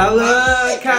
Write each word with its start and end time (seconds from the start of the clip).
Alanca! 0.00 0.94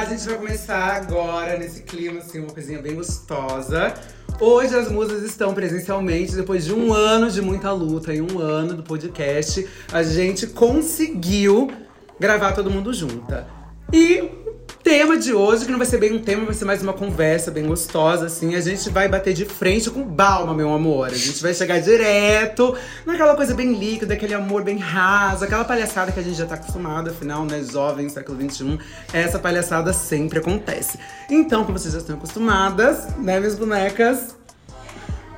A 0.00 0.04
gente 0.06 0.26
vai 0.26 0.36
começar 0.36 0.96
agora 0.96 1.56
nesse 1.56 1.84
clima, 1.84 2.18
assim, 2.18 2.40
uma 2.40 2.50
coisinha 2.50 2.82
bem 2.82 2.96
gostosa. 2.96 3.94
Hoje 4.40 4.74
as 4.76 4.90
musas 4.90 5.22
estão 5.22 5.54
presencialmente, 5.54 6.34
depois 6.34 6.64
de 6.64 6.74
um 6.74 6.92
ano 6.92 7.30
de 7.30 7.40
muita 7.40 7.70
luta 7.70 8.12
e 8.12 8.20
um 8.20 8.40
ano 8.40 8.74
do 8.74 8.82
podcast, 8.82 9.68
a 9.92 10.02
gente 10.02 10.48
conseguiu 10.48 11.70
gravar 12.18 12.50
todo 12.54 12.68
mundo 12.72 12.92
junta. 12.92 13.46
E 13.92 14.41
tema 14.82 15.16
de 15.16 15.32
hoje, 15.32 15.64
que 15.64 15.70
não 15.70 15.78
vai 15.78 15.86
ser 15.86 15.98
bem 15.98 16.12
um 16.12 16.18
tema, 16.18 16.44
vai 16.44 16.54
ser 16.54 16.64
mais 16.64 16.82
uma 16.82 16.92
conversa 16.92 17.50
bem 17.50 17.64
gostosa, 17.66 18.26
assim. 18.26 18.54
A 18.54 18.60
gente 18.60 18.90
vai 18.90 19.08
bater 19.08 19.32
de 19.32 19.44
frente 19.44 19.88
com 19.88 20.02
balma, 20.02 20.52
meu 20.52 20.72
amor. 20.72 21.06
A 21.06 21.14
gente 21.14 21.40
vai 21.40 21.54
chegar 21.54 21.80
direto 21.80 22.76
naquela 23.06 23.36
coisa 23.36 23.54
bem 23.54 23.72
líquida, 23.72 24.14
aquele 24.14 24.34
amor 24.34 24.64
bem 24.64 24.78
raso, 24.78 25.44
aquela 25.44 25.64
palhaçada 25.64 26.10
que 26.10 26.18
a 26.18 26.22
gente 26.22 26.36
já 26.36 26.46
tá 26.46 26.56
acostumado, 26.56 27.10
afinal, 27.10 27.44
né, 27.44 27.62
jovem, 27.62 28.08
século 28.08 28.38
XXI, 28.50 28.78
essa 29.12 29.38
palhaçada 29.38 29.92
sempre 29.92 30.40
acontece. 30.40 30.98
Então, 31.30 31.64
como 31.64 31.78
vocês 31.78 31.94
já 31.94 32.00
estão 32.00 32.16
acostumadas, 32.16 33.06
né, 33.18 33.38
minhas 33.38 33.54
bonecas? 33.54 34.36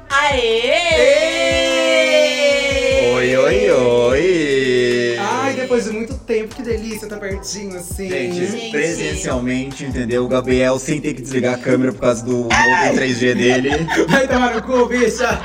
Aê! 0.08 0.72
Oi, 3.14 3.36
oi, 3.36 3.70
oi! 3.70 4.53
Depois 5.64 5.84
de 5.84 5.92
muito 5.92 6.14
tempo, 6.14 6.54
que 6.54 6.62
delícia 6.62 7.08
tá 7.08 7.16
pertinho, 7.16 7.78
assim. 7.78 8.06
Gente, 8.06 8.46
Gente. 8.46 8.70
presencialmente, 8.70 9.84
entendeu? 9.84 10.26
O 10.26 10.28
Gabriel 10.28 10.78
sem 10.78 11.00
ter 11.00 11.14
que 11.14 11.22
desligar 11.22 11.54
a 11.54 11.58
câmera 11.58 11.90
por 11.90 12.02
causa 12.02 12.22
do 12.22 12.32
novo 12.32 12.50
3G 12.50 13.34
dele. 13.34 13.70
Vai 14.06 14.28
tomar 14.28 14.54
no 14.54 14.62
cu, 14.62 14.84
bicha! 14.86 15.40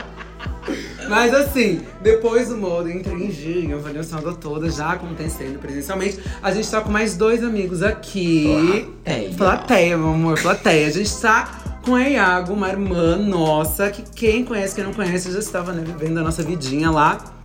Mas 1.07 1.33
assim, 1.33 1.81
depois 2.01 2.49
do 2.49 2.57
modo 2.57 2.89
em 2.89 3.01
3G, 3.01 3.71
a 3.71 3.75
avaliação 3.77 4.21
toda 4.33 4.69
já 4.69 4.91
acontecendo 4.91 5.57
presencialmente, 5.57 6.19
a 6.43 6.51
gente 6.51 6.69
tá 6.69 6.81
com 6.81 6.91
mais 6.91 7.15
dois 7.15 7.41
amigos 7.41 7.81
aqui. 7.81 8.85
Plateia. 9.05 9.33
Plateia, 9.38 9.97
meu 9.97 10.09
amor, 10.09 10.41
plateia. 10.41 10.88
A 10.88 10.91
gente 10.91 11.17
tá 11.22 11.79
com 11.81 11.95
a 11.95 12.01
Iago, 12.01 12.51
uma 12.51 12.67
irmã 12.67 13.16
nossa, 13.16 13.89
que 13.89 14.03
quem 14.13 14.44
conhece, 14.44 14.75
quem 14.75 14.83
não 14.83 14.94
conhece, 14.94 15.31
já 15.31 15.39
estava 15.39 15.72
né, 15.72 15.81
vivendo 15.81 16.17
a 16.17 16.23
nossa 16.23 16.44
vidinha 16.44 16.91
lá 16.91 17.38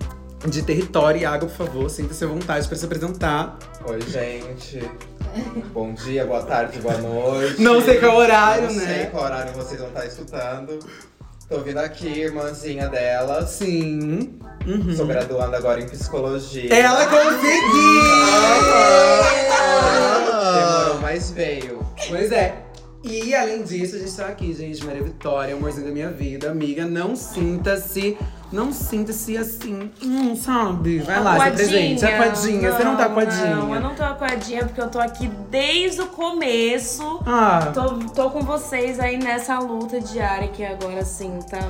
de 0.46 0.62
território. 0.62 1.20
Iago, 1.20 1.46
por 1.46 1.56
favor, 1.66 1.90
sinta-se 1.90 2.24
à 2.24 2.26
vontade 2.26 2.66
para 2.68 2.76
se 2.76 2.84
apresentar. 2.84 3.58
Oi, 3.86 4.00
gente. 4.02 4.88
Bom 5.72 5.92
dia, 5.94 6.24
boa 6.24 6.42
tarde, 6.42 6.78
boa 6.78 6.96
noite. 6.98 7.60
Não 7.60 7.80
sei 7.80 7.98
qual 7.98 8.16
horário, 8.16 8.68
Não 8.68 8.74
né? 8.74 8.86
sei 8.86 9.06
qual 9.06 9.24
horário 9.24 9.52
vocês 9.52 9.80
vão 9.80 9.88
estar 9.88 10.06
escutando. 10.06 10.78
Tô 11.48 11.58
vindo 11.60 11.78
aqui, 11.78 12.06
irmãzinha 12.20 12.88
dela. 12.88 13.44
Sim. 13.46 14.38
Uhum. 14.66 14.96
Sou 14.96 15.06
graduanda 15.06 15.56
agora 15.56 15.80
em 15.80 15.86
psicologia. 15.88 16.72
Ela 16.72 17.04
conseguiu! 17.06 18.04
Demorou, 20.54 21.00
mas 21.00 21.30
veio. 21.30 21.84
Pois 22.08 22.32
é. 22.32 22.63
E 23.04 23.34
além 23.34 23.62
disso, 23.62 23.96
a 23.96 23.98
gente 23.98 24.16
tá 24.16 24.26
aqui, 24.26 24.54
gente. 24.54 24.82
Maria 24.84 25.02
Vitória, 25.02 25.54
amorzinho 25.54 25.86
da 25.86 25.92
minha 25.92 26.10
vida. 26.10 26.50
Amiga, 26.50 26.86
não 26.86 27.14
sinta-se. 27.14 28.16
Não 28.50 28.72
sinta-se 28.72 29.36
assim. 29.36 29.90
Hum, 30.02 30.34
sabe? 30.34 31.00
Vai 31.00 31.22
lá, 31.22 31.34
se 31.40 31.48
apresente. 31.48 32.04
Aquadinha. 32.06 32.72
Você 32.72 32.82
não 32.84 32.96
tá 32.96 33.04
aquadinha. 33.06 33.56
Não, 33.56 33.74
eu 33.74 33.80
não 33.80 33.94
tô 33.94 34.02
aquadinha 34.04 34.64
porque 34.64 34.80
eu 34.80 34.88
tô 34.88 34.98
aqui 35.00 35.28
desde 35.50 36.00
o 36.00 36.06
começo. 36.06 37.20
Ah, 37.26 37.70
Tô, 37.74 37.98
tô 38.14 38.30
com 38.30 38.40
vocês 38.40 38.98
aí 38.98 39.18
nessa 39.18 39.58
luta 39.58 40.00
diária 40.00 40.48
que 40.48 40.64
agora 40.64 41.04
sim 41.04 41.38
tá. 41.50 41.60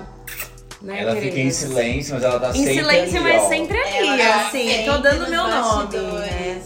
Né, 0.83 1.01
Ela 1.03 1.17
fica 1.17 1.41
em 1.41 1.51
silêncio, 1.51 2.15
mas 2.15 2.23
ela 2.25 2.39
tá 2.39 2.51
Em 2.51 2.53
sempre 2.65 2.75
silêncio, 2.75 3.17
ali, 3.19 3.33
mas 3.33 3.43
ó. 3.43 3.49
sempre 3.49 3.79
ali, 3.79 4.07
Ela 4.07 4.19
tá 4.19 4.47
assim. 4.49 4.69
sempre 4.69 4.85
Tô 4.85 4.99
dando 4.99 5.31
meu 5.31 5.43
nome. 5.49 5.87
bastidores, 5.87 6.31
né? 6.31 6.63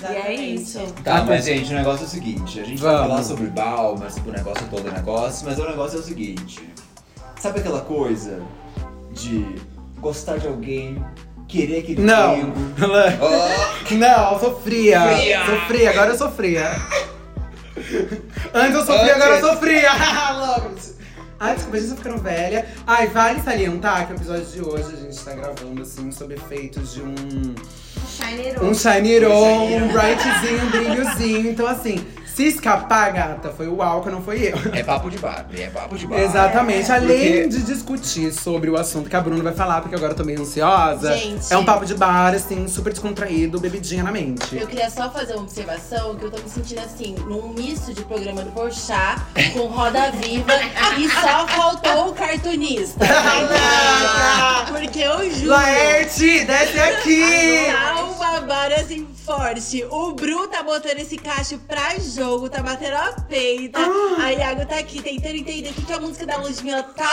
E 0.00 0.04
Exatamente. 0.04 0.28
é 0.40 0.44
isso. 0.46 0.80
Tá, 1.04 1.24
mas 1.24 1.44
gente, 1.44 1.70
o 1.72 1.76
negócio 1.76 2.04
é 2.04 2.06
o 2.06 2.10
seguinte, 2.10 2.60
a 2.60 2.64
gente 2.64 2.80
vai 2.82 2.92
Vamos. 2.92 3.08
falar 3.08 3.22
sobre 3.22 3.46
Balmer, 3.48 4.10
sobre 4.12 4.30
o 4.30 4.32
negócio 4.32 4.66
todo 4.70 4.88
o 4.88 4.92
negócio, 4.92 5.46
mas 5.46 5.58
o 5.58 5.68
negócio 5.68 5.96
é 5.98 6.00
o 6.00 6.04
seguinte. 6.04 6.68
Sabe 7.38 7.60
aquela 7.60 7.80
coisa 7.80 8.40
de 9.12 9.46
gostar 9.98 10.38
de 10.38 10.46
alguém, 10.46 11.04
querer 11.48 11.80
aquele 11.80 12.02
não. 12.02 12.52
Ela- 12.80 13.10
Não, 13.90 14.32
eu 14.34 14.38
sou 14.40 14.60
fria. 14.60 15.00
Fria. 15.16 15.44
Sou 15.46 15.60
fria, 15.66 15.90
agora 15.90 16.10
eu 16.12 16.18
sou 16.18 16.30
fria. 16.30 16.70
Antes 18.54 18.74
eu 18.74 18.86
sofria, 18.86 19.14
agora 19.16 19.34
eu 19.36 19.40
sou 19.40 19.56
fria. 19.56 19.90
Logo. 20.38 20.70
Ai, 21.40 21.54
desculpa, 21.54 21.76
a 21.78 21.80
gente 21.80 21.90
tá 21.90 21.96
ficando 21.96 22.22
velha. 22.22 22.66
Ai, 22.86 23.06
vale 23.08 23.40
salientar 23.40 24.06
que 24.06 24.12
o 24.12 24.16
episódio 24.16 24.44
de 24.46 24.60
hoje 24.62 24.92
a 24.92 24.96
gente 24.96 25.18
tá 25.24 25.32
gravando, 25.32 25.82
assim, 25.82 26.12
sob 26.12 26.34
efeitos 26.34 26.92
de 26.92 27.00
um 27.02 27.14
Um 28.62 28.74
roll, 29.24 29.68
um 29.76 29.88
brightzinho, 29.88 30.62
um 30.62 30.70
brilhozinho. 30.70 31.50
Então, 31.50 31.66
assim, 31.66 32.04
se 32.34 32.44
escapar, 32.46 33.12
gata, 33.12 33.50
foi 33.50 33.68
o 33.68 33.82
álcool, 33.82 34.10
não 34.10 34.22
foi 34.22 34.42
eu. 34.48 34.58
É 34.74 34.82
papo 34.82 35.10
de 35.10 35.18
Barbie, 35.18 35.62
é 35.62 35.70
papo 35.70 35.96
de 35.96 36.06
Barbie. 36.06 36.24
Exatamente. 36.24 36.90
Além 36.92 37.06
Porque- 37.42 37.48
de 37.48 37.62
discutir 37.62 38.32
sobre 38.32 38.70
o 38.70 38.76
assunto 38.76 39.08
que 39.10 39.16
a 39.16 39.20
Bruna 39.20 39.42
vai 39.42 39.52
falar, 39.54 39.80
porque 39.80 39.94
agora 39.96 40.12
eu 40.12 40.16
tô 40.16 40.24
meio 40.24 40.40
ansiosa. 40.40 41.16
Gente. 41.16 41.52
É 41.52 41.56
um 41.58 41.64
papo 41.64 41.84
de 41.84 41.94
bar, 41.94 42.32
assim, 42.34 42.66
super 42.68 42.92
descontraído, 42.92 43.58
bebidinha 43.60 44.02
na 44.02 44.12
mente. 44.12 44.56
Eu 44.56 44.66
queria 44.66 44.88
só 44.90 45.10
fazer 45.10 45.34
uma 45.34 45.42
observação 45.42 46.14
que 46.16 46.24
eu 46.24 46.30
tô 46.30 46.40
me 46.42 46.48
sentindo 46.48 46.80
assim, 46.80 47.14
num 47.26 47.48
misto 47.52 47.92
de 47.92 48.02
programa 48.04 48.42
do 48.42 48.50
Porchat 48.52 49.20
com 49.52 49.66
Roda 49.66 50.10
Viva 50.12 50.52
e 50.98 51.08
só 51.10 51.46
faltou 51.48 52.10
o 52.10 52.12
cartunista. 52.14 53.04
tá? 53.06 54.66
Porque 54.70 55.00
eu 55.00 55.30
juro. 55.30 55.48
Laerte, 55.50 56.44
desce 56.44 56.78
aqui! 56.78 57.66
Tá 57.72 58.04
um 58.04 58.14
babado 58.18 58.74
assim 58.74 59.06
forte. 59.24 59.84
O 59.90 60.12
Bru 60.12 60.48
tá 60.48 60.62
botando 60.62 60.98
esse 60.98 61.16
cacho 61.16 61.58
pra 61.66 61.98
jogo, 61.98 62.29
tá 62.48 62.62
batendo 62.62 62.96
a 62.96 63.12
peita. 63.28 63.78
A 64.22 64.32
Iago 64.32 64.66
tá 64.66 64.78
aqui 64.78 65.02
tentando 65.02 65.36
entender 65.36 65.70
o 65.70 65.74
que, 65.74 65.84
que 65.84 65.92
a 65.92 66.00
música 66.00 66.26
da 66.26 66.36
Ludmilla 66.36 66.82
tá 66.82 67.10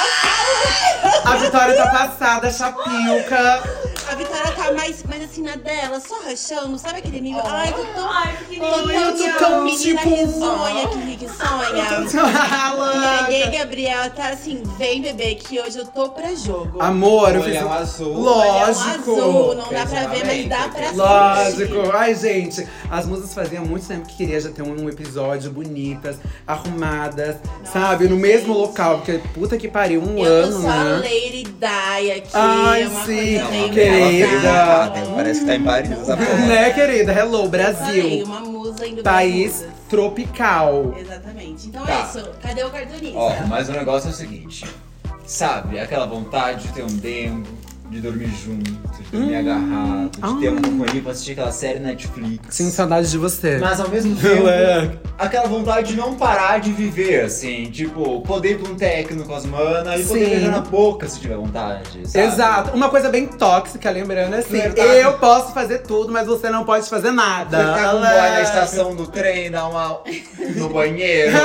A 1.26 1.36
Vitória 1.38 1.76
tá 1.76 1.90
passada, 1.90 2.52
chapilca. 2.52 3.64
A 4.10 4.16
Vitória 4.16 4.52
tá 4.52 4.72
mais, 4.72 5.04
mais 5.04 5.24
assim 5.24 5.42
na 5.42 5.56
dela, 5.56 6.00
só 6.00 6.16
rachando, 6.22 6.78
sabe 6.78 7.00
aquele 7.00 7.20
nível? 7.20 7.42
Ai, 7.46 7.70
eu 7.70 7.86
tô. 7.94 8.08
Ai, 8.08 8.38
que 8.48 8.62
Ai, 8.62 9.08
eu 9.08 9.18
tô 9.18 9.24
tão, 9.24 9.38
tão, 9.38 9.64
menina 9.66 10.02
tipo, 10.02 10.16
risonha, 10.16 10.88
que 10.88 10.98
risonha. 11.26 12.74
Louca. 12.76 13.32
E 13.32 13.44
aí, 13.44 13.58
Gabriel 13.58 14.10
tá 14.12 14.30
assim, 14.30 14.64
vem 14.78 15.02
bebê, 15.02 15.36
que 15.36 15.60
hoje 15.60 15.80
eu 15.80 15.86
tô 15.86 16.10
pra 16.10 16.34
jogo. 16.36 16.82
Amor, 16.82 17.36
eu 17.36 17.44
fiz. 17.44 17.58
Azul. 17.58 18.14
Lógico. 18.14 19.12
Olhão 19.12 19.28
azul, 19.28 19.56
não 19.56 19.70
dá 19.70 19.86
pra 19.86 20.08
ver, 20.08 20.26
mas 20.26 20.48
dá 20.48 20.70
pra 20.70 20.92
Lógico. 20.92 21.92
Ai, 21.94 22.16
gente, 22.16 22.68
as 22.90 23.06
musas 23.06 23.34
faziam 23.34 23.66
muito 23.66 23.86
tempo 23.88 24.08
que 24.08 24.16
queria 24.16 24.40
já 24.40 24.50
ter 24.50 24.62
um 24.62 24.74
episódio 24.98 25.52
bonitas, 25.52 26.18
arrumadas, 26.46 27.36
sabe? 27.72 28.08
No 28.08 28.16
mesmo 28.18 28.54
local, 28.54 28.98
porque 28.98 29.20
puta 29.34 29.58
que 29.58 29.68
pariu, 29.68 30.02
um 30.02 30.18
Eu 30.24 30.32
ano, 30.46 30.54
tô 30.56 30.62
só 30.62 30.70
a 30.70 30.84
né? 30.84 30.96
Lady 30.98 31.44
Di 31.44 32.12
aqui, 32.12 32.30
Ai, 32.34 32.84
é 32.84 32.88
uma 32.88 33.06
sim, 33.06 33.40
coisa 33.40 33.70
querida. 33.74 34.92
Parece 35.16 35.40
que 35.42 35.46
tá 35.46 35.56
em 35.56 35.64
Paris, 35.64 35.90
porra. 35.90 36.16
Né, 36.48 36.70
querida? 36.72 37.12
Hello, 37.14 37.32
Falei, 37.38 37.50
Brasil. 37.50 38.24
uma 38.26 38.40
musa 38.42 38.88
indo 38.88 39.04
País 39.04 39.66
tropical. 39.90 40.96
Exatamente. 41.00 41.68
Então 41.68 41.86
Tá. 41.86 41.94
é 41.94 42.04
isso. 42.04 42.30
Cadê 42.42 42.64
o 42.64 42.70
cartunista? 42.70 43.18
Ó, 43.18 43.34
mas 43.48 43.70
o 43.70 43.72
negócio 43.72 44.08
é 44.10 44.12
o 44.12 44.16
seguinte. 44.16 44.66
Sabe, 45.26 45.78
aquela 45.80 46.06
vontade 46.06 46.68
de 46.68 46.74
ter 46.74 46.84
um 46.84 46.88
dengo, 46.98 47.46
de 47.90 48.02
dormir 48.02 48.30
junto, 48.44 48.70
de 48.72 49.04
dormir 49.12 49.36
Hum. 49.36 49.40
agarrado, 49.40 50.10
de 50.12 50.40
ter 50.42 50.48
Ah. 50.48 50.52
uma 50.52 50.62
companhia 50.62 51.02
pra 51.02 51.12
assistir 51.12 51.32
aquela 51.32 51.52
série 51.52 51.80
Netflix. 51.80 52.56
Sinto 52.56 52.72
saudade 52.72 53.10
de 53.10 53.18
você. 53.18 53.58
Mas 53.60 53.80
ao 53.80 53.88
mesmo 53.90 54.16
tempo, 54.20 54.48
É. 54.48 54.92
aquela 55.18 55.48
vontade 55.48 55.90
de 55.92 55.96
não 55.98 56.16
parar 56.16 56.60
de 56.60 56.72
viver, 56.72 57.22
assim, 57.26 57.66
tipo, 57.72 58.22
poder 58.22 58.52
ir 58.52 58.60
pra 58.60 58.72
um 58.72 58.76
técnico 58.76 59.28
com 59.28 59.36
as 59.36 59.46
manas 59.46 60.02
e 60.02 60.04
poder 60.06 60.26
Sim. 60.26 60.30
beijar 60.32 60.52
na 60.52 60.60
boca 60.60 61.08
se 61.08 61.20
tiver 61.20 61.38
vontade. 61.38 62.08
Sabe? 62.10 62.26
Exato. 62.28 62.76
Uma 62.76 62.90
coisa 62.90 63.10
bem 63.10 63.26
tóxica, 63.28 63.90
lembrando 63.90 64.36
é 64.36 64.40
assim: 64.40 64.58
Verdade. 64.60 64.98
eu 65.00 65.14
posso 65.18 65.54
fazer 65.54 65.80
tudo, 65.80 66.12
mas 66.12 66.28
você 66.28 66.50
não 66.50 66.66
pode 66.66 66.90
fazer 66.90 67.12
nada. 67.12 67.58
Você 67.58 67.64
tá 67.82 67.90
com 67.92 67.98
um 67.98 68.02
boy 68.02 68.10
na 68.10 68.42
estação 68.42 68.96
do 68.96 69.08
trem, 69.08 69.50
dar 69.50 69.68
uma 69.68 70.02
no 70.56 70.70
banheiro. 70.70 71.32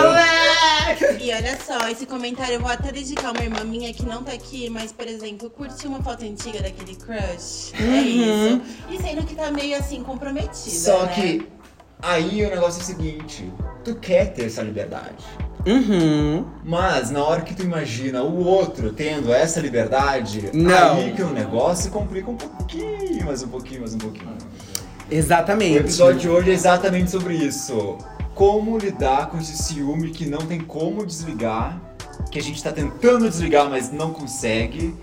E 1.21 1.33
olha 1.33 1.57
só, 1.65 1.89
esse 1.89 2.05
comentário 2.05 2.55
eu 2.55 2.61
vou 2.61 2.71
até 2.71 2.91
dedicar 2.91 3.31
uma 3.33 3.43
irmã 3.43 3.63
minha 3.65 3.93
que 3.95 4.05
não 4.05 4.23
tá 4.23 4.33
aqui, 4.33 4.69
mas, 4.69 4.93
por 4.93 5.07
exemplo, 5.07 5.49
curtiu 5.49 5.89
uma 5.89 6.03
foto 6.03 6.25
antiga 6.33 6.63
daquele 6.63 6.97
crush. 6.97 7.73
É 7.79 7.83
Uhum. 7.83 8.05
isso. 8.05 8.63
E 8.91 8.99
sendo 9.03 9.25
que 9.25 9.35
tá 9.35 9.51
meio 9.51 9.77
assim 9.77 10.03
comprometida. 10.03 10.55
Só 10.71 11.05
né? 11.07 11.13
que 11.15 11.49
aí 12.01 12.45
o 12.45 12.51
negócio 12.51 12.81
é 12.81 12.83
o 12.83 12.87
seguinte, 12.87 13.53
tu 13.85 13.95
quer 13.97 14.33
ter 14.33 14.47
essa 14.47 14.63
liberdade. 14.63 15.25
Uhum. 15.65 16.45
Mas 16.65 17.11
na 17.11 17.23
hora 17.23 17.43
que 17.43 17.55
tu 17.55 17.63
imagina 17.63 18.23
o 18.23 18.45
outro 18.45 18.93
tendo 18.93 19.33
essa 19.33 19.61
liberdade, 19.61 20.51
Não. 20.53 20.97
aí 20.97 21.13
que 21.13 21.23
o 21.23 21.31
negócio 21.31 21.89
complica 21.93 22.29
um 22.31 22.37
pouquinho, 22.37 23.25
mais 23.25 23.43
um 23.45 23.49
pouquinho, 23.49 23.81
mais 23.81 23.95
um 23.95 23.99
pouquinho. 23.99 24.37
Exatamente. 25.11 25.77
O 25.77 25.81
episódio 25.81 26.21
de 26.21 26.29
hoje 26.29 26.51
é 26.51 26.55
exatamente 26.55 27.11
sobre 27.11 27.35
isso. 27.35 27.97
Como 28.35 28.77
lidar 28.79 29.29
com 29.29 29.39
esse 29.39 29.57
ciúme 29.57 30.11
que 30.11 30.27
não 30.27 30.39
tem 30.39 30.61
como 30.61 31.05
desligar, 31.07 31.81
que 32.31 32.39
a 32.39 32.43
gente 32.43 32.63
tá 32.63 32.73
tentando 32.73 33.29
desligar, 33.29 33.69
mas 33.69 33.93
não 33.93 34.11
consegue, 34.13 34.95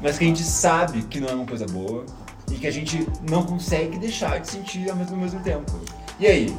mas 0.00 0.18
que 0.18 0.24
a 0.24 0.26
gente 0.26 0.42
sabe 0.42 1.02
que 1.02 1.20
não 1.20 1.28
é 1.28 1.34
uma 1.34 1.46
coisa 1.46 1.66
boa 1.66 2.04
e 2.50 2.54
que 2.54 2.66
a 2.66 2.70
gente 2.70 3.06
não 3.28 3.44
consegue 3.44 3.98
deixar 3.98 4.40
de 4.40 4.50
sentir 4.50 4.90
ao 4.90 4.96
mesmo, 4.96 5.14
ao 5.14 5.20
mesmo 5.20 5.40
tempo. 5.40 5.80
E 6.18 6.26
aí? 6.26 6.56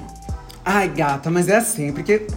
Ai, 0.63 0.87
gata, 0.87 1.29
mas 1.29 1.47
é 1.47 1.57
assim, 1.57 1.91
porque. 1.91 2.27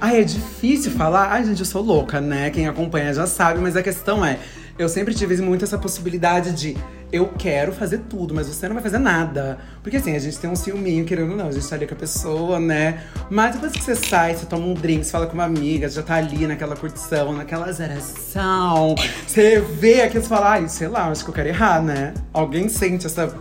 Ai, 0.00 0.20
é 0.20 0.24
difícil 0.24 0.92
falar. 0.92 1.32
Ai, 1.32 1.44
gente, 1.44 1.60
eu 1.60 1.66
sou 1.66 1.82
louca, 1.82 2.20
né? 2.20 2.50
Quem 2.50 2.68
acompanha 2.68 3.12
já 3.12 3.26
sabe, 3.26 3.60
mas 3.60 3.76
a 3.76 3.82
questão 3.82 4.24
é. 4.24 4.38
Eu 4.78 4.88
sempre 4.88 5.12
tive 5.12 5.36
muito 5.42 5.64
essa 5.64 5.76
possibilidade 5.76 6.52
de 6.52 6.76
eu 7.12 7.26
quero 7.38 7.72
fazer 7.72 7.98
tudo, 8.08 8.34
mas 8.34 8.46
você 8.46 8.66
não 8.68 8.74
vai 8.74 8.82
fazer 8.82 8.98
nada. 8.98 9.58
Porque 9.82 9.96
assim, 9.96 10.14
a 10.14 10.18
gente 10.18 10.38
tem 10.38 10.50
um 10.50 10.56
ciúminho, 10.56 11.04
querendo 11.04 11.30
ou 11.30 11.36
não, 11.36 11.48
a 11.48 11.52
gente 11.52 11.66
tá 11.66 11.76
ali 11.76 11.86
com 11.86 11.94
a 11.94 11.96
pessoa, 11.96 12.60
né? 12.60 13.02
Mas 13.30 13.54
depois 13.54 13.72
que 13.72 13.82
você 13.82 13.94
sai, 13.94 14.34
você 14.34 14.46
toma 14.46 14.66
um 14.66 14.74
drink, 14.74 15.04
você 15.04 15.10
fala 15.10 15.26
com 15.26 15.34
uma 15.34 15.44
amiga, 15.44 15.88
já 15.88 16.02
tá 16.02 16.14
ali 16.14 16.46
naquela 16.46 16.76
curtição, 16.76 17.32
naquela 17.32 17.70
zeração. 17.72 18.94
Você 19.26 19.60
vê 19.60 20.02
aquilo 20.02 20.24
e 20.24 20.26
fala, 20.26 20.52
ai, 20.52 20.68
sei 20.68 20.88
lá, 20.88 21.08
acho 21.08 21.24
que 21.24 21.30
eu 21.30 21.34
quero 21.34 21.48
errar, 21.48 21.82
né? 21.82 22.14
Alguém 22.32 22.68
sente 22.68 23.06
essa 23.06 23.34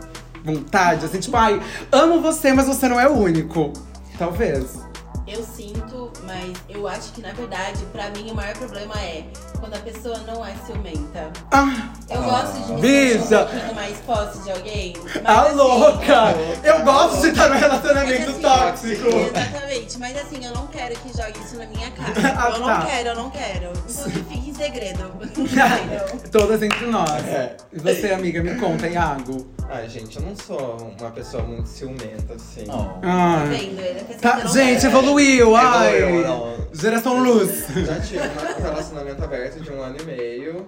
vontade, 0.44 1.06
assim, 1.06 1.20
tipo, 1.20 1.36
ai, 1.36 1.62
amo 1.92 2.22
você, 2.22 2.54
mas 2.54 2.68
você 2.68 2.88
não 2.88 3.00
é 3.00 3.08
o 3.08 3.14
único. 3.14 3.74
Talvez. 4.18 4.80
Eu 5.28 5.44
sinto, 5.44 5.97
mas 6.28 6.54
eu 6.70 6.88
acho 6.88 7.12
que 7.14 7.22
na 7.22 7.32
verdade, 7.32 7.84
pra 7.92 8.10
mim, 8.12 8.30
o 8.32 8.36
maior 8.36 8.54
problema 8.56 8.94
é 9.00 9.24
quando 9.60 9.74
a 9.76 9.80
pessoa 9.80 10.18
não 10.20 10.46
é 10.46 10.54
ciumenta. 10.66 11.32
Ah, 11.52 11.90
Eu 12.10 12.22
gosto 12.22 12.54
de 12.66 12.74
me 12.74 12.82
sentir 12.82 13.36
um 13.36 13.46
pouquinho 13.46 13.76
mais 13.76 13.98
posse 14.00 14.44
de 14.44 14.52
alguém. 14.52 14.94
Mas, 15.04 15.26
a 15.26 15.42
assim, 15.42 15.56
louca! 15.56 16.36
Eu 16.64 16.84
gosto 16.84 17.22
de 17.22 17.28
estar 17.30 17.48
no 17.48 17.54
mas, 17.56 17.62
relacionamento 17.62 18.30
assim, 18.30 18.42
tóxico. 18.42 19.08
Exatamente, 19.08 19.98
mas 20.00 20.18
assim, 20.18 20.46
eu 20.46 20.54
não 20.54 20.68
quero 20.68 20.96
que 21.00 21.10
jogue 21.18 21.40
isso 21.44 21.56
na 21.58 21.66
minha 21.66 21.90
cara. 21.92 22.14
Ah, 22.38 22.50
eu 22.52 22.60
não 22.60 22.68
tá. 22.68 22.86
quero, 22.86 23.10
eu 23.10 23.16
não 23.16 23.30
quero. 23.32 23.74
Então 23.90 24.06
em 24.32 24.47
segredo. 24.58 25.12
Entendeu? 25.22 26.20
Todas 26.32 26.62
entre 26.64 26.86
nós. 26.88 27.10
É. 27.28 27.56
E 27.72 27.80
você, 27.80 28.12
amiga, 28.12 28.42
me 28.44 28.56
conta, 28.56 28.88
Iago. 28.88 29.48
Ai, 29.70 29.88
gente, 29.90 30.18
eu 30.18 30.24
não 30.24 30.36
sou 30.36 30.96
uma 31.00 31.12
pessoa 31.12 31.44
muito 31.44 31.68
ciumenta, 31.68 32.34
assim. 32.36 32.66
Oh. 32.70 33.00
Ah. 33.04 33.44
Tá 33.44 33.46
vendo? 33.50 33.80
Ele 33.82 34.00
Tá, 34.16 34.32
que 34.32 34.40
eu 34.42 34.44
não 34.46 34.54
gente, 34.54 34.82
quero. 34.82 34.88
evoluiu, 34.98 35.56
ai! 35.56 35.98
Evoluiu, 36.04 36.28
não. 36.28 36.58
Geração 36.74 37.20
Luz. 37.22 37.66
Já 37.76 38.00
tive 38.00 38.20
um 38.22 38.62
relacionamento 38.64 39.24
aberto 39.24 39.60
de 39.62 39.72
um 39.72 39.82
ano 39.82 39.98
e 40.02 40.04
meio. 40.06 40.68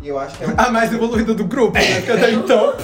E 0.00 0.08
eu 0.08 0.18
acho 0.18 0.36
que 0.36 0.44
é, 0.44 0.48
um- 0.48 0.54
A 0.56 0.70
mais 0.70 0.92
evoluída 0.92 1.32
do 1.34 1.44
grupo, 1.44 1.74
né? 1.78 1.96
Porque 2.00 2.10
até 2.12 2.30
então. 2.32 2.74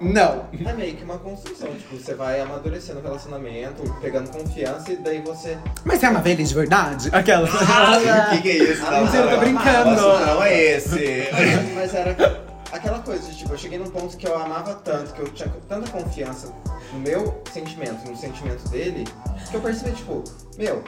Não. 0.00 0.46
é 0.66 0.72
meio 0.74 0.96
que 0.96 1.04
uma 1.04 1.18
construção. 1.18 1.68
Tipo, 1.74 1.96
você 1.96 2.14
vai 2.14 2.40
amadurecendo 2.40 3.00
o 3.00 3.02
relacionamento, 3.02 3.82
pegando 4.00 4.30
confiança 4.30 4.92
e 4.92 4.96
daí 4.96 5.20
você. 5.22 5.56
Mas 5.84 6.00
você 6.00 6.06
ama 6.06 6.22
ele 6.24 6.44
de 6.44 6.54
verdade? 6.54 7.08
Aquela. 7.12 7.48
O 7.54 8.30
que, 8.30 8.42
que 8.42 8.50
é 8.50 8.56
isso? 8.72 8.84
Ah, 8.86 9.00
mentira, 9.00 9.22
eu 9.22 9.30
tô 9.30 9.36
brincando. 9.38 9.96
Não 10.26 10.42
é 10.42 10.54
esse. 10.54 11.28
Mas 11.74 11.94
era 11.94 12.44
aquela 12.72 12.98
coisa 13.00 13.30
de 13.30 13.38
tipo, 13.38 13.52
eu 13.52 13.58
cheguei 13.58 13.78
num 13.78 13.88
ponto 13.90 14.16
que 14.16 14.26
eu 14.26 14.36
amava 14.36 14.74
tanto, 14.74 15.12
que 15.14 15.20
eu 15.20 15.28
tinha 15.28 15.48
tanta 15.68 15.90
confiança 15.90 16.52
no 16.92 16.98
meu 16.98 17.42
sentimento, 17.52 18.08
no 18.08 18.16
sentimento 18.16 18.68
dele, 18.68 19.04
que 19.50 19.56
eu 19.56 19.60
percebi, 19.60 19.92
tipo, 19.92 20.24
meu, 20.58 20.82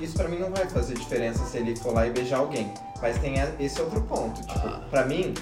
isso 0.00 0.16
pra 0.16 0.28
mim 0.28 0.38
não 0.38 0.50
vai 0.50 0.66
fazer 0.66 0.94
diferença 0.94 1.44
se 1.44 1.58
ele 1.58 1.76
for 1.76 1.92
lá 1.92 2.06
e 2.06 2.10
beijar 2.10 2.38
alguém. 2.38 2.72
Mas 3.00 3.18
tem 3.18 3.34
esse 3.60 3.80
outro 3.80 4.00
ponto, 4.02 4.40
tipo, 4.46 4.68
pra 4.90 5.04
mim, 5.04 5.34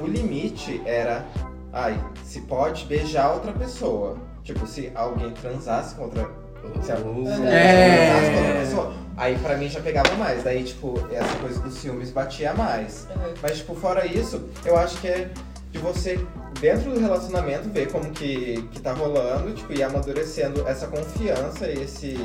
o 0.00 0.06
limite 0.06 0.80
era, 0.84 1.24
ai, 1.72 1.98
se 2.24 2.40
pode 2.42 2.84
beijar 2.86 3.32
outra 3.32 3.52
pessoa. 3.52 4.16
Tipo, 4.42 4.66
se 4.66 4.90
alguém 4.94 5.30
transasse 5.32 5.94
com 5.94 6.04
outra. 6.04 6.28
Se 6.82 6.92
alguém 6.92 7.26
É. 7.46 8.10
transasse 8.10 8.30
com 8.32 8.38
outra 8.38 8.60
pessoa. 8.60 8.94
Aí 9.16 9.38
pra 9.38 9.56
mim 9.56 9.68
já 9.68 9.80
pegava 9.80 10.12
mais. 10.16 10.42
Daí, 10.42 10.64
tipo, 10.64 10.94
essa 11.12 11.34
coisa 11.38 11.60
dos 11.60 11.74
ciúmes 11.74 12.10
batia 12.10 12.52
mais. 12.52 13.06
Uhum. 13.14 13.34
Mas, 13.42 13.58
tipo, 13.58 13.74
fora 13.74 14.04
isso, 14.06 14.42
eu 14.64 14.76
acho 14.76 14.98
que 15.00 15.08
é 15.08 15.30
de 15.70 15.78
você, 15.78 16.18
dentro 16.60 16.90
do 16.92 17.00
relacionamento, 17.00 17.68
ver 17.70 17.90
como 17.90 18.10
que, 18.10 18.62
que 18.72 18.80
tá 18.80 18.92
rolando, 18.92 19.52
tipo, 19.52 19.72
e 19.72 19.82
amadurecendo 19.82 20.66
essa 20.68 20.86
confiança 20.88 21.68
e 21.68 21.82
esse. 21.82 22.18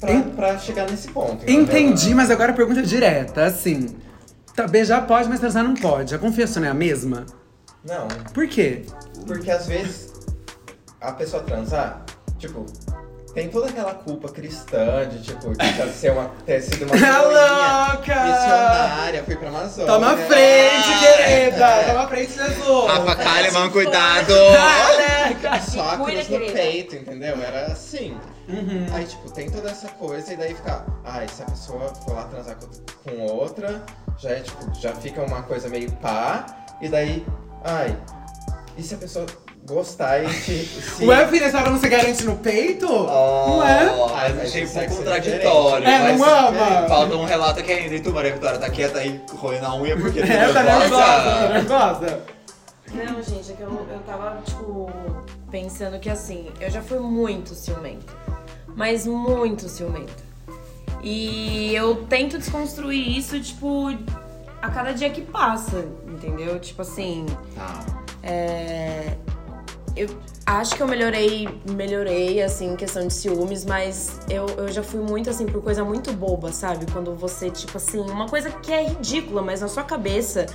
Pra, 0.00 0.20
pra 0.36 0.58
chegar 0.58 0.90
nesse 0.90 1.08
ponto. 1.08 1.42
entendeu? 1.44 1.62
Entendi, 1.62 2.14
mas 2.14 2.30
agora 2.30 2.52
a 2.52 2.54
pergunta 2.54 2.80
é 2.80 2.82
direta, 2.82 3.44
assim. 3.44 3.96
Tá, 4.56 4.66
beijar 4.66 5.06
pode, 5.06 5.28
mas 5.28 5.38
transar 5.40 5.62
não 5.62 5.74
pode. 5.74 6.14
A 6.14 6.18
confiança 6.18 6.58
não 6.58 6.66
é 6.68 6.70
a 6.70 6.74
mesma? 6.74 7.26
Não, 7.84 8.08
Por 8.34 8.48
quê? 8.48 8.82
porque 9.26 9.50
às 9.50 9.66
vezes 9.66 10.12
a 11.00 11.12
pessoa 11.12 11.42
transar, 11.42 12.04
tipo, 12.38 12.64
tem 13.34 13.48
toda 13.48 13.68
aquela 13.68 13.92
culpa 13.94 14.28
cristã 14.28 15.06
de, 15.08 15.22
tipo, 15.22 15.52
de 15.52 15.92
ser 15.92 16.12
uma, 16.12 16.30
ter 16.44 16.60
sido 16.62 16.84
uma 16.86 16.90
coroinha 16.96 17.92
louca! 17.92 18.14
missionária, 18.24 19.24
fui 19.24 19.36
pra 19.36 19.48
Amazônia. 19.50 19.92
Toma 19.92 20.16
frente, 20.16 20.88
querida! 21.00 21.84
Toma 21.86 22.08
frente, 22.08 22.32
Jesus! 22.32 22.86
Rafa 22.90 23.16
Kalimann, 23.16 23.70
cuidado! 23.70 24.32
Caraca! 24.54 25.60
Só 25.70 25.90
a 25.90 25.96
Cuida, 25.98 26.12
cruz 26.24 26.28
no 26.30 26.38
querida. 26.38 26.52
peito, 26.52 26.96
entendeu? 26.96 27.36
Era 27.42 27.66
assim. 27.66 28.16
Uhum. 28.48 28.86
Aí, 28.92 29.04
tipo, 29.04 29.30
tem 29.30 29.50
toda 29.50 29.70
essa 29.70 29.88
coisa 29.88 30.32
e 30.32 30.36
daí 30.36 30.54
fica, 30.54 30.84
ai, 31.04 31.26
se 31.28 31.42
a 31.42 31.46
pessoa 31.46 31.92
for 32.04 32.14
lá 32.14 32.24
transar 32.24 32.56
com 33.04 33.16
outra, 33.32 33.82
já 34.18 34.30
é 34.30 34.40
tipo, 34.40 34.74
já 34.74 34.94
fica 34.94 35.22
uma 35.22 35.42
coisa 35.42 35.68
meio 35.68 35.90
pá, 35.92 36.46
e 36.80 36.88
daí, 36.88 37.26
ai, 37.64 37.96
e 38.76 38.82
se 38.82 38.94
a 38.94 38.98
pessoa 38.98 39.26
gostar 39.66 40.22
e 40.22 40.26
te. 40.28 40.64
Se... 40.64 41.04
Ué, 41.04 41.26
filha, 41.28 41.46
a 41.46 41.50
senhora 41.50 41.70
não 41.70 41.80
se 41.80 41.88
garante 41.88 42.24
no 42.24 42.36
peito? 42.36 42.86
Oh, 42.86 43.56
Não 43.56 43.66
é? 43.66 43.84
Mas 44.34 44.40
achei 44.40 44.64
um 44.64 44.68
pouco 44.68 44.80
é 44.80 44.88
contraditório. 44.88 45.88
É, 45.88 45.98
mas 45.98 46.20
não 46.20 46.48
ama? 46.48 46.88
Falta 46.88 47.16
um 47.16 47.24
relato 47.24 47.60
aqui 47.60 47.72
ainda. 47.72 47.94
E 47.94 48.00
tu, 48.00 48.12
Maria 48.12 48.32
Vitória, 48.32 48.58
tá 48.58 48.70
quieta 48.70 49.00
aí, 49.00 49.20
roendo 49.34 49.66
a 49.66 49.74
unha 49.74 49.96
porque 49.96 50.20
tá 50.20 50.26
É, 50.32 50.52
tá 50.52 50.62
nervosa, 50.62 50.96
tá 50.96 51.48
nervosa? 51.48 52.00
nervosa. 52.00 52.20
Não, 52.94 53.22
gente, 53.22 53.52
é 53.52 53.54
que 53.56 53.62
eu, 53.62 53.86
eu 53.90 53.98
tava, 54.06 54.40
tipo, 54.44 54.90
pensando 55.50 55.98
que 55.98 56.08
assim, 56.08 56.48
eu 56.60 56.70
já 56.70 56.80
fui 56.80 57.00
muito 57.00 57.54
ciumenta. 57.54 58.12
Mas 58.76 59.06
muito 59.06 59.68
ciumenta. 59.68 60.25
E 61.08 61.72
eu 61.72 62.04
tento 62.08 62.36
desconstruir 62.36 63.16
isso, 63.16 63.38
tipo, 63.38 63.96
a 64.60 64.68
cada 64.68 64.90
dia 64.92 65.08
que 65.08 65.22
passa, 65.22 65.84
entendeu? 66.04 66.58
Tipo 66.58 66.82
assim, 66.82 67.24
Tá. 67.54 67.78
é, 68.24 69.16
eu 69.94 70.08
acho 70.44 70.74
que 70.74 70.82
eu 70.82 70.88
melhorei, 70.88 71.48
melhorei, 71.70 72.42
assim, 72.42 72.72
em 72.72 72.76
questão 72.76 73.06
de 73.06 73.14
ciúmes, 73.14 73.64
mas 73.64 74.18
eu, 74.28 74.46
eu 74.58 74.68
já 74.68 74.82
fui 74.82 74.98
muito, 75.00 75.30
assim, 75.30 75.46
por 75.46 75.62
coisa 75.62 75.84
muito 75.84 76.12
boba, 76.12 76.50
sabe? 76.52 76.86
Quando 76.90 77.14
você, 77.14 77.50
tipo 77.50 77.76
assim, 77.76 78.00
uma 78.00 78.26
coisa 78.28 78.50
que 78.50 78.72
é 78.72 78.88
ridícula, 78.88 79.42
mas 79.42 79.60
na 79.60 79.68
sua 79.68 79.84
cabeça, 79.84 80.46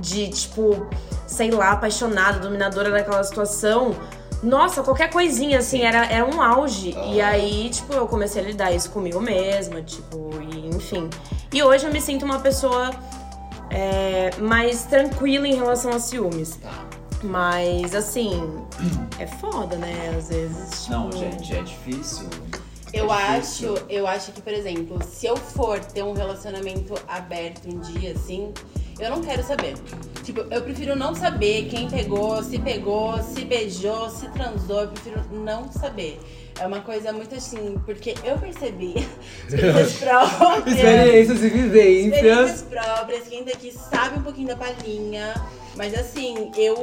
de, 0.00 0.28
tipo, 0.30 0.88
sei 1.24 1.52
lá, 1.52 1.70
apaixonada, 1.70 2.40
dominadora 2.40 2.90
daquela 2.90 3.22
situação. 3.22 3.94
Nossa, 4.42 4.82
qualquer 4.82 5.10
coisinha, 5.10 5.58
assim, 5.58 5.82
era, 5.82 6.06
era 6.06 6.24
um 6.24 6.40
auge. 6.40 6.96
E 7.12 7.20
aí, 7.20 7.68
tipo, 7.70 7.92
eu 7.92 8.06
comecei 8.06 8.42
a 8.42 8.44
lidar 8.46 8.72
isso 8.72 8.90
comigo 8.90 9.20
mesma, 9.20 9.82
tipo, 9.82 10.30
e 10.50 10.68
enfim. 10.68 11.10
E 11.52 11.62
hoje 11.62 11.86
eu 11.86 11.92
me 11.92 12.00
sinto 12.00 12.24
uma 12.24 12.38
pessoa 12.40 12.90
é, 13.70 14.30
mais 14.38 14.84
tranquila 14.84 15.46
em 15.46 15.54
relação 15.54 15.90
a 15.92 15.98
ciúmes. 15.98 16.56
Tá. 16.56 16.84
Mas, 17.22 17.94
assim, 17.94 18.64
é 19.18 19.26
foda, 19.26 19.76
né? 19.76 20.14
Às 20.16 20.30
vezes. 20.30 20.84
Tipo... 20.84 20.90
Não, 20.94 21.12
gente, 21.12 21.54
é 21.54 21.62
difícil. 21.62 22.26
Eu 22.92 23.12
É 23.12 23.36
acho, 23.36 23.74
difícil. 23.74 23.78
eu 23.90 24.06
acho 24.06 24.32
que, 24.32 24.40
por 24.40 24.52
exemplo, 24.52 24.98
se 25.06 25.26
eu 25.26 25.36
for 25.36 25.78
ter 25.80 26.02
um 26.02 26.12
relacionamento 26.12 26.94
aberto 27.06 27.68
um 27.68 27.78
dia, 27.78 28.12
assim, 28.12 28.52
eu 29.00 29.10
não 29.10 29.20
quero 29.22 29.42
saber. 29.42 29.74
Tipo, 30.22 30.40
eu 30.50 30.62
prefiro 30.62 30.94
não 30.94 31.14
saber 31.14 31.68
quem 31.68 31.88
pegou, 31.88 32.42
se 32.42 32.58
pegou, 32.58 33.20
se 33.22 33.44
beijou, 33.44 34.10
se 34.10 34.28
transou, 34.28 34.82
eu 34.82 34.88
prefiro 34.88 35.20
não 35.32 35.72
saber. 35.72 36.20
É 36.58 36.66
uma 36.66 36.80
coisa 36.82 37.10
muito 37.10 37.34
assim, 37.34 37.80
porque 37.86 38.14
eu 38.22 38.38
percebi 38.38 38.94
experiências 39.48 39.94
próprias. 39.98 40.76
Experiências 40.76 41.42
e 41.42 41.48
vivências. 41.48 42.14
Experiências 42.14 42.62
próprias, 42.62 43.28
quem 43.28 43.44
daqui 43.44 43.72
sabe 43.72 44.18
um 44.18 44.22
pouquinho 44.22 44.48
da 44.48 44.56
palhinha. 44.56 45.34
Mas 45.74 45.94
assim, 45.94 46.50
eu, 46.56 46.76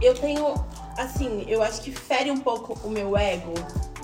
eu 0.00 0.14
tenho. 0.14 0.54
Assim, 0.96 1.44
eu 1.48 1.62
acho 1.62 1.82
que 1.82 1.92
fere 1.92 2.30
um 2.30 2.38
pouco 2.38 2.78
o 2.86 2.90
meu 2.90 3.16
ego, 3.16 3.54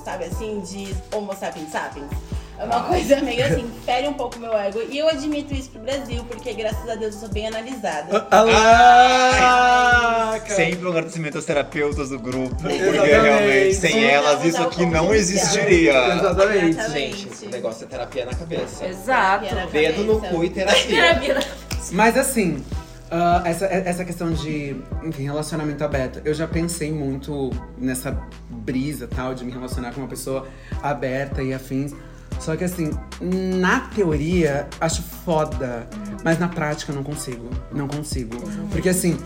sabe 0.04 0.24
assim, 0.24 0.60
de 0.60 0.94
Homo 1.14 1.34
sapiens 1.34 1.70
sapiens. 1.70 2.10
É 2.58 2.64
uma 2.64 2.84
coisa 2.84 3.20
meio 3.20 3.44
assim, 3.44 3.70
fere 3.84 4.08
um 4.08 4.14
pouco 4.14 4.36
o 4.36 4.40
meu 4.40 4.56
ego. 4.56 4.80
E 4.90 4.96
eu 4.98 5.06
admito 5.08 5.52
isso 5.54 5.68
pro 5.70 5.80
Brasil, 5.80 6.24
porque 6.24 6.54
graças 6.54 6.88
a 6.88 6.94
Deus 6.94 7.14
eu 7.14 7.20
sou 7.20 7.28
bem 7.28 7.46
analisada. 7.46 8.18
Caraca! 8.20 9.74
Sempre 10.54 10.86
um 10.86 10.90
agradecimento 10.90 11.36
às 11.36 11.44
terapeutas 11.44 12.08
do 12.08 12.18
grupo, 12.18 12.56
porque 12.56 12.74
Exatamente. 12.74 13.10
realmente 13.10 13.74
sem 13.74 13.92
Vamos 13.92 14.08
elas 14.08 14.44
isso 14.44 14.62
aqui 14.62 14.86
não 14.86 15.14
existiria. 15.14 16.14
Exatamente. 16.14 16.78
Exatamente. 16.78 17.16
Gente, 17.16 17.46
o 17.46 17.50
negócio 17.50 17.84
é 17.84 17.88
terapia 17.88 18.24
na 18.24 18.34
cabeça. 18.34 18.86
Exato. 18.86 19.48
Terapia 19.48 19.64
na 19.64 19.66
Dedo 19.66 20.04
no 20.04 20.20
cu 20.20 20.44
e 20.44 20.50
terapia. 20.50 21.14
Terapia. 21.20 21.38
Mas 21.92 22.16
assim, 22.16 22.64
ah, 23.10 23.42
essa, 23.44 23.66
essa 23.66 24.04
questão 24.04 24.32
de, 24.32 24.76
enfim, 25.04 25.24
relacionamento 25.24 25.84
aberto, 25.84 26.20
eu 26.24 26.34
já 26.34 26.48
pensei 26.48 26.92
muito 26.92 27.50
nessa 27.78 28.18
brisa 28.50 29.06
tal 29.06 29.32
de 29.34 29.44
me 29.44 29.52
relacionar 29.52 29.92
com 29.92 30.00
uma 30.00 30.08
pessoa 30.08 30.48
aberta 30.82 31.42
e 31.42 31.54
afins. 31.54 31.92
Só 32.40 32.54
que 32.56 32.64
assim, 32.64 32.90
na 33.20 33.80
teoria, 33.80 34.68
acho 34.80 35.02
foda, 35.02 35.86
mas 36.24 36.38
na 36.38 36.48
prática 36.48 36.92
eu 36.92 36.96
não 36.96 37.02
consigo. 37.02 37.48
Não 37.72 37.88
consigo. 37.88 38.36
Porque 38.70 38.88
assim, 38.88 39.18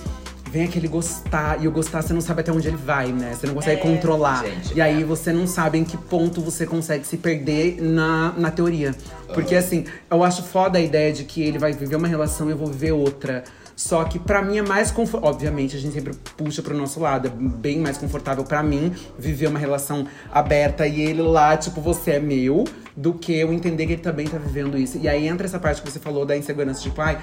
vem 0.50 0.64
aquele 0.64 0.88
gostar. 0.88 1.62
E 1.62 1.68
o 1.68 1.70
gostar, 1.70 2.02
você 2.02 2.12
não 2.12 2.20
sabe 2.20 2.40
até 2.40 2.50
onde 2.52 2.68
ele 2.68 2.76
vai, 2.76 3.12
né? 3.12 3.34
Você 3.34 3.46
não 3.46 3.54
consegue 3.54 3.80
É, 3.80 3.82
controlar. 3.82 4.44
gente, 4.44 4.74
e 4.74 4.80
aí 4.80 5.04
você 5.04 5.32
não 5.32 5.46
sabe 5.46 5.78
em 5.78 5.84
que 5.84 5.96
ponto 5.96 6.40
você 6.40 6.66
consegue 6.66 7.06
se 7.06 7.16
perder 7.18 7.80
na, 7.80 8.32
na 8.36 8.50
teoria. 8.50 8.94
Porque 9.34 9.54
assim, 9.54 9.84
eu 10.10 10.24
acho 10.24 10.42
foda 10.42 10.78
a 10.78 10.80
ideia 10.80 11.12
de 11.12 11.24
que 11.24 11.42
ele 11.42 11.58
vai 11.58 11.72
viver 11.72 11.96
uma 11.96 12.08
relação 12.08 12.48
e 12.48 12.52
eu 12.52 12.56
vou 12.56 12.68
viver 12.68 12.92
outra. 12.92 13.44
Só 13.80 14.04
que 14.04 14.18
pra 14.18 14.42
mim 14.42 14.58
é 14.58 14.62
mais 14.62 14.90
confortável. 14.90 15.34
Obviamente, 15.34 15.74
a 15.74 15.80
gente 15.80 15.94
sempre 15.94 16.12
puxa 16.36 16.60
pro 16.60 16.76
nosso 16.76 17.00
lado. 17.00 17.28
É 17.28 17.30
bem 17.30 17.78
mais 17.78 17.96
confortável 17.96 18.44
pra 18.44 18.62
mim 18.62 18.92
viver 19.18 19.46
uma 19.46 19.58
relação 19.58 20.06
aberta 20.30 20.86
e 20.86 21.00
ele 21.00 21.22
lá, 21.22 21.56
tipo, 21.56 21.80
você 21.80 22.10
é 22.12 22.20
meu, 22.20 22.64
do 22.94 23.14
que 23.14 23.34
eu 23.34 23.54
entender 23.54 23.86
que 23.86 23.94
ele 23.94 24.02
também 24.02 24.26
tá 24.26 24.36
vivendo 24.36 24.76
isso. 24.76 24.98
E 24.98 25.08
aí 25.08 25.26
entra 25.26 25.46
essa 25.46 25.58
parte 25.58 25.80
que 25.80 25.90
você 25.90 25.98
falou 25.98 26.26
da 26.26 26.36
insegurança, 26.36 26.82
tipo, 26.82 27.00
ai, 27.00 27.18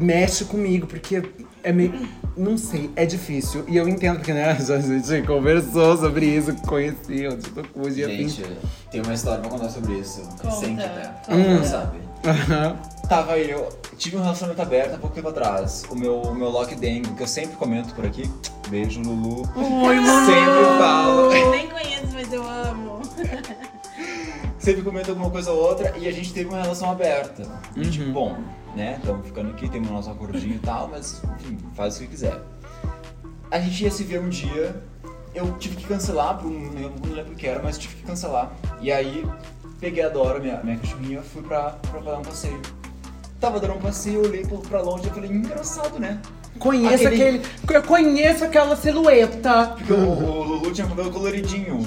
mexe 0.00 0.44
comigo, 0.46 0.88
porque 0.88 1.22
é 1.62 1.72
meio. 1.72 1.94
Não 2.36 2.58
sei, 2.58 2.90
é 2.96 3.06
difícil. 3.06 3.64
E 3.68 3.76
eu 3.76 3.88
entendo, 3.88 4.16
porque, 4.16 4.32
né, 4.32 4.50
a 4.58 4.80
gente 4.80 5.22
conversou 5.28 5.96
sobre 5.96 6.26
isso, 6.26 6.52
conheci, 6.66 7.20
eu 7.20 7.38
tipo, 7.38 7.62
hoje 7.76 8.04
Gente, 8.04 8.42
tem 8.90 9.00
uma 9.00 9.14
história 9.14 9.40
pra 9.40 9.48
contar 9.48 9.68
sobre 9.68 9.92
isso. 9.92 10.22
Conta. 10.22 10.48
Recente 10.48 10.82
até. 10.82 11.32
Hum. 11.32 11.54
Não 11.54 11.64
sabe. 11.64 11.98
Tava 13.08 13.38
eu, 13.38 13.68
tive 13.96 14.18
um 14.18 14.22
relacionamento 14.22 14.60
aberto 14.60 14.94
há 14.94 14.98
pouco 14.98 15.14
tempo 15.14 15.28
atrás. 15.28 15.84
O 15.90 15.96
meu, 15.96 16.20
o 16.20 16.34
meu 16.34 16.50
lockdown, 16.50 17.02
que 17.16 17.22
eu 17.22 17.26
sempre 17.26 17.56
comento 17.56 17.94
por 17.94 18.04
aqui. 18.04 18.30
Beijo, 18.68 19.00
Lulu. 19.00 19.48
Oi, 19.56 19.96
Sempre 19.96 20.78
falo. 20.78 21.32
Eu 21.32 21.50
nem 21.50 21.68
conheço, 21.68 22.08
mas 22.12 22.30
eu 22.32 22.42
amo. 22.46 23.00
Sempre 24.58 24.82
comento 24.82 25.10
alguma 25.10 25.30
coisa 25.30 25.50
ou 25.52 25.58
outra. 25.62 25.96
E 25.96 26.06
a 26.06 26.12
gente 26.12 26.34
teve 26.34 26.50
uma 26.50 26.60
relação 26.60 26.90
aberta. 26.90 27.44
E 27.74 27.80
Uhum. 27.80 27.90
tipo, 27.90 28.12
bom, 28.12 28.36
né? 28.76 28.96
Estamos 28.98 29.26
ficando 29.26 29.50
aqui, 29.52 29.68
temos 29.70 29.88
nosso 29.90 30.10
acordinho 30.10 30.56
e 30.56 30.58
tal, 30.58 30.88
mas 30.88 31.22
enfim, 31.40 31.56
faz 31.74 31.96
o 31.96 32.00
que 32.00 32.08
quiser. 32.08 32.38
A 33.50 33.58
gente 33.58 33.84
ia 33.84 33.90
se 33.90 34.04
ver 34.04 34.20
um 34.20 34.28
dia. 34.28 34.82
Eu 35.34 35.56
tive 35.58 35.76
que 35.76 35.86
cancelar, 35.86 36.36
por 36.36 36.46
um, 36.48 36.70
eu 36.78 36.90
não 36.90 37.14
lembro 37.14 37.32
o 37.32 37.36
que 37.36 37.46
era, 37.46 37.62
mas 37.62 37.78
tive 37.78 37.94
que 37.96 38.02
cancelar. 38.02 38.52
E 38.82 38.92
aí, 38.92 39.24
peguei 39.80 40.02
a 40.04 40.08
Dora, 40.10 40.38
minha, 40.40 40.60
minha 40.62 40.76
cachorrinha, 40.76 41.22
fui 41.22 41.40
pra, 41.42 41.70
pra 41.90 42.00
dar 42.00 42.18
um 42.18 42.22
passeio. 42.22 42.60
Tava 43.40 43.60
dando 43.60 43.74
um 43.74 43.78
passeio, 43.78 44.22
olhei 44.24 44.44
pro- 44.44 44.58
pra 44.58 44.80
longe 44.80 45.06
e 45.06 45.10
falei, 45.10 45.30
engraçado, 45.30 45.98
né? 45.98 46.18
Conheço 46.58 47.06
Aquele- 47.06 47.38
aquele. 47.38 47.42
Eu 47.70 47.82
conheço 47.84 48.44
aquela 48.44 48.74
silhueta. 48.76 49.74
Porque 49.76 49.92
o, 49.92 49.96
o 49.96 50.42
Lulu 50.42 50.72
tinha 50.72 50.86
cabelo 50.88 51.10
coloridinho. 51.12 51.86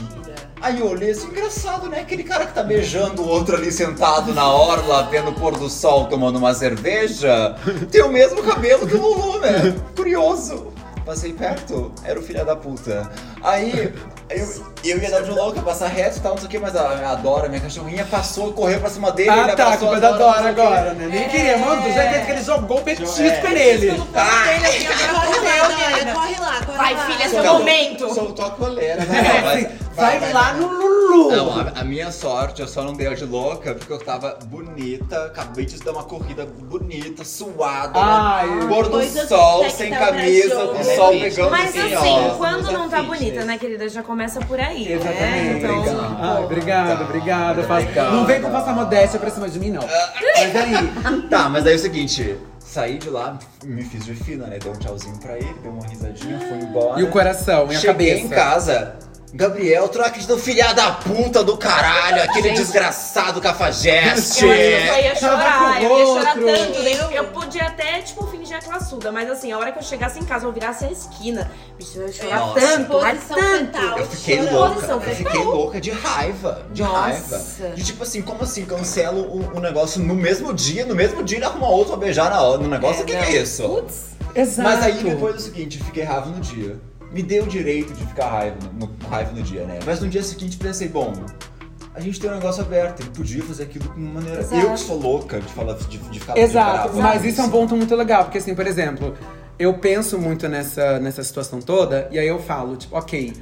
Aí 0.61 0.79
eu 0.79 0.87
olhei 0.89 1.11
assim, 1.11 1.27
engraçado, 1.27 1.89
né? 1.89 2.01
Aquele 2.01 2.23
cara 2.23 2.45
que 2.45 2.53
tá 2.53 2.63
beijando 2.63 3.21
o 3.23 3.27
outro 3.27 3.55
ali 3.55 3.71
sentado 3.71 4.33
na 4.33 4.47
orla, 4.47 5.03
vendo 5.11 5.31
o 5.31 5.33
pôr 5.33 5.57
do 5.57 5.67
sol, 5.69 6.05
tomando 6.05 6.37
uma 6.37 6.53
cerveja, 6.53 7.55
tem 7.91 8.01
o 8.03 8.09
mesmo 8.09 8.41
cabelo 8.43 8.87
que 8.87 8.95
o 8.95 9.01
Lulu, 9.01 9.39
né? 9.39 9.75
Curioso. 9.95 10.67
Passei 11.05 11.33
perto, 11.33 11.91
era 12.03 12.19
o 12.19 12.21
filho 12.21 12.45
da 12.45 12.55
puta. 12.55 13.09
Aí 13.43 13.91
eu, 14.29 14.63
eu 14.83 14.97
ia 14.99 15.09
dar 15.09 15.21
de 15.23 15.31
louca, 15.31 15.59
passar 15.61 15.87
reto 15.87 16.17
e 16.17 16.21
tal, 16.21 16.31
não 16.33 16.37
sei 16.37 16.47
o 16.47 16.49
que, 16.49 16.59
mas 16.59 16.75
a, 16.75 17.11
a 17.11 17.15
Dora, 17.15 17.49
minha 17.49 17.59
cachorrinha, 17.59 18.05
passou, 18.05 18.53
correu 18.53 18.79
pra 18.79 18.89
cima 18.89 19.11
dele. 19.11 19.29
Ah, 19.31 19.47
ele 19.47 19.55
tá, 19.55 19.77
culpa 19.77 19.99
da 19.99 20.11
Dora 20.11 20.49
agora, 20.49 20.93
né? 20.93 21.07
Nem 21.11 21.27
queria, 21.27 21.57
mano, 21.57 21.81
do 21.81 21.91
jeito 21.91 22.25
que 22.25 22.31
ele 22.31 22.43
jogou 22.43 22.77
o 22.77 22.81
petisco 22.83 23.19
nele. 23.49 23.91
Corre 23.91 24.09
lá, 25.59 26.13
corre 26.13 26.39
lá, 26.39 26.65
corre 26.65 26.77
Vai, 26.77 26.93
lá. 26.93 27.05
filha, 27.07 27.29
seu 27.29 27.43
momento. 27.43 28.13
Soltou 28.13 28.45
a 28.45 28.51
coleira, 28.51 29.01
É, 29.01 29.05
né? 29.05 29.77
Assim, 29.91 30.19
vai, 30.19 30.33
lá 30.33 30.53
no 30.53 30.67
Lulu. 30.67 31.31
Não, 31.31 31.59
a, 31.59 31.71
a 31.81 31.83
minha 31.83 32.11
sorte, 32.11 32.61
eu 32.61 32.67
só 32.67 32.83
não 32.83 32.93
dei 32.93 33.07
a 33.07 33.13
de 33.13 33.25
louca 33.25 33.73
porque 33.75 33.91
eu 33.91 33.99
tava 33.99 34.37
bonita, 34.45 35.25
acabei 35.25 35.65
de 35.65 35.77
dar 35.79 35.91
uma 35.91 36.03
corrida 36.03 36.45
bonita, 36.45 37.23
suada, 37.25 37.99
Ai, 37.99 38.47
né? 38.49 38.65
pôr 38.67 38.87
do 38.89 39.01
sol, 39.27 39.69
sem 39.69 39.89
tá 39.91 39.97
camisa, 39.99 40.55
com 40.67 40.79
o 40.79 40.83
sol 40.83 41.11
pegando 41.11 41.51
Mas 41.51 41.69
assim, 41.69 41.93
assim, 41.93 42.09
ó. 42.09 42.29
quando 42.37 42.71
não 42.71 42.89
tá 42.89 43.03
bonita, 43.03 43.43
né, 43.43 43.57
querida? 43.57 43.87
Já 43.89 44.01
começa 44.03 44.39
por 44.41 44.59
aí, 44.59 44.85
né? 44.85 44.91
Exatamente. 44.95 45.57
Então, 45.65 46.43
Obrigado. 46.43 47.01
Ah, 47.01 47.05
obrigado, 47.05 47.61
Tá. 47.61 47.67
Faz- 47.67 47.83
Obrigado. 47.83 48.11
Não 48.13 48.25
vem 48.25 48.41
com 48.41 48.49
passar 48.51 48.73
modéstia 48.73 49.19
pra 49.19 49.29
cima 49.29 49.49
de 49.49 49.59
mim, 49.59 49.71
não. 49.71 49.81
Mas 49.83 50.55
aí, 50.55 51.27
Tá, 51.29 51.49
mas 51.49 51.63
daí 51.63 51.73
é 51.73 51.75
o 51.75 51.79
seguinte, 51.79 52.35
saí 52.59 52.97
de 52.97 53.09
lá, 53.09 53.37
me 53.63 53.83
fiz 53.83 54.05
de 54.05 54.13
fina, 54.15 54.47
né? 54.47 54.57
Dei 54.59 54.71
um 54.71 54.75
tchauzinho 54.75 55.17
pra 55.19 55.37
ele, 55.37 55.53
dei 55.61 55.71
uma 55.71 55.85
risadinha, 55.87 56.39
fui 56.39 56.57
embora. 56.57 56.99
e 56.99 57.03
o 57.03 57.09
coração, 57.09 57.67
e 57.71 57.75
a 57.75 57.79
Cheguei 57.79 58.09
cabeça? 58.15 58.25
em 58.25 58.29
casa. 58.29 58.95
Gabriel, 59.33 59.87
tu 59.87 59.97
não 59.97 60.05
acredita 60.05 60.33
no 60.33 60.39
filha 60.39 60.73
da 60.73 60.91
puta 60.91 61.41
do 61.41 61.55
caralho, 61.55 62.21
aquele 62.21 62.49
desgraçado 62.51 63.39
cafajeste. 63.39 64.43
eu 64.45 64.51
acho 64.51 64.61
que 64.61 64.73
eu 64.73 64.87
só 64.93 64.99
ia 64.99 65.15
chorar, 65.15 65.59
com 65.79 65.83
eu 65.83 65.99
ia 65.99 66.05
chorar 66.05 66.37
outro. 66.37 66.45
tanto. 66.45 66.83
daí 66.83 66.93
Eu, 66.97 67.11
eu 67.11 67.23
podia 67.25 67.63
até, 67.63 68.01
tipo, 68.01 68.27
fingir 68.27 68.57
a 68.57 68.59
classuda, 68.59 69.09
mas 69.11 69.29
assim, 69.29 69.51
a 69.51 69.57
hora 69.57 69.71
que 69.71 69.79
eu 69.79 69.83
chegasse 69.83 70.19
em 70.19 70.25
casa, 70.25 70.45
eu 70.45 70.51
virasse 70.51 70.83
a 70.83 70.91
esquina. 70.91 71.49
Bicho, 71.77 71.97
eu 71.97 72.07
ia 72.07 72.13
chorar 72.13 72.39
Nossa. 72.39 72.59
tanto, 72.59 72.93
mas 72.99 73.23
Posição 73.23 73.37
tanto. 73.37 73.77
Eu 73.99 74.05
fiquei 74.07 74.37
Chorando. 74.37 74.53
louca, 74.53 74.85
eu 74.85 75.01
fiquei 75.15 75.43
louca 75.43 75.81
de 75.81 75.91
raiva, 75.91 76.65
de 76.73 76.81
Nossa. 76.83 77.37
raiva. 77.61 77.75
De 77.75 77.83
tipo 77.85 78.03
assim, 78.03 78.21
como 78.21 78.43
assim, 78.43 78.65
cancelo 78.65 79.21
o, 79.21 79.57
o 79.57 79.59
negócio 79.61 80.01
no 80.01 80.13
mesmo 80.13 80.53
dia, 80.53 80.85
no 80.85 80.93
mesmo 80.93 81.23
dia 81.23 81.37
ele 81.37 81.45
arruma 81.45 81.69
outro 81.69 81.93
pra 81.93 82.05
beijar 82.05 82.29
na, 82.29 82.41
no 82.57 82.67
negócio, 82.67 83.03
o 83.03 83.05
que, 83.05 83.15
que 83.15 83.37
é 83.37 83.41
isso? 83.41 83.63
Putz. 83.63 84.11
Exato. 84.35 84.69
Mas 84.69 84.83
aí 84.83 85.03
depois 85.03 85.35
é 85.35 85.37
o 85.37 85.41
seguinte, 85.41 85.81
fiquei 85.81 86.03
raiva 86.03 86.25
no 86.27 86.39
dia. 86.41 86.90
Me 87.11 87.21
deu 87.21 87.43
o 87.43 87.47
direito 87.47 87.93
de 87.93 88.05
ficar 88.05 88.27
raiva 88.29 88.55
no, 88.73 88.87
no- 88.87 89.07
raiva 89.09 89.31
no 89.31 89.41
dia, 89.41 89.65
né? 89.65 89.79
Mas 89.85 89.99
no 89.99 90.07
dia 90.07 90.23
seguinte 90.23 90.57
pensei, 90.57 90.87
bom, 90.87 91.11
a 91.93 91.99
gente 91.99 92.19
tem 92.19 92.29
um 92.29 92.35
negócio 92.35 92.61
aberto, 92.63 93.01
ele 93.01 93.09
podia 93.09 93.43
fazer 93.43 93.63
aquilo 93.63 93.85
de 93.93 93.99
uma 93.99 94.13
maneira. 94.21 94.39
Exato. 94.41 94.61
Eu 94.65 94.71
que 94.73 94.79
sou 94.79 94.97
louca 94.99 95.39
de 95.39 95.47
falar 95.53 95.73
de, 95.73 95.85
de 95.87 96.19
ficar 96.19 96.33
de 96.33 96.39
Exato, 96.39 96.93
brava. 96.93 97.01
mas 97.01 97.25
isso 97.25 97.41
é 97.41 97.43
um 97.43 97.49
ponto 97.49 97.75
muito 97.75 97.93
legal, 97.95 98.23
porque 98.23 98.37
assim, 98.37 98.55
por 98.55 98.65
exemplo, 98.65 99.13
eu 99.59 99.73
penso 99.73 100.17
muito 100.17 100.47
nessa, 100.47 100.99
nessa 100.99 101.21
situação 101.23 101.59
toda, 101.61 102.07
e 102.11 102.17
aí 102.17 102.27
eu 102.27 102.39
falo, 102.39 102.77
tipo, 102.77 102.95
ok, 102.95 103.33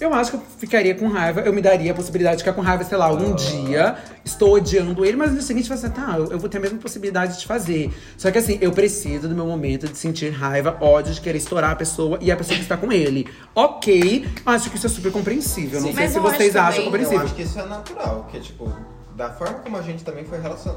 eu 0.00 0.12
acho 0.12 0.30
que 0.32 0.36
eu 0.36 0.42
ficaria 0.58 0.94
com 0.94 1.08
raiva, 1.08 1.40
eu 1.40 1.52
me 1.52 1.62
daria 1.62 1.92
a 1.92 1.94
possibilidade 1.94 2.36
de 2.38 2.42
ficar 2.44 2.52
com 2.54 2.60
raiva, 2.60 2.84
sei 2.84 2.98
lá, 2.98 3.06
algum 3.06 3.34
dia, 3.34 3.96
estou 4.24 4.54
odiando 4.54 5.04
ele, 5.04 5.16
mas 5.16 5.28
no 5.30 5.34
dia 5.34 5.42
seguinte 5.46 5.72
assim, 5.72 5.88
tá, 5.88 6.14
eu, 6.18 6.32
eu 6.32 6.38
vou 6.38 6.48
ter 6.48 6.58
a 6.58 6.60
mesma 6.60 6.78
possibilidade 6.78 7.38
de 7.38 7.46
fazer. 7.46 7.90
Só 8.18 8.30
que 8.30 8.38
assim, 8.38 8.58
eu 8.60 8.72
preciso 8.72 9.28
do 9.28 9.34
meu 9.34 9.46
momento 9.46 9.88
de 9.88 9.96
sentir 9.96 10.30
raiva, 10.30 10.76
ódio, 10.80 11.14
de 11.14 11.20
querer 11.20 11.38
estourar 11.38 11.70
a 11.70 11.76
pessoa 11.76 12.18
e 12.20 12.30
a 12.30 12.36
pessoa 12.36 12.56
que 12.56 12.62
está 12.62 12.76
com 12.76 12.92
ele. 12.92 13.26
Ok, 13.54 14.28
acho 14.44 14.70
que 14.70 14.76
isso 14.76 14.86
é 14.86 14.90
super 14.90 15.10
compreensível. 15.12 15.80
Não 15.80 15.88
Sim, 15.88 15.94
sei 15.94 16.04
mas 16.04 16.12
se 16.12 16.18
vocês 16.20 16.56
acho 16.56 16.58
acham 16.58 16.70
também- 16.70 16.78
Eu 16.78 16.84
compreensível. 16.90 17.24
acho 17.24 17.34
que 17.34 17.42
isso 17.42 17.58
é 17.58 17.66
natural, 17.66 18.28
que 18.30 18.40
tipo, 18.40 18.70
da 19.16 19.30
forma 19.30 19.54
como 19.60 19.76
a 19.78 19.82
gente 19.82 20.04
também 20.04 20.24
foi 20.24 20.40
relacion... 20.40 20.74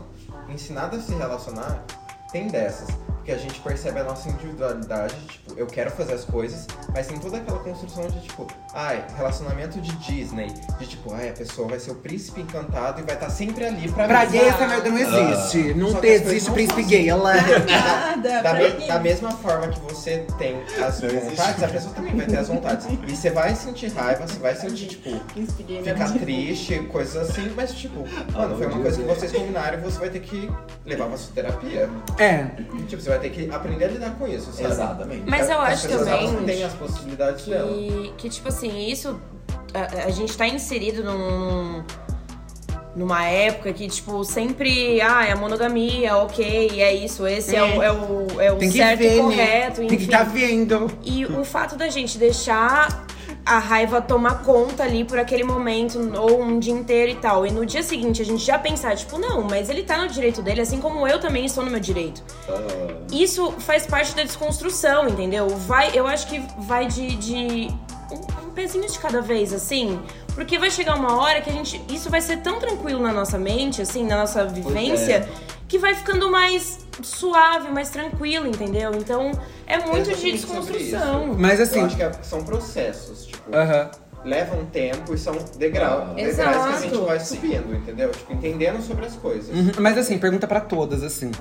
ensinado 0.49 0.95
a 0.95 0.99
se 0.99 1.13
relacionar, 1.13 1.83
tem 2.31 2.47
dessas. 2.47 2.87
Porque 3.29 3.41
a 3.45 3.47
gente 3.47 3.59
percebe 3.59 3.99
a 3.99 4.03
nossa 4.03 4.27
individualidade, 4.27 5.13
tipo, 5.27 5.53
eu 5.55 5.67
quero 5.67 5.91
fazer 5.91 6.13
as 6.13 6.25
coisas, 6.25 6.65
mas 6.91 7.05
tem 7.05 7.19
toda 7.19 7.37
aquela 7.37 7.59
construção 7.59 8.07
de 8.07 8.21
tipo, 8.21 8.47
ai, 8.73 9.05
relacionamento 9.15 9.79
de 9.79 9.91
Disney, 9.97 10.51
de 10.79 10.87
tipo, 10.87 11.13
ai, 11.13 11.29
a 11.29 11.33
pessoa 11.33 11.67
vai 11.67 11.79
ser 11.79 11.91
o 11.91 11.95
príncipe 11.95 12.41
encantado 12.41 13.01
e 13.01 13.03
vai 13.03 13.13
estar 13.13 13.29
sempre 13.29 13.65
ali 13.67 13.87
pra 13.91 14.07
Pra 14.07 14.25
gay 14.25 14.47
essa 14.47 14.67
merda 14.67 14.89
não 14.89 14.97
existe. 14.97 15.75
Não 15.75 15.91
Só 15.91 15.99
que 15.99 16.07
te- 16.07 16.13
as 16.13 16.21
coisas 16.21 16.27
existe 16.31 16.47
não 16.47 16.53
príncipe 16.55 16.83
gay. 16.83 17.07
Ela... 17.09 17.33
Nada, 17.69 18.41
Da, 18.41 18.53
me- 18.55 18.87
da 18.87 18.99
mesma 18.99 19.31
forma 19.33 19.67
que 19.67 19.79
você 19.81 20.25
tem 20.39 20.63
as 20.83 20.99
Não 20.99 21.09
existe. 21.09 21.29
vontades, 21.29 21.63
a 21.63 21.67
pessoa 21.67 21.93
também 21.93 22.15
vai 22.15 22.25
ter 22.25 22.37
as 22.37 22.47
vontades. 22.47 22.87
E 23.07 23.15
você 23.15 23.29
vai 23.29 23.53
sentir 23.53 23.91
raiva, 23.93 24.25
você 24.27 24.39
vai 24.39 24.55
sentir, 24.55 24.87
tipo, 24.87 25.09
minha 25.67 25.83
ficar 25.83 26.11
triste, 26.13 26.79
coisas 26.91 27.29
assim, 27.29 27.53
mas 27.55 27.73
tipo, 27.75 27.99
mano, 28.33 28.57
foi 28.57 28.65
uma 28.65 28.79
coisa 28.81 28.99
que 28.99 29.07
vocês 29.07 29.31
combinaram 29.31 29.77
e 29.77 29.81
você 29.83 29.99
vai 29.99 30.09
ter 30.09 30.19
que 30.21 30.49
levar 30.83 31.05
pra 31.09 31.17
sua 31.17 31.31
terapia. 31.35 31.87
É. 32.17 32.45
Tipo, 32.87 33.01
você 33.03 33.09
vai 33.09 33.18
ter 33.19 33.29
que 33.29 33.49
aprender 33.51 33.85
a 33.85 33.87
lidar 33.89 34.15
com 34.17 34.27
isso, 34.27 34.51
sabe? 34.51 34.69
Exatamente. 34.71 35.23
Mas 35.29 35.49
eu 35.49 35.59
As 35.61 35.73
acho 35.73 35.87
pessoas, 35.87 36.05
também 36.07 36.27
elas 36.27 36.45
têm 36.45 36.63
as 36.63 36.73
possibilidades 36.73 37.45
dela. 37.45 37.71
que, 37.73 38.13
que, 38.17 38.29
tipo 38.29 38.47
assim, 38.47 38.87
isso. 38.89 39.19
A, 39.73 40.05
a 40.05 40.09
gente 40.11 40.35
tá 40.37 40.47
inserido 40.47 41.03
num. 41.03 41.83
Numa 42.95 43.23
época 43.25 43.71
que, 43.71 43.87
tipo, 43.87 44.23
sempre. 44.25 44.99
Ah, 44.99 45.23
é 45.25 45.31
a 45.31 45.35
monogamia, 45.35 46.17
ok, 46.17 46.81
é 46.81 46.93
isso, 46.93 47.25
esse 47.27 47.55
é, 47.55 47.61
o, 47.63 47.83
é 47.83 47.91
o, 47.91 48.41
é 48.41 48.51
o 48.51 48.55
Tem 48.57 48.69
que 48.71 48.77
certo 48.77 48.99
ver, 48.99 49.13
e 49.13 49.15
né? 49.15 49.21
correto, 49.21 49.75
Tem 49.77 49.87
que 49.87 49.95
enfim. 49.95 50.05
estar 50.05 50.23
vendo. 50.23 50.91
E 51.03 51.25
o 51.25 51.45
fato 51.45 51.75
da 51.75 51.87
gente 51.87 52.17
deixar 52.17 53.05
a 53.49 53.57
raiva 53.57 53.99
tomar 53.99 54.43
conta 54.43 54.83
ali 54.83 55.03
por 55.03 55.17
aquele 55.17 55.43
momento, 55.43 55.97
ou 56.19 56.39
um 56.39 56.59
dia 56.59 56.71
inteiro 56.71 57.13
e 57.13 57.15
tal. 57.15 57.47
E 57.47 57.51
no 57.51 57.65
dia 57.65 57.81
seguinte 57.81 58.21
a 58.21 58.25
gente 58.25 58.45
já 58.45 58.59
pensar, 58.59 58.95
tipo, 58.95 59.17
não, 59.17 59.41
mas 59.41 59.71
ele 59.71 59.81
tá 59.81 59.97
no 59.97 60.07
direito 60.07 60.43
dele, 60.43 60.61
assim 60.61 60.79
como 60.79 61.07
eu 61.07 61.19
também 61.19 61.45
estou 61.45 61.65
no 61.65 61.71
meu 61.71 61.79
direito. 61.79 62.21
Isso 63.11 63.51
faz 63.57 63.87
parte 63.87 64.15
da 64.15 64.21
desconstrução, 64.23 65.07
entendeu? 65.09 65.49
Vai, 65.49 65.89
eu 65.95 66.05
acho 66.05 66.27
que 66.27 66.39
vai 66.59 66.85
de, 66.85 67.15
de 67.15 67.69
um, 68.11 68.47
um 68.47 68.51
pezinho 68.51 68.87
de 68.87 68.99
cada 68.99 69.19
vez, 69.19 69.51
assim. 69.51 69.99
Porque 70.35 70.59
vai 70.59 70.69
chegar 70.69 70.95
uma 70.95 71.19
hora 71.19 71.41
que 71.41 71.49
a 71.49 71.53
gente. 71.53 71.81
Isso 71.89 72.07
vai 72.07 72.21
ser 72.21 72.37
tão 72.41 72.59
tranquilo 72.59 73.01
na 73.01 73.11
nossa 73.11 73.39
mente, 73.39 73.81
assim, 73.81 74.05
na 74.05 74.15
nossa 74.17 74.45
vivência, 74.45 75.27
que 75.67 75.79
vai 75.79 75.95
ficando 75.95 76.29
mais 76.31 76.79
suave, 77.01 77.69
mais 77.71 77.89
tranquilo, 77.89 78.45
entendeu? 78.47 78.91
Então 78.95 79.31
é 79.65 79.79
muito 79.79 80.09
de 80.09 80.15
sobre 80.15 80.31
desconstrução. 80.33 81.35
Mas 81.37 81.59
assim. 81.59 81.79
Eu 81.79 81.85
acho 81.85 81.95
que 81.95 82.03
é- 82.03 82.11
são 82.21 82.43
processos, 82.43 83.28
tipo, 83.49 83.55
Aham. 83.57 83.89
levam 84.25 84.65
tempo 84.65 85.13
e 85.13 85.17
são 85.17 85.35
degrau, 85.57 86.07
Ah. 86.11 86.13
degraus 86.13 86.65
que 86.67 86.73
a 86.73 86.79
gente 86.89 86.97
vai 87.05 87.19
subindo, 87.19 87.75
entendeu? 87.75 88.11
Tipo, 88.11 88.33
entendendo 88.33 88.81
sobre 88.81 89.05
as 89.05 89.15
coisas. 89.15 89.55
Uhum, 89.55 89.71
Mas 89.79 89.97
assim, 89.97 90.17
pergunta 90.17 90.47
pra 90.47 90.59
todas, 90.61 91.03
assim. 91.03 91.31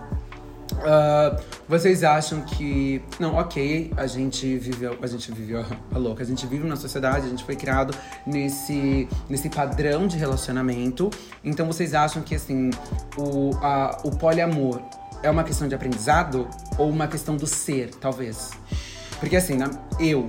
Ah, 0.85 1.37
vocês 1.69 2.05
acham 2.05 2.43
que. 2.43 3.03
Não, 3.19 3.35
ok, 3.37 3.93
a 3.97 4.07
gente 4.07 4.57
viveu. 4.59 4.97
A 5.03 5.07
gente 5.07 5.33
viveu. 5.33 5.65
A 5.93 5.99
louca, 5.99 6.23
a 6.23 6.27
gente 6.27 6.47
vive 6.47 6.62
numa 6.65 6.77
sociedade, 6.77 7.27
a 7.27 7.29
gente 7.29 7.43
foi 7.45 7.57
criado 7.57 7.93
nesse, 8.27 9.09
nesse 9.29 9.49
padrão 9.49 10.07
de 10.07 10.17
relacionamento. 10.17 11.11
Então 11.43 11.67
vocês 11.67 11.95
acham 11.95 12.23
que 12.23 12.35
assim, 12.35 12.71
o, 13.17 13.50
a, 13.62 13.99
o 14.05 14.11
poliamor 14.17 14.81
é 15.23 15.29
uma 15.31 15.43
questão 15.43 15.67
de 15.67 15.75
aprendizado 15.75 16.47
ou 16.77 16.88
uma 16.88 17.09
questão 17.09 17.37
do 17.37 17.47
ser, 17.47 17.91
talvez? 18.00 18.50
Porque 19.19 19.35
assim, 19.37 19.57
na- 19.57 19.71
eu. 19.99 20.29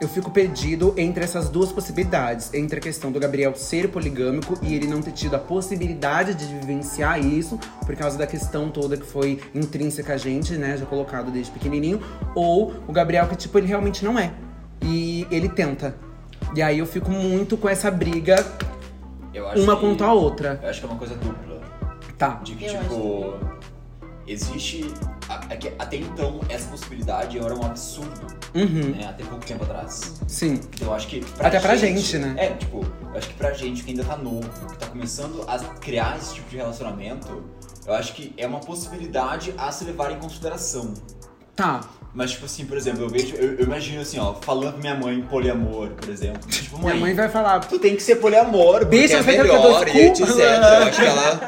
Eu 0.00 0.06
fico 0.08 0.30
perdido 0.30 0.94
entre 0.96 1.24
essas 1.24 1.48
duas 1.48 1.72
possibilidades. 1.72 2.54
Entre 2.54 2.78
a 2.78 2.80
questão 2.80 3.10
do 3.10 3.18
Gabriel 3.18 3.52
ser 3.56 3.88
poligâmico 3.88 4.56
e 4.62 4.72
ele 4.74 4.86
não 4.86 5.02
ter 5.02 5.10
tido 5.10 5.34
a 5.34 5.40
possibilidade 5.40 6.34
de 6.34 6.46
vivenciar 6.46 7.18
isso, 7.18 7.58
por 7.84 7.96
causa 7.96 8.16
da 8.16 8.24
questão 8.26 8.70
toda 8.70 8.96
que 8.96 9.04
foi 9.04 9.40
intrínseca 9.52 10.14
a 10.14 10.16
gente, 10.16 10.52
né? 10.56 10.76
Já 10.76 10.86
colocado 10.86 11.32
desde 11.32 11.50
pequenininho. 11.50 12.00
Ou 12.32 12.74
o 12.86 12.92
Gabriel 12.92 13.26
que, 13.26 13.34
tipo, 13.34 13.58
ele 13.58 13.66
realmente 13.66 14.04
não 14.04 14.16
é. 14.16 14.32
E 14.82 15.26
ele 15.32 15.48
tenta. 15.48 15.96
E 16.54 16.62
aí 16.62 16.78
eu 16.78 16.86
fico 16.86 17.10
muito 17.10 17.56
com 17.56 17.68
essa 17.68 17.90
briga, 17.90 18.36
Eu 19.34 19.48
acho 19.48 19.62
uma 19.64 19.74
que- 19.74 19.80
contra 19.80 20.06
a 20.06 20.12
outra. 20.12 20.60
Eu 20.62 20.68
acho 20.70 20.78
que 20.80 20.86
é 20.86 20.88
uma 20.90 20.98
coisa 20.98 21.16
dupla. 21.16 21.58
Tá. 22.16 22.40
De 22.44 22.54
que, 22.54 22.64
Eu 22.66 22.78
tipo, 22.80 23.34
existe. 24.28 24.92
é 25.50 25.72
até 25.78 25.96
então, 25.96 26.40
essa 26.48 26.68
possibilidade 26.68 27.38
era 27.38 27.54
um 27.54 27.62
absurdo, 27.64 28.26
Uhum. 28.54 28.90
né? 28.96 29.06
Até 29.08 29.24
pouco 29.24 29.44
tempo 29.44 29.64
atrás. 29.64 30.14
Sim. 30.26 30.54
Então 30.74 30.88
eu 30.88 30.94
acho 30.94 31.06
que. 31.08 31.24
Até 31.40 31.60
pra 31.60 31.76
gente, 31.76 32.18
né? 32.18 32.34
É, 32.36 32.50
tipo, 32.54 32.84
eu 33.12 33.18
acho 33.18 33.28
que 33.28 33.34
pra 33.34 33.52
gente 33.52 33.82
que 33.84 33.90
ainda 33.90 34.04
tá 34.04 34.16
novo, 34.16 34.48
que 34.68 34.78
tá 34.78 34.86
começando 34.86 35.44
a 35.48 35.58
criar 35.74 36.16
esse 36.18 36.34
tipo 36.34 36.48
de 36.50 36.56
relacionamento, 36.56 37.44
eu 37.86 37.94
acho 37.94 38.14
que 38.14 38.32
é 38.36 38.46
uma 38.46 38.60
possibilidade 38.60 39.54
a 39.58 39.70
se 39.72 39.84
levar 39.84 40.12
em 40.12 40.18
consideração. 40.18 40.94
Tá. 41.56 41.80
Mas, 42.14 42.32
tipo 42.32 42.46
assim, 42.46 42.64
por 42.64 42.76
exemplo, 42.76 43.02
eu 43.04 43.08
vejo, 43.08 43.36
eu, 43.36 43.54
eu 43.58 43.64
imagino 43.64 44.00
assim, 44.00 44.18
ó, 44.18 44.34
falando 44.34 44.72
pra 44.72 44.80
minha 44.80 44.94
mãe 44.94 45.20
poliamor, 45.22 45.88
por 45.90 46.08
exemplo. 46.08 46.40
Tipo, 46.48 46.78
Minha 46.78 46.94
mãe 46.96 47.14
vai 47.14 47.28
falar. 47.28 47.60
tu 47.60 47.78
tem 47.78 47.94
que 47.94 48.02
ser 48.02 48.16
poliamor, 48.16 48.80
porque 48.80 48.96
Bicha, 49.02 49.18
é 49.18 49.22
melhor 49.22 49.86
e 49.88 50.00
etc. 50.06 50.20
Eu 50.28 50.82
acho 50.84 51.00
que 51.00 51.06
ela. 51.06 51.40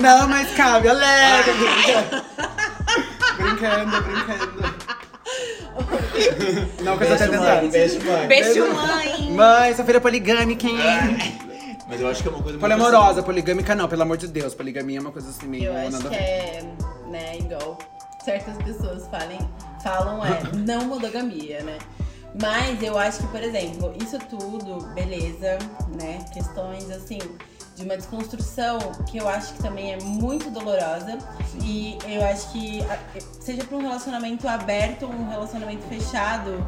Não, 0.00 0.28
mas 0.28 0.52
cabe, 0.54 0.88
alegre. 0.88 1.52
brincando, 3.36 4.02
brincando. 4.02 4.76
Não, 6.82 6.96
que 6.96 7.04
eu 7.04 7.08
tô 7.08 7.14
até 7.14 7.26
Beijo, 7.26 7.38
mãe. 7.38 7.60
tentando. 7.60 7.70
Beijo, 7.70 8.00
mãe. 8.06 8.26
Beijo, 8.28 8.74
mãe! 8.74 9.30
Mãe, 9.32 9.70
essa 9.70 9.84
feira 9.84 9.98
é 9.98 10.00
poligâmica, 10.00 10.66
hein? 10.66 10.76
Mas 11.88 12.00
eu 12.00 12.08
acho 12.08 12.22
que 12.22 12.28
é 12.28 12.30
uma 12.30 12.42
coisa 12.42 12.58
muito 12.58 12.60
Poliamorosa, 12.60 13.22
poligâmica 13.22 13.74
não, 13.74 13.88
pelo 13.88 14.02
amor 14.02 14.16
de 14.16 14.26
Deus. 14.28 14.54
Poligamia 14.54 14.98
é 14.98 15.00
uma 15.00 15.12
coisa 15.12 15.28
assim 15.28 15.46
meio 15.46 15.66
Eu 15.66 15.76
acho 15.76 15.90
nada 15.92 16.08
que 16.08 16.14
é, 16.16 16.64
né, 17.10 17.38
igual 17.38 17.78
certas 18.26 18.56
pessoas 18.56 19.06
falem, 19.06 19.38
falam 19.84 20.20
é 20.26 20.42
não 20.52 20.84
monogamia, 20.86 21.62
né? 21.62 21.78
Mas 22.42 22.82
eu 22.82 22.98
acho 22.98 23.20
que, 23.20 23.28
por 23.28 23.40
exemplo, 23.40 23.94
isso 24.02 24.18
tudo, 24.28 24.84
beleza, 24.92 25.56
né? 25.96 26.22
Questões 26.34 26.90
assim 26.90 27.18
de 27.76 27.84
uma 27.84 27.96
desconstrução 27.96 28.78
que 29.06 29.18
eu 29.18 29.28
acho 29.28 29.54
que 29.54 29.62
também 29.62 29.92
é 29.94 29.98
muito 30.00 30.50
dolorosa. 30.50 31.18
E 31.62 31.96
eu 32.04 32.24
acho 32.26 32.50
que, 32.52 32.80
seja 33.40 33.64
para 33.64 33.76
um 33.76 33.82
relacionamento 33.82 34.48
aberto 34.48 35.04
ou 35.04 35.12
um 35.12 35.28
relacionamento 35.28 35.86
fechado, 35.86 36.66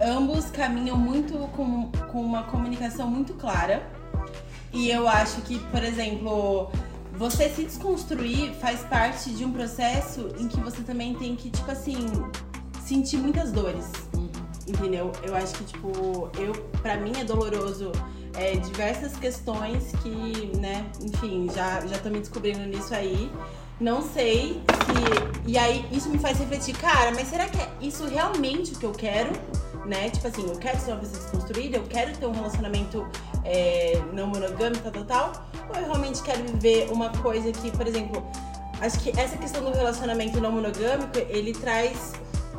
ambos 0.00 0.50
caminham 0.50 0.96
muito 0.96 1.38
com, 1.56 1.90
com 2.12 2.20
uma 2.20 2.42
comunicação 2.44 3.08
muito 3.08 3.32
clara. 3.34 3.82
E 4.72 4.90
eu 4.90 5.08
acho 5.08 5.40
que, 5.42 5.58
por 5.70 5.82
exemplo, 5.82 6.70
você 7.16 7.48
se 7.48 7.64
desconstruir 7.64 8.54
faz 8.54 8.80
parte 8.80 9.30
de 9.30 9.44
um 9.44 9.52
processo 9.52 10.28
em 10.38 10.48
que 10.48 10.60
você 10.60 10.82
também 10.82 11.14
tem 11.14 11.36
que, 11.36 11.50
tipo 11.50 11.70
assim, 11.70 12.06
sentir 12.84 13.18
muitas 13.18 13.52
dores. 13.52 13.90
Entendeu? 14.66 15.10
Eu 15.22 15.34
acho 15.34 15.54
que, 15.54 15.64
tipo, 15.64 16.30
eu, 16.38 16.52
pra 16.82 16.96
mim 16.96 17.12
é 17.18 17.24
doloroso 17.24 17.90
é, 18.34 18.56
diversas 18.56 19.16
questões 19.16 19.92
que, 20.02 20.56
né, 20.58 20.86
enfim, 21.02 21.48
já, 21.54 21.84
já 21.86 21.98
tô 21.98 22.08
me 22.08 22.20
descobrindo 22.20 22.60
nisso 22.60 22.94
aí. 22.94 23.30
Não 23.80 24.02
sei 24.02 24.62
se. 24.86 25.50
E 25.50 25.56
aí 25.56 25.86
isso 25.90 26.10
me 26.10 26.18
faz 26.18 26.38
refletir, 26.38 26.76
cara, 26.76 27.12
mas 27.12 27.28
será 27.28 27.48
que 27.48 27.58
é 27.58 27.68
isso 27.80 28.06
realmente 28.06 28.72
o 28.72 28.78
que 28.78 28.84
eu 28.84 28.92
quero? 28.92 29.32
Né? 29.90 30.08
Tipo 30.08 30.28
assim, 30.28 30.48
eu 30.48 30.56
quero 30.56 30.78
ser 30.78 30.92
uma 30.92 31.00
pessoa 31.00 31.20
desconstruída, 31.20 31.76
eu 31.78 31.82
quero 31.82 32.16
ter 32.16 32.24
um 32.24 32.30
relacionamento 32.30 33.04
é, 33.44 34.00
não 34.12 34.28
monogâmico, 34.28 34.88
tal, 34.88 35.04
tal, 35.04 35.04
tal. 35.04 35.46
Ou 35.68 35.80
eu 35.80 35.86
realmente 35.86 36.22
quero 36.22 36.44
viver 36.44 36.88
uma 36.92 37.10
coisa 37.10 37.50
que, 37.50 37.72
por 37.72 37.88
exemplo, 37.88 38.24
acho 38.80 39.00
que 39.00 39.10
essa 39.18 39.36
questão 39.36 39.64
do 39.64 39.72
relacionamento 39.72 40.40
não 40.40 40.52
monogâmico, 40.52 41.18
ele 41.28 41.52
traz 41.52 42.12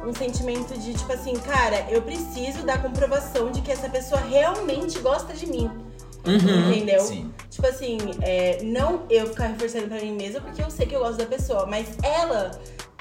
um 0.05 0.13
sentimento 0.13 0.77
de 0.77 0.93
tipo 0.93 1.13
assim, 1.13 1.33
cara, 1.35 1.87
eu 1.89 2.01
preciso 2.01 2.65
da 2.65 2.77
comprovação 2.77 3.49
de 3.49 3.61
que 3.61 3.71
essa 3.71 3.87
pessoa 3.87 4.19
realmente 4.19 4.99
gosta 4.99 5.33
de 5.33 5.45
mim. 5.45 5.71
Uhum. 6.25 6.71
Entendeu? 6.71 7.01
Sim. 7.01 7.33
Tipo 7.49 7.67
assim, 7.67 7.97
é, 8.21 8.59
não 8.63 9.03
eu 9.09 9.27
ficar 9.27 9.47
reforçando 9.47 9.87
pra 9.87 9.99
mim 9.99 10.13
mesma 10.13 10.41
porque 10.41 10.61
eu 10.61 10.69
sei 10.69 10.85
que 10.85 10.95
eu 10.95 10.99
gosto 10.99 11.17
da 11.17 11.25
pessoa, 11.25 11.65
mas 11.65 11.87
ela 12.03 12.51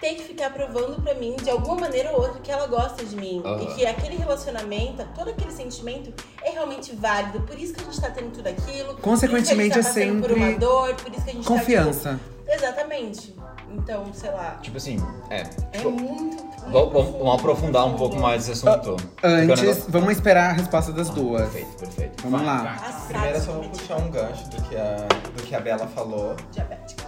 tem 0.00 0.14
que 0.14 0.22
ficar 0.22 0.50
provando 0.50 1.00
pra 1.02 1.12
mim, 1.14 1.36
de 1.42 1.50
alguma 1.50 1.82
maneira 1.82 2.10
ou 2.12 2.22
outra, 2.22 2.40
que 2.40 2.50
ela 2.50 2.66
gosta 2.66 3.04
de 3.04 3.14
mim. 3.16 3.42
Aham. 3.44 3.62
E 3.62 3.66
que 3.74 3.86
aquele 3.86 4.16
relacionamento, 4.16 5.06
todo 5.14 5.28
aquele 5.28 5.52
sentimento 5.52 6.12
é 6.42 6.50
realmente 6.50 6.94
válido. 6.96 7.40
Por 7.42 7.58
isso 7.58 7.74
que 7.74 7.82
a 7.82 7.84
gente 7.84 8.00
tá 8.00 8.08
tendo 8.10 8.32
tudo 8.32 8.46
aquilo. 8.46 8.96
Consequentemente, 8.96 9.74
por 9.74 9.80
isso 9.80 9.92
que 9.92 10.00
a 10.00 10.02
gente 10.04 10.18
tá 10.18 10.20
é 10.20 10.22
passando 10.22 10.22
por 10.22 10.32
uma 10.32 10.46
sempre 10.46 10.58
dor, 10.60 10.94
por 10.94 11.12
isso 11.12 11.24
que 11.24 11.30
a 11.30 11.34
gente 11.34 11.46
Confiança. 11.46 12.10
tá. 12.12 12.16
Tipo, 12.16 12.50
exatamente. 12.64 13.34
Então, 13.72 14.12
sei 14.14 14.30
lá. 14.30 14.58
Tipo 14.62 14.78
assim, 14.78 14.96
é. 15.28 15.42
É 15.72 15.78
Tipo, 15.78 15.90
muito. 15.90 16.49
Vamos, 16.70 17.34
aprofundar 17.34 17.86
um 17.86 17.96
pouco 17.96 18.16
mais 18.18 18.48
esse 18.48 18.66
assunto. 18.66 18.96
É 19.22 19.28
um 19.28 19.30
Antes, 19.52 19.60
negócio- 19.62 19.84
vamos 19.88 20.12
esperar 20.12 20.50
a 20.50 20.52
resposta 20.52 20.92
das 20.92 21.10
duas. 21.10 21.42
Perfeito, 21.42 21.76
perfeito. 21.78 22.22
Vamos 22.22 22.40
Vai, 22.40 22.46
lá. 22.46 22.62
vai. 22.62 23.06
Primeiro 23.08 23.36
eu 23.36 23.42
só 23.42 23.52
vou 23.52 23.68
puxar 23.68 23.96
um 23.96 24.10
gancho 24.10 24.48
do 24.50 24.62
que 24.62 24.76
a, 24.76 24.96
do 25.36 25.42
que 25.42 25.54
a 25.54 25.60
Bela 25.60 25.86
falou. 25.88 26.36
Diabética. 26.52 27.04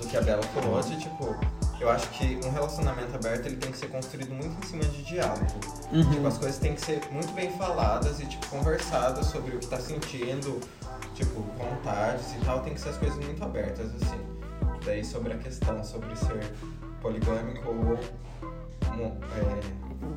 do 0.00 0.06
que 0.08 0.16
a 0.16 0.20
Bela 0.22 0.42
falou, 0.42 0.80
de 0.82 0.96
tipo, 0.98 1.36
eu 1.80 1.90
acho 1.90 2.08
que 2.10 2.38
um 2.44 2.50
relacionamento 2.50 3.14
aberto 3.16 3.46
ele 3.46 3.56
tem 3.56 3.70
que 3.72 3.78
ser 3.78 3.88
construído 3.88 4.30
muito 4.32 4.56
em 4.64 4.68
cima 4.68 4.84
de 4.84 5.02
diálogo. 5.02 5.44
Uhum. 5.92 6.10
Tipo, 6.10 6.26
as 6.26 6.38
coisas 6.38 6.58
têm 6.58 6.74
que 6.74 6.80
ser 6.80 7.00
muito 7.10 7.32
bem 7.32 7.50
faladas 7.52 8.20
e 8.20 8.26
tipo 8.26 8.46
conversadas 8.48 9.26
sobre 9.26 9.56
o 9.56 9.58
que 9.58 9.66
tá 9.66 9.78
sentindo, 9.78 10.60
tipo, 11.14 11.44
vontades 11.58 12.32
e 12.40 12.44
tal, 12.44 12.60
tem 12.60 12.74
que 12.74 12.80
ser 12.80 12.90
as 12.90 12.96
coisas 12.96 13.18
muito 13.24 13.42
abertas, 13.44 13.86
assim. 14.02 14.20
Daí 14.84 15.04
sobre 15.04 15.32
a 15.32 15.38
questão 15.38 15.82
sobre 15.82 16.14
ser 16.16 16.52
poligâmico 17.00 17.68
ou 17.68 17.98
é, 19.02 19.60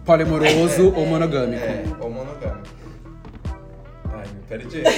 Poliamoroso 0.05 0.93
ou 0.95 1.05
monogâmico. 1.05 1.63
é, 1.63 1.83
ou 1.99 2.09
monogâmico. 2.09 2.67
Ai, 4.13 4.25
me 4.33 4.41
perdi. 4.47 4.81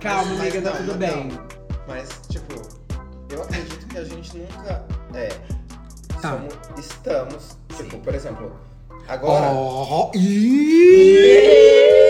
Calma, 0.00 0.32
amiga, 0.40 0.62
tá 0.62 0.70
tudo 0.72 0.86
não, 0.92 0.98
bem. 0.98 1.24
não. 1.28 1.46
Mas, 1.86 2.08
tipo, 2.28 2.54
eu 3.30 3.42
acredito 3.42 3.86
que 3.86 3.98
a 3.98 4.04
gente 4.04 4.38
nunca 4.38 4.84
é. 5.14 5.28
Tá. 6.20 6.30
Somos, 6.30 6.54
estamos, 6.78 7.58
tipo, 7.76 7.98
por 7.98 8.14
exemplo, 8.14 8.52
agora. 9.08 9.46
Oh, 9.52 10.10
ih! 10.14 12.01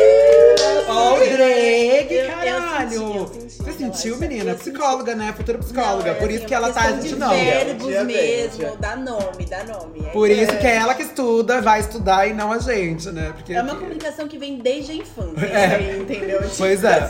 Ó, 0.89 1.15
o 1.15 1.19
Greg, 1.19 2.15
Eu- 2.15 2.25
eu 2.25 2.31
caralho! 2.31 2.91
senti, 2.91 3.17
eu 3.19 3.27
senti, 3.29 3.53
Você 3.63 3.73
sentiu, 3.73 4.17
menina? 4.19 4.55
Psicóloga, 4.55 5.15
né? 5.15 5.33
Futura 5.37 5.59
psicóloga. 5.59 6.03
Não, 6.05 6.11
é 6.11 6.15
Por 6.15 6.29
assim, 6.29 6.37
isso 6.37 6.47
que 6.47 6.55
ela 6.55 6.69
uma 6.69 6.75
tá, 6.75 6.83
a 6.83 6.93
gente 6.93 7.15
não. 7.15 7.31
verbos 7.31 7.87
mesmo, 7.87 8.59
dia. 8.59 8.73
dá 8.81 8.97
nome, 8.97 9.45
dá 9.49 9.65
nome. 9.65 10.01
É 10.07 10.11
Por 10.11 10.31
isso 10.31 10.53
É. 10.53 10.57
que 10.57 10.67
é 10.67 10.77
ela 10.77 10.95
que 10.95 11.03
estuda, 11.03 11.61
vai 11.61 11.81
estudar 11.81 12.27
e 12.27 12.33
não 12.33 12.51
a 12.53 12.59
gente, 12.59 13.09
né? 13.11 13.33
Porque 13.35 13.53
É 13.55 13.63
uma 13.63 13.77
comunicação 13.77 14.27
que 14.29 14.37
vem 14.39 14.59
desde 14.59 14.93
a 14.93 14.95
infância, 14.97 15.47
É. 15.47 15.97
entendeu? 16.01 16.43
Tipo, 16.43 16.57
Pois 16.59 16.85
é. 16.85 17.09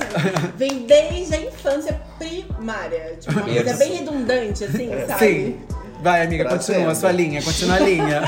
Vem 0.56 0.78
desde 0.86 1.34
a 1.34 1.38
infância 1.40 2.00
primária. 2.18 3.16
Tipo, 3.20 3.32
uma 3.32 3.42
coisa 3.42 3.74
bem 3.76 3.92
redundante, 3.94 4.64
assim, 4.64 4.90
sabe? 5.06 5.18
Sim. 5.18 5.60
Vai, 6.02 6.20
amiga, 6.24 6.44
Pra 6.44 6.58
continua 6.58 6.78
a 6.78 6.80
sempre. 6.94 6.96
sua 6.96 7.12
linha, 7.12 7.42
continua 7.42 7.76
a 7.76 7.78
linha. 7.78 8.22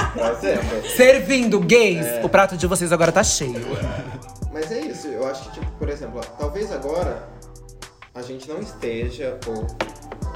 Servindo 0.97 1.59
gays, 1.59 2.07
o 2.23 2.29
prato 2.29 2.57
de 2.57 2.67
vocês 2.69 2.93
agora 2.93 3.11
tá 3.11 3.23
cheio. 3.25 3.61
Mas 4.55 4.71
é 4.71 4.83
isso, 4.83 5.09
eu 5.09 5.27
acho 5.27 5.51
que, 5.51 5.59
tipo, 5.59 5.71
por 5.73 5.89
exemplo, 5.89 6.21
talvez 6.39 6.71
agora 6.71 7.29
a 8.15 8.23
gente 8.23 8.49
não 8.49 8.61
esteja, 8.61 9.37
ou 9.49 9.67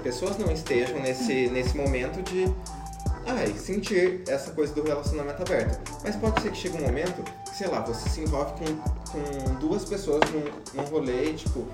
pessoas 0.02 0.36
não 0.36 0.50
estejam 0.50 0.98
nesse, 0.98 1.48
nesse 1.48 1.76
momento 1.76 2.20
de 2.24 2.52
ai, 3.24 3.54
sentir 3.56 4.24
essa 4.26 4.50
coisa 4.50 4.74
do 4.74 4.82
relacionamento 4.82 5.40
aberto. 5.40 5.78
Mas 6.02 6.16
pode 6.16 6.42
ser 6.42 6.50
que 6.50 6.56
chegue 6.56 6.78
um 6.78 6.86
momento 6.86 7.22
que, 7.22 7.54
sei 7.54 7.68
lá, 7.68 7.78
você 7.78 8.08
se 8.08 8.20
envolve 8.22 8.54
com, 8.54 9.12
com 9.12 9.54
duas 9.60 9.84
pessoas 9.84 10.20
num, 10.32 10.82
num 10.82 10.88
rolê 10.88 11.30
e, 11.30 11.34
tipo, 11.34 11.64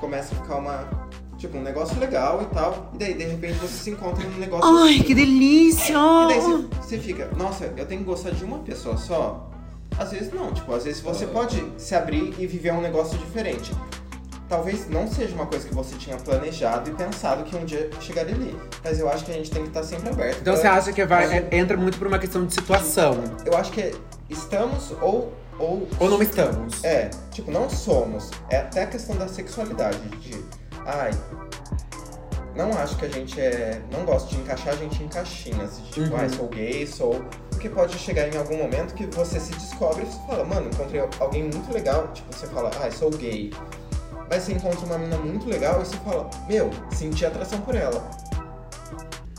começa 0.00 0.34
a 0.34 0.38
ficar 0.38 0.56
uma. 0.56 0.88
Tipo, 1.36 1.58
um 1.58 1.62
negócio 1.62 1.98
legal 1.98 2.40
e 2.40 2.46
tal. 2.54 2.92
E 2.94 2.96
daí, 2.96 3.12
de 3.12 3.24
repente, 3.24 3.58
você 3.58 3.76
se 3.76 3.90
encontra 3.90 4.26
num 4.26 4.38
negócio. 4.38 4.74
Ai, 4.78 5.00
que 5.00 5.14
delícia! 5.14 5.98
E 5.98 6.28
daí 6.28 6.40
você, 6.40 6.66
você 6.80 6.98
fica, 6.98 7.30
nossa, 7.36 7.66
eu 7.76 7.84
tenho 7.84 8.00
que 8.00 8.06
gostar 8.06 8.30
de 8.30 8.42
uma 8.42 8.60
pessoa 8.60 8.96
só? 8.96 9.50
Às 9.98 10.10
vezes 10.12 10.32
não, 10.32 10.52
tipo, 10.52 10.74
às 10.74 10.84
vezes 10.84 11.00
você 11.00 11.26
pode 11.26 11.64
se 11.78 11.94
abrir 11.94 12.34
e 12.38 12.46
viver 12.46 12.72
um 12.72 12.80
negócio 12.80 13.16
diferente. 13.18 13.72
talvez 14.46 14.88
não 14.90 15.08
seja 15.08 15.34
uma 15.34 15.46
coisa 15.46 15.66
que 15.66 15.74
você 15.74 15.96
tinha 15.96 16.16
planejado 16.18 16.88
e 16.90 16.92
pensado 16.94 17.42
que 17.44 17.56
um 17.56 17.64
dia 17.64 17.88
chegaria 17.98 18.34
ali. 18.34 18.54
Mas 18.84 19.00
eu 19.00 19.08
acho 19.08 19.24
que 19.24 19.30
a 19.32 19.34
gente 19.34 19.50
tem 19.50 19.62
que 19.62 19.68
estar 19.68 19.82
sempre 19.82 20.10
aberto. 20.10 20.38
Então 20.42 20.52
pra- 20.52 20.62
você 20.62 20.68
acha 20.68 20.92
que 20.92 21.04
vai, 21.04 21.38
é- 21.38 21.48
entra 21.50 21.76
muito 21.76 21.98
por 21.98 22.06
uma 22.06 22.18
questão 22.18 22.44
de 22.44 22.52
situação. 22.54 23.16
Eu 23.44 23.56
acho 23.56 23.72
que 23.72 23.92
estamos 24.28 24.92
ou. 25.00 25.32
Ou, 25.58 25.88
Ou 26.00 26.10
não 26.10 26.20
estamos? 26.20 26.82
É, 26.84 27.10
tipo, 27.30 27.50
não 27.50 27.70
somos. 27.70 28.30
É 28.50 28.58
até 28.58 28.82
a 28.82 28.86
questão 28.86 29.16
da 29.16 29.26
sexualidade. 29.28 29.98
De. 30.18 30.44
Ai. 30.84 31.10
Não 32.56 32.70
acho 32.78 32.96
que 32.96 33.04
a 33.06 33.08
gente 33.08 33.40
é. 33.40 33.80
Não 33.90 34.04
gosto 34.04 34.28
de 34.34 34.40
encaixar 34.40 34.74
a 34.74 34.76
gente 34.76 35.02
em 35.02 35.08
caixinhas. 35.08 35.78
de 35.78 35.90
Tipo, 35.90 36.10
Uhum. 36.10 36.16
ai, 36.16 36.28
sou 36.28 36.48
gay, 36.48 36.86
sou. 36.86 37.24
Porque 37.64 37.76
pode 37.76 37.98
chegar 37.98 38.28
em 38.28 38.36
algum 38.36 38.58
momento 38.58 38.92
que 38.92 39.06
você 39.06 39.40
se 39.40 39.52
descobre 39.52 40.02
e 40.02 40.06
você 40.06 40.18
fala, 40.26 40.44
mano, 40.44 40.68
encontrei 40.68 41.00
alguém 41.18 41.44
muito 41.44 41.72
legal. 41.72 42.08
Tipo, 42.12 42.30
você 42.30 42.46
fala, 42.48 42.70
ai, 42.78 42.90
sou 42.90 43.08
gay. 43.08 43.54
Mas 44.28 44.42
você 44.42 44.52
encontra 44.52 44.84
uma 44.84 44.98
menina 44.98 45.16
muito 45.16 45.48
legal 45.48 45.80
e 45.80 45.86
você 45.86 45.96
fala, 45.96 46.28
meu, 46.46 46.68
senti 46.92 47.24
atração 47.24 47.58
por 47.62 47.74
ela. 47.74 48.06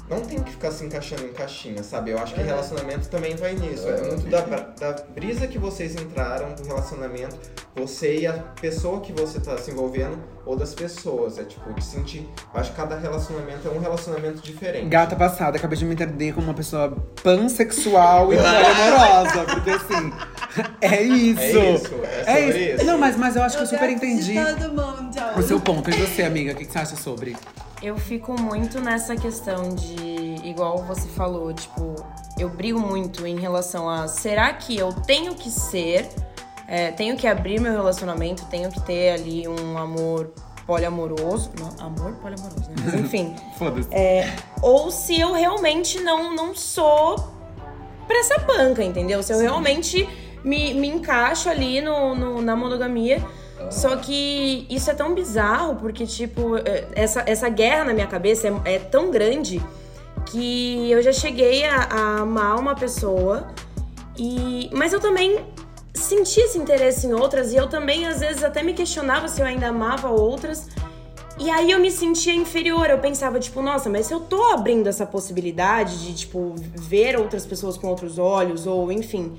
Não 0.09 0.21
tem 0.21 0.39
que 0.41 0.51
ficar 0.51 0.69
se 0.71 0.85
encaixando 0.85 1.23
em 1.25 1.33
caixinha, 1.33 1.81
sabe? 1.81 2.11
Eu 2.11 2.19
acho 2.19 2.35
que 2.35 2.41
relacionamento 2.41 3.09
também 3.09 3.35
vai 3.35 3.55
nisso. 3.55 3.87
É 3.87 4.01
muito 4.01 4.29
da, 4.29 4.41
da 4.41 5.03
brisa 5.15 5.47
que 5.47 5.57
vocês 5.57 5.95
entraram 5.95 6.53
do 6.53 6.63
relacionamento, 6.63 7.35
você 7.75 8.19
e 8.19 8.27
a 8.27 8.33
pessoa 8.33 9.01
que 9.01 9.11
você 9.11 9.39
tá 9.39 9.57
se 9.57 9.71
envolvendo, 9.71 10.19
ou 10.45 10.55
das 10.55 10.75
pessoas. 10.75 11.39
É 11.39 11.43
tipo, 11.43 11.73
de 11.73 11.83
sentir. 11.83 12.29
Eu 12.53 12.59
acho 12.59 12.69
que 12.69 12.77
cada 12.77 12.95
relacionamento 12.97 13.67
é 13.67 13.71
um 13.71 13.79
relacionamento 13.79 14.41
diferente. 14.41 14.87
Gata 14.87 15.15
passada, 15.15 15.57
acabei 15.57 15.77
de 15.77 15.85
me 15.85 15.93
entender 15.93 16.33
como 16.33 16.47
uma 16.47 16.53
pessoa 16.53 16.95
pansexual 17.23 18.31
e 18.31 18.37
poliamorosa. 18.37 19.43
Porque 19.55 19.71
assim, 19.71 20.13
é 20.81 21.01
isso. 21.01 21.41
É 21.41 21.73
isso, 21.73 21.95
é 22.03 22.45
sobre 22.45 22.73
isso. 22.75 22.85
Não, 22.85 22.97
mas, 22.99 23.17
mas 23.17 23.35
eu 23.35 23.41
acho 23.41 23.57
que 23.57 23.63
eu 23.63 23.65
Eu 23.65 23.71
super 23.71 23.89
entendi 23.89 24.35
todo 24.35 24.69
mundo. 24.69 25.09
o 25.35 25.41
seu 25.41 25.59
ponto. 25.59 25.89
E 25.89 25.93
você, 25.93 26.21
amiga, 26.21 26.51
o 26.51 26.55
que, 26.55 26.65
que 26.65 26.71
você 26.71 26.77
acha 26.77 26.95
sobre? 26.95 27.35
Eu 27.85 27.97
fico 27.97 28.33
muito 28.41 28.79
nessa 28.79 29.15
questão 29.15 29.69
de, 29.75 30.37
igual 30.43 30.79
você 30.79 31.07
falou, 31.07 31.53
tipo, 31.53 31.95
eu 32.35 32.49
brigo 32.49 32.79
muito 32.79 33.27
em 33.27 33.39
relação 33.39 33.87
a 33.87 34.07
será 34.07 34.51
que 34.53 34.75
eu 34.75 34.91
tenho 34.91 35.35
que 35.35 35.51
ser, 35.51 36.09
é, 36.67 36.89
tenho 36.89 37.15
que 37.15 37.27
abrir 37.27 37.61
meu 37.61 37.71
relacionamento, 37.71 38.43
tenho 38.45 38.71
que 38.71 38.81
ter 38.81 39.11
ali 39.11 39.47
um 39.47 39.77
amor 39.77 40.33
poliamoroso. 40.65 41.51
Não, 41.59 41.85
amor 41.85 42.13
poliamoroso, 42.15 42.67
né? 42.71 42.75
Mas 42.85 42.93
enfim. 43.05 43.35
Foda-se. 43.55 43.87
ou 44.63 44.89
se 44.89 45.19
eu 45.19 45.31
realmente 45.33 45.99
não, 45.99 46.33
não 46.35 46.55
sou 46.55 47.15
pra 48.07 48.17
essa 48.17 48.39
banca, 48.39 48.83
entendeu? 48.83 49.21
Se 49.21 49.31
eu 49.31 49.37
realmente 49.37 50.09
me, 50.43 50.73
me 50.73 50.87
encaixo 50.87 51.49
ali 51.49 51.81
no, 51.81 52.15
no- 52.15 52.41
na 52.41 52.55
monogamia. 52.55 53.23
Só 53.69 53.95
que 53.95 54.67
isso 54.69 54.91
é 54.91 54.93
tão 54.93 55.13
bizarro, 55.13 55.75
porque, 55.75 56.05
tipo, 56.05 56.57
é, 56.57 56.87
essa, 56.93 57.23
essa 57.25 57.49
guerra 57.49 57.85
na 57.85 57.93
minha 57.93 58.07
cabeça 58.07 58.47
é, 58.47 58.75
é 58.75 58.79
tão 58.79 59.09
grande 59.11 59.61
que 60.25 60.91
eu 60.91 61.01
já 61.01 61.11
cheguei 61.11 61.65
a, 61.65 61.83
a 61.83 62.19
amar 62.21 62.59
uma 62.59 62.75
pessoa, 62.75 63.47
e 64.17 64.69
mas 64.73 64.93
eu 64.93 64.99
também 64.99 65.45
senti 65.93 66.39
esse 66.41 66.57
interesse 66.57 67.07
em 67.07 67.13
outras, 67.13 67.53
e 67.53 67.55
eu 67.55 67.67
também, 67.67 68.05
às 68.05 68.19
vezes, 68.19 68.43
até 68.43 68.61
me 68.61 68.73
questionava 68.73 69.27
se 69.27 69.41
eu 69.41 69.45
ainda 69.45 69.67
amava 69.67 70.09
outras. 70.09 70.69
E 71.37 71.49
aí 71.49 71.71
eu 71.71 71.79
me 71.79 71.91
sentia 71.91 72.33
inferior, 72.33 72.89
eu 72.89 72.97
pensava, 72.99 73.39
tipo, 73.39 73.61
nossa, 73.61 73.89
mas 73.89 74.05
se 74.05 74.13
eu 74.13 74.21
tô 74.21 74.41
abrindo 74.53 74.87
essa 74.87 75.05
possibilidade 75.05 76.05
de, 76.05 76.15
tipo, 76.15 76.55
ver 76.75 77.17
outras 77.19 77.45
pessoas 77.45 77.77
com 77.77 77.87
outros 77.87 78.17
olhos, 78.17 78.65
ou 78.65 78.91
enfim. 78.91 79.37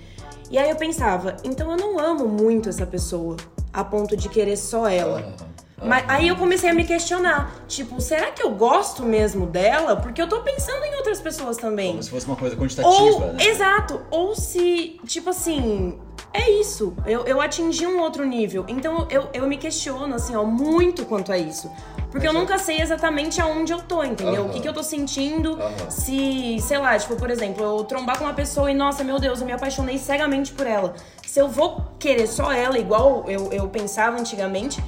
E 0.51 0.59
aí 0.59 0.71
eu 0.71 0.77
pensava, 0.77 1.37
então 1.43 1.71
eu 1.73 1.77
não 1.77 1.99
amo 1.99 2.29
muito 2.29 2.69
essa 2.69 2.87
pessoa, 2.87 3.37
a 3.73 3.83
ponto 3.83 4.17
de 4.17 4.29
querer 4.29 4.57
só 4.57 4.89
ela. 4.89 5.35
Mas 5.83 6.05
aí 6.09 6.29
eu 6.29 6.37
comecei 6.37 6.71
a 6.71 6.75
me 6.75 6.85
questionar, 6.85 7.55
tipo, 7.69 8.01
será 8.01 8.31
que 8.31 8.43
eu 8.43 8.51
gosto 8.51 9.03
mesmo 9.03 9.47
dela? 9.47 9.95
Porque 9.97 10.21
eu 10.21 10.29
tô 10.29 10.41
pensando 10.41 10.83
em 10.85 10.95
outras 10.97 11.21
pessoas 11.21 11.59
também. 11.59 11.91
Como 11.91 12.03
se 12.03 12.11
fosse 12.11 12.27
uma 12.27 12.37
coisa 12.37 12.57
quantitativa, 12.57 12.91
Ou, 12.95 13.21
né? 13.35 13.45
exato, 13.45 14.01
ou 14.11 14.35
se, 14.35 14.99
tipo 15.05 15.31
assim, 15.31 15.99
é 16.33 16.51
isso, 16.51 16.95
eu, 17.07 17.27
eu 17.27 17.41
atingi 17.43 17.87
um 17.87 18.01
outro 18.01 18.25
nível. 18.25 18.65
Então 18.69 19.07
eu, 19.11 19.29
eu 19.35 19.47
me 19.47 19.59
questiono, 19.59 20.15
assim, 20.15 20.35
ó, 20.35 20.45
muito 20.45 21.05
quanto 21.05 21.31
a 21.31 21.37
isso. 21.37 21.71
Porque 22.11 22.27
eu 22.27 22.33
nunca 22.33 22.57
sei 22.57 22.81
exatamente 22.81 23.43
aonde 23.43 23.73
eu 23.73 23.83
tô, 23.83 24.03
entendeu? 24.03 24.47
O 24.47 24.49
que, 24.49 24.61
que 24.61 24.69
eu 24.69 24.73
tô 24.73 24.83
sentindo, 24.83 25.59
se, 25.91 26.59
sei 26.61 26.79
lá, 26.79 26.99
tipo, 26.99 27.17
por 27.17 27.31
exemplo, 27.31 27.63
eu 27.63 27.85
trombar 27.85 28.17
com 28.17 28.25
uma 28.25 28.33
pessoa 28.33 28.71
e, 28.71 28.75
nossa, 28.75 29.05
meu 29.05 29.19
Deus, 29.19 29.41
eu 29.41 29.47
me 29.47 29.53
apaixonei 29.53 29.99
cegamente 29.99 30.53
por 30.53 30.67
ela. 30.67 30.95
Se 31.27 31.39
eu 31.39 31.49
vou 31.49 31.85
querer 31.99 32.27
só 32.27 32.51
ela, 32.51 32.79
igual 32.79 33.25
eu, 33.29 33.53
eu 33.53 33.69
pensava 33.69 34.19
antigamente, 34.19 34.83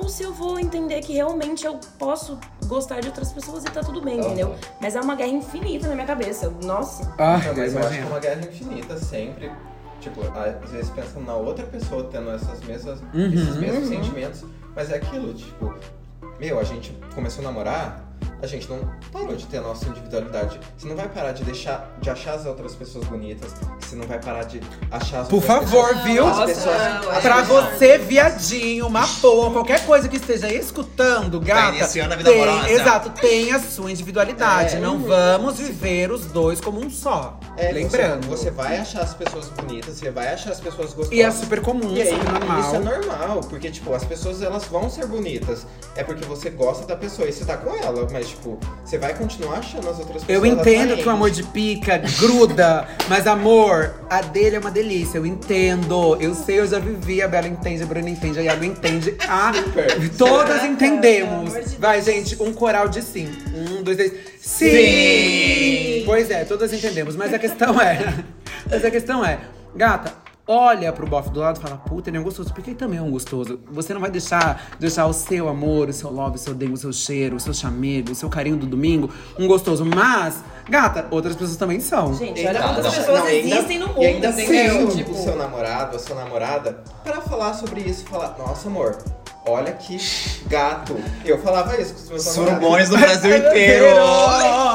ou 0.00 0.08
se 0.08 0.22
eu 0.22 0.32
vou 0.32 0.58
entender 0.58 1.00
que 1.00 1.12
realmente 1.12 1.64
eu 1.66 1.78
posso 1.98 2.38
gostar 2.66 3.00
de 3.00 3.08
outras 3.08 3.32
pessoas 3.32 3.64
e 3.64 3.70
tá 3.70 3.82
tudo 3.82 4.00
bem, 4.00 4.18
entendeu? 4.20 4.54
Mas 4.80 4.96
é 4.96 5.00
uma 5.00 5.14
guerra 5.14 5.30
infinita 5.30 5.88
na 5.88 5.94
minha 5.94 6.06
cabeça. 6.06 6.50
Nossa. 6.64 7.12
Ah, 7.18 7.38
Não, 7.46 7.54
mas 7.56 7.74
eu 7.74 7.80
acho 7.80 7.90
que 7.90 7.98
é 7.98 8.04
uma 8.06 8.18
guerra 8.18 8.40
infinita 8.46 8.96
sempre. 8.98 9.50
Tipo, 10.00 10.20
às 10.64 10.70
vezes 10.70 10.90
pensando 10.90 11.26
na 11.26 11.34
outra 11.34 11.66
pessoa 11.66 12.04
tendo 12.04 12.30
essas 12.30 12.60
mesmas, 12.64 13.00
Uhum. 13.12 13.26
esses 13.32 13.56
mesmos 13.56 13.88
sentimentos, 13.88 14.44
mas 14.74 14.90
é 14.90 14.94
aquilo, 14.96 15.34
tipo, 15.34 15.74
meu, 16.38 16.58
a 16.58 16.64
gente 16.64 16.98
começou 17.14 17.44
a 17.44 17.48
namorar, 17.48 18.09
a 18.42 18.46
gente 18.46 18.68
não 18.68 18.80
parou 19.12 19.34
de 19.36 19.46
ter 19.46 19.58
a 19.58 19.62
nossa 19.62 19.86
individualidade. 19.88 20.58
Você 20.76 20.88
não 20.88 20.96
vai 20.96 21.08
parar 21.08 21.32
de 21.32 21.44
deixar 21.44 21.96
de 22.00 22.08
achar 22.10 22.34
as 22.34 22.46
outras 22.46 22.74
pessoas 22.74 23.04
bonitas, 23.06 23.50
você 23.80 23.94
não 23.96 24.06
vai 24.06 24.18
parar 24.18 24.44
de 24.44 24.60
achar 24.90 25.20
as 25.20 25.28
Por 25.28 25.36
outras 25.36 25.58
favor, 25.58 25.88
pessoas- 25.88 26.04
viu? 26.04 26.26
As 26.26 26.44
pessoas, 26.46 26.76
as 27.10 27.22
Pra 27.22 27.36
pessoas- 27.42 27.64
você, 27.78 27.98
viadinho, 27.98 28.86
uma 28.86 29.06
porra, 29.06 29.50
qualquer 29.52 29.84
coisa 29.86 30.08
que 30.08 30.16
esteja 30.16 30.52
escutando, 30.52 31.40
gata. 31.40 31.76
iniciando 31.76 32.14
a 32.14 32.16
vida 32.16 32.30
tem, 32.30 32.42
amorosa. 32.42 32.70
Exato, 32.70 33.10
tem 33.10 33.52
a 33.52 33.58
sua 33.60 33.90
individualidade. 33.90 34.76
É. 34.76 34.78
Não 34.80 34.98
vamos 35.00 35.58
viver 35.58 36.10
os 36.10 36.26
dois 36.26 36.60
como 36.60 36.80
um 36.84 36.90
só. 36.90 37.38
É, 37.56 37.72
Lembrando. 37.72 38.26
Você, 38.28 38.44
você 38.44 38.50
vai 38.50 38.78
achar 38.78 39.02
as 39.02 39.14
pessoas 39.14 39.48
bonitas, 39.48 39.96
você 39.96 40.10
vai 40.10 40.32
achar 40.32 40.50
as 40.50 40.60
pessoas 40.60 40.88
gostosas. 40.94 41.12
E 41.12 41.22
é 41.22 41.30
super 41.30 41.60
comum, 41.60 41.92
E 41.94 42.02
aí, 42.02 42.08
super 42.10 42.32
normal. 42.32 42.60
isso 42.60 42.74
é 42.74 42.78
normal, 42.78 43.40
porque, 43.48 43.70
tipo, 43.70 43.92
as 43.94 44.04
pessoas, 44.04 44.42
elas 44.42 44.64
vão 44.64 44.88
ser 44.88 45.06
bonitas. 45.06 45.66
É 45.96 46.02
porque 46.04 46.24
você 46.24 46.48
gosta 46.50 46.86
da 46.86 46.96
pessoa 46.96 47.28
e 47.28 47.32
você 47.32 47.44
tá 47.44 47.56
com 47.56 47.74
ela, 47.74 48.06
mas, 48.10 48.29
tipo, 48.30 48.58
você 48.84 48.98
vai 48.98 49.14
continuar 49.14 49.58
achando 49.58 49.88
as 49.88 49.98
outras 49.98 50.24
pessoas 50.24 50.28
Eu 50.28 50.46
entendo 50.46 50.96
que 50.96 51.06
o 51.06 51.10
amor 51.10 51.30
de 51.30 51.42
pica 51.42 51.98
gruda, 52.18 52.88
mas 53.08 53.26
amor, 53.26 53.94
a 54.08 54.22
dele 54.22 54.56
é 54.56 54.58
uma 54.58 54.70
delícia. 54.70 55.18
Eu 55.18 55.26
entendo. 55.26 56.16
Eu 56.20 56.34
sei, 56.34 56.60
eu 56.60 56.66
já 56.66 56.78
vivi. 56.78 57.22
A 57.22 57.28
Bela 57.28 57.48
entende, 57.48 57.82
a 57.82 57.86
Bruna 57.86 58.08
entende, 58.08 58.38
a 58.38 58.42
Yalo 58.42 58.64
entende. 58.64 59.16
A... 59.28 59.52
Super. 59.52 60.10
Todas 60.16 60.64
entendemos. 60.64 61.74
Vai, 61.78 62.02
gente, 62.02 62.40
um 62.42 62.52
coral 62.52 62.88
de 62.88 63.02
sim. 63.02 63.28
Um, 63.54 63.82
dois, 63.82 63.96
três. 63.96 64.12
Sim! 64.40 64.70
Sim! 64.70 66.02
Pois 66.06 66.30
é, 66.30 66.44
todas 66.44 66.72
entendemos. 66.72 67.16
Mas 67.16 67.34
a 67.34 67.38
questão 67.38 67.80
é. 67.80 68.24
Mas 68.70 68.84
a 68.84 68.90
questão 68.90 69.24
é, 69.24 69.38
gata. 69.74 70.29
Olha 70.52 70.92
pro 70.92 71.06
bofe 71.06 71.30
do 71.30 71.38
lado 71.38 71.58
e 71.58 71.62
fala, 71.62 71.76
puta, 71.76 72.10
ele 72.10 72.16
é 72.16 72.20
um 72.20 72.24
gostoso, 72.24 72.52
porque 72.52 72.70
ele 72.70 72.76
também 72.76 72.98
é 72.98 73.02
um 73.02 73.10
gostoso. 73.12 73.60
Você 73.70 73.94
não 73.94 74.00
vai 74.00 74.10
deixar, 74.10 74.60
deixar 74.80 75.06
o 75.06 75.12
seu 75.12 75.48
amor, 75.48 75.88
o 75.88 75.92
seu 75.92 76.10
love, 76.10 76.34
o 76.34 76.38
seu 76.40 76.52
dengo, 76.52 76.72
o 76.74 76.76
seu 76.76 76.92
cheiro, 76.92 77.36
o 77.36 77.40
seu 77.40 77.54
chamego, 77.54 78.10
o 78.10 78.14
seu 78.16 78.28
carinho 78.28 78.56
do 78.56 78.66
domingo 78.66 79.08
um 79.38 79.46
gostoso. 79.46 79.84
Mas, 79.84 80.42
gata, 80.68 81.06
outras 81.12 81.36
pessoas 81.36 81.56
também 81.56 81.78
são. 81.78 82.14
Gente, 82.14 82.44
olha 82.44 82.60
quantas 82.62 82.84
não, 82.84 82.90
pessoas 82.90 83.18
não, 83.20 83.26
ainda- 83.26 83.56
existem 83.56 83.78
no 83.78 83.86
mundo, 83.90 84.02
E 84.02 84.06
ainda 84.06 84.32
tem 84.32 84.88
Tipo, 84.88 85.12
o 85.12 85.22
seu 85.22 85.36
namorado, 85.36 85.94
a 85.94 85.98
sua 86.00 86.16
namorada, 86.16 86.82
pra 87.04 87.20
falar 87.20 87.54
sobre 87.54 87.82
isso. 87.82 88.04
Falar, 88.06 88.34
nossa, 88.36 88.66
amor, 88.68 88.98
olha 89.46 89.72
que 89.72 89.96
gato. 90.46 90.96
Eu 91.24 91.38
falava 91.42 91.80
isso 91.80 91.94
com 91.94 92.00
os 92.00 92.08
meus 92.08 92.22
Surubões 92.24 92.88
no 92.90 92.98
Brasil 92.98 93.36
inteiro! 93.36 93.86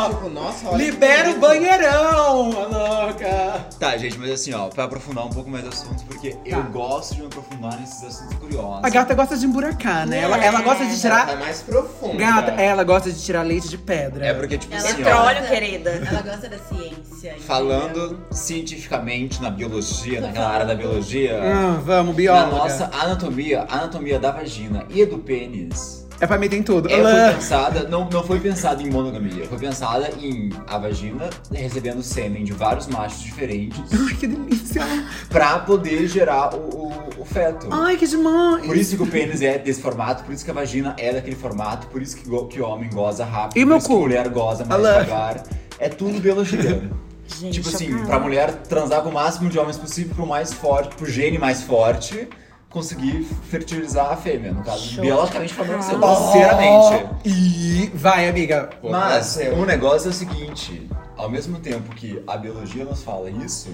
Tipo, 0.09 0.29
nossa, 0.29 0.69
olha 0.69 0.77
Libera 0.83 1.29
o 1.31 1.39
banheirão, 1.39 2.49
louca! 2.51 3.65
Tá, 3.79 3.97
gente, 3.97 4.17
mas 4.17 4.31
assim, 4.31 4.53
ó, 4.53 4.67
pra 4.67 4.85
aprofundar 4.85 5.25
um 5.25 5.29
pouco 5.29 5.49
mais 5.49 5.65
o 5.65 5.69
assunto, 5.69 6.03
porque 6.05 6.35
eu 6.45 6.57
Tá. 6.63 6.69
gosto 6.69 7.15
de 7.15 7.21
me 7.21 7.27
aprofundar 7.27 7.79
nesses 7.79 8.03
assuntos 8.03 8.35
curiosos. 8.37 8.79
A 8.83 8.89
gata 8.89 9.13
gosta 9.13 9.37
de 9.37 9.45
emburacar, 9.45 10.07
né? 10.07 10.19
Ela, 10.21 10.43
ela 10.43 10.61
gosta 10.61 10.83
de 10.85 10.91
Ela 10.91 10.99
tirar. 10.99 11.29
é 11.29 11.35
mais 11.35 11.61
profunda. 11.61 12.15
Gata, 12.15 12.51
ela 12.51 12.83
gosta 12.83 13.11
de 13.11 13.21
tirar 13.21 13.41
leite 13.43 13.67
de 13.67 13.77
pedra. 13.77 14.25
É 14.25 14.33
porque, 14.33 14.57
tipo 14.57 14.73
Ela 14.73 14.83
assim, 14.89 15.01
ó, 15.01 15.05
Petróleo, 15.05 15.47
querida. 15.47 15.89
Ela 15.91 16.21
gosta 16.21 16.49
da 16.49 16.57
ciência. 16.57 16.95
entendeu? 17.29 17.39
falando 17.45 18.19
cientificamente 18.31 19.41
na 19.41 19.49
biologia, 19.49 20.21
naquela 20.21 20.47
área 20.49 20.65
da 20.65 20.75
biologia, 20.75 21.39
Ah, 21.41 21.79
vamos, 21.83 22.11
na 22.11 22.17
bióloga. 22.17 22.55
nossa 22.57 22.85
anatomia, 22.93 23.65
a 23.69 23.75
anatomia 23.77 24.19
da 24.19 24.31
vagina 24.31 24.54
e 24.89 25.05
do 25.05 25.17
pênis. 25.17 26.03
É 26.21 26.25
pra 26.25 26.37
mim 26.37 26.47
tem 26.47 26.63
tudo. 26.63 26.87
É, 26.89 27.01
foi 27.01 27.33
pensada, 27.35 27.89
não, 27.89 28.09
não 28.09 28.23
foi 28.23 28.39
pensada 28.39 28.81
em 28.81 28.89
monogamia, 28.89 29.45
foi 29.47 29.57
pensada 29.59 30.09
em 30.17 30.49
a 30.65 30.77
vagina 30.77 31.29
recebendo 31.51 32.01
sêmen 32.01 32.45
de 32.45 32.53
vários 32.53 32.87
machos 32.87 33.19
diferentes 33.21 33.81
Ai, 33.91 34.13
que 34.15 34.25
delícia. 34.25 34.81
pra 35.27 35.59
poder 35.59 36.07
gerar 36.07 36.55
o, 36.55 36.57
o, 36.57 36.93
o 37.21 37.25
feto. 37.25 37.67
Ai, 37.69 37.97
que 37.97 38.07
demais. 38.07 38.65
Por 38.65 38.77
isso 38.77 38.95
que 38.95 39.03
o 39.03 39.07
pênis 39.07 39.41
é 39.41 39.57
desse 39.57 39.81
formato, 39.81 40.23
por 40.23 40.33
isso 40.33 40.45
que 40.45 40.51
a 40.51 40.53
vagina 40.53 40.95
é 40.97 41.11
daquele 41.11 41.35
formato, 41.35 41.87
por 41.87 42.01
isso 42.01 42.15
que, 42.15 42.29
go- 42.29 42.47
que 42.47 42.61
o 42.61 42.65
homem 42.65 42.89
goza 42.89 43.25
rápido, 43.25 43.57
E 43.57 43.63
por 43.63 43.67
meu 43.67 43.77
isso 43.77 43.87
que 43.87 43.93
cu? 43.93 43.99
a 43.99 44.03
mulher 44.03 44.29
goza 44.29 44.63
mais 44.63 44.81
devagar. 44.81 45.43
É 45.79 45.89
tudo 45.89 46.17
biologia. 46.21 46.81
Gente, 47.27 47.55
tipo 47.55 47.67
assim, 47.67 47.87
chocada. 47.87 48.05
pra 48.05 48.19
mulher 48.19 48.53
transar 48.69 49.01
com 49.01 49.09
o 49.09 49.13
máximo 49.13 49.49
de 49.49 49.57
homens 49.59 49.77
possível 49.77 50.13
pro 50.15 50.25
mais 50.27 50.53
forte, 50.53 50.95
pro 50.95 51.05
gene 51.09 51.37
mais 51.39 51.63
forte, 51.63 52.29
conseguir 52.75 53.23
fertilizar 53.49 54.11
a 54.11 54.17
fêmea, 54.17 54.51
no 54.51 54.61
caso, 54.61 54.83
Chocado. 54.83 55.01
biologicamente 55.01 55.53
falando, 55.53 55.81
sinceramente. 55.81 57.09
E 57.23 57.89
vai, 57.95 58.27
amiga. 58.27 58.69
Mas 58.83 59.37
Aconteceu. 59.37 59.63
o 59.63 59.65
negócio 59.65 60.07
é 60.07 60.09
o 60.09 60.13
seguinte: 60.13 60.89
ao 61.15 61.29
mesmo 61.29 61.57
tempo 61.59 61.95
que 61.95 62.21
a 62.27 62.35
biologia 62.35 62.83
nos 62.83 63.01
fala 63.01 63.29
isso, 63.29 63.73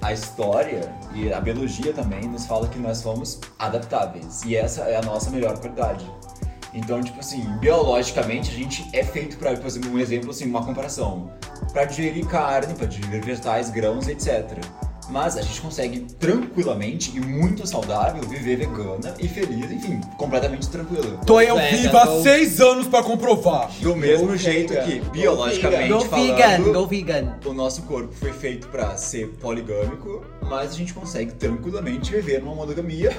a 0.00 0.12
história 0.12 0.88
e 1.12 1.32
a 1.32 1.40
biologia 1.40 1.92
também 1.92 2.22
nos 2.28 2.46
fala 2.46 2.68
que 2.68 2.78
nós 2.78 2.98
somos 2.98 3.40
adaptáveis. 3.58 4.44
E 4.44 4.54
essa 4.54 4.82
é 4.82 4.96
a 4.96 5.02
nossa 5.02 5.28
melhor 5.30 5.58
qualidade. 5.58 6.08
Então, 6.72 7.02
tipo 7.02 7.18
assim, 7.18 7.42
biologicamente 7.58 8.52
a 8.52 8.54
gente 8.54 8.88
é 8.92 9.02
feito 9.02 9.36
pra, 9.36 9.52
por 9.56 9.66
exemplo, 9.66 9.90
um 9.90 9.98
exemplo 9.98 10.30
assim, 10.30 10.46
uma 10.46 10.64
comparação, 10.64 11.32
pra 11.72 11.84
digerir 11.84 12.24
carne, 12.26 12.72
pra 12.74 12.86
digerir 12.86 13.24
vegetais, 13.24 13.68
grãos, 13.70 14.06
etc. 14.06 14.58
Mas 15.08 15.36
a 15.36 15.42
gente 15.42 15.60
consegue 15.60 16.00
tranquilamente 16.18 17.16
e 17.16 17.20
muito 17.20 17.66
saudável 17.66 18.22
viver 18.28 18.56
vegana 18.56 19.14
e 19.18 19.28
feliz, 19.28 19.70
enfim, 19.70 20.00
completamente 20.18 20.68
tranquilo. 20.68 21.20
Tô 21.24 21.40
eu 21.40 21.58
É, 21.58 21.70
viva 21.70 22.02
há 22.02 22.06
tô- 22.06 22.22
seis 22.22 22.60
anos 22.60 22.86
pra 22.88 23.02
comprovar. 23.02 23.70
Do 23.80 23.94
mesmo 23.94 24.28
Go 24.28 24.36
jeito 24.36 24.72
vegan. 24.72 24.84
que, 24.84 24.98
Go 25.00 25.10
biologicamente 25.10 25.92
Go 25.92 26.00
falando, 26.00 26.26
vegan, 26.36 26.72
go 26.72 26.86
vegan. 26.86 27.38
o 27.44 27.52
nosso 27.52 27.82
corpo 27.82 28.12
foi 28.14 28.32
feito 28.32 28.66
pra 28.68 28.96
ser 28.96 29.28
poligâmico, 29.40 30.24
mas 30.42 30.70
a 30.72 30.74
gente 30.74 30.92
consegue 30.92 31.32
tranquilamente 31.32 32.10
viver 32.10 32.40
numa 32.42 32.54
monogamia. 32.54 33.16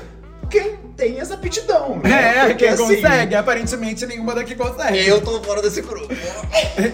Quem 0.50 0.78
tem 0.96 1.20
essa 1.20 1.34
aptidão, 1.34 2.00
né? 2.02 2.10
É, 2.38 2.46
Porque, 2.46 2.56
quem 2.66 2.70
assim, 2.70 2.96
consegue. 3.02 3.36
Aparentemente 3.36 4.06
nenhuma 4.06 4.34
daqui 4.34 4.56
consegue. 4.56 5.06
Eu 5.06 5.20
tô 5.22 5.42
fora 5.44 5.62
desse 5.62 5.82
grupo. 5.82 6.08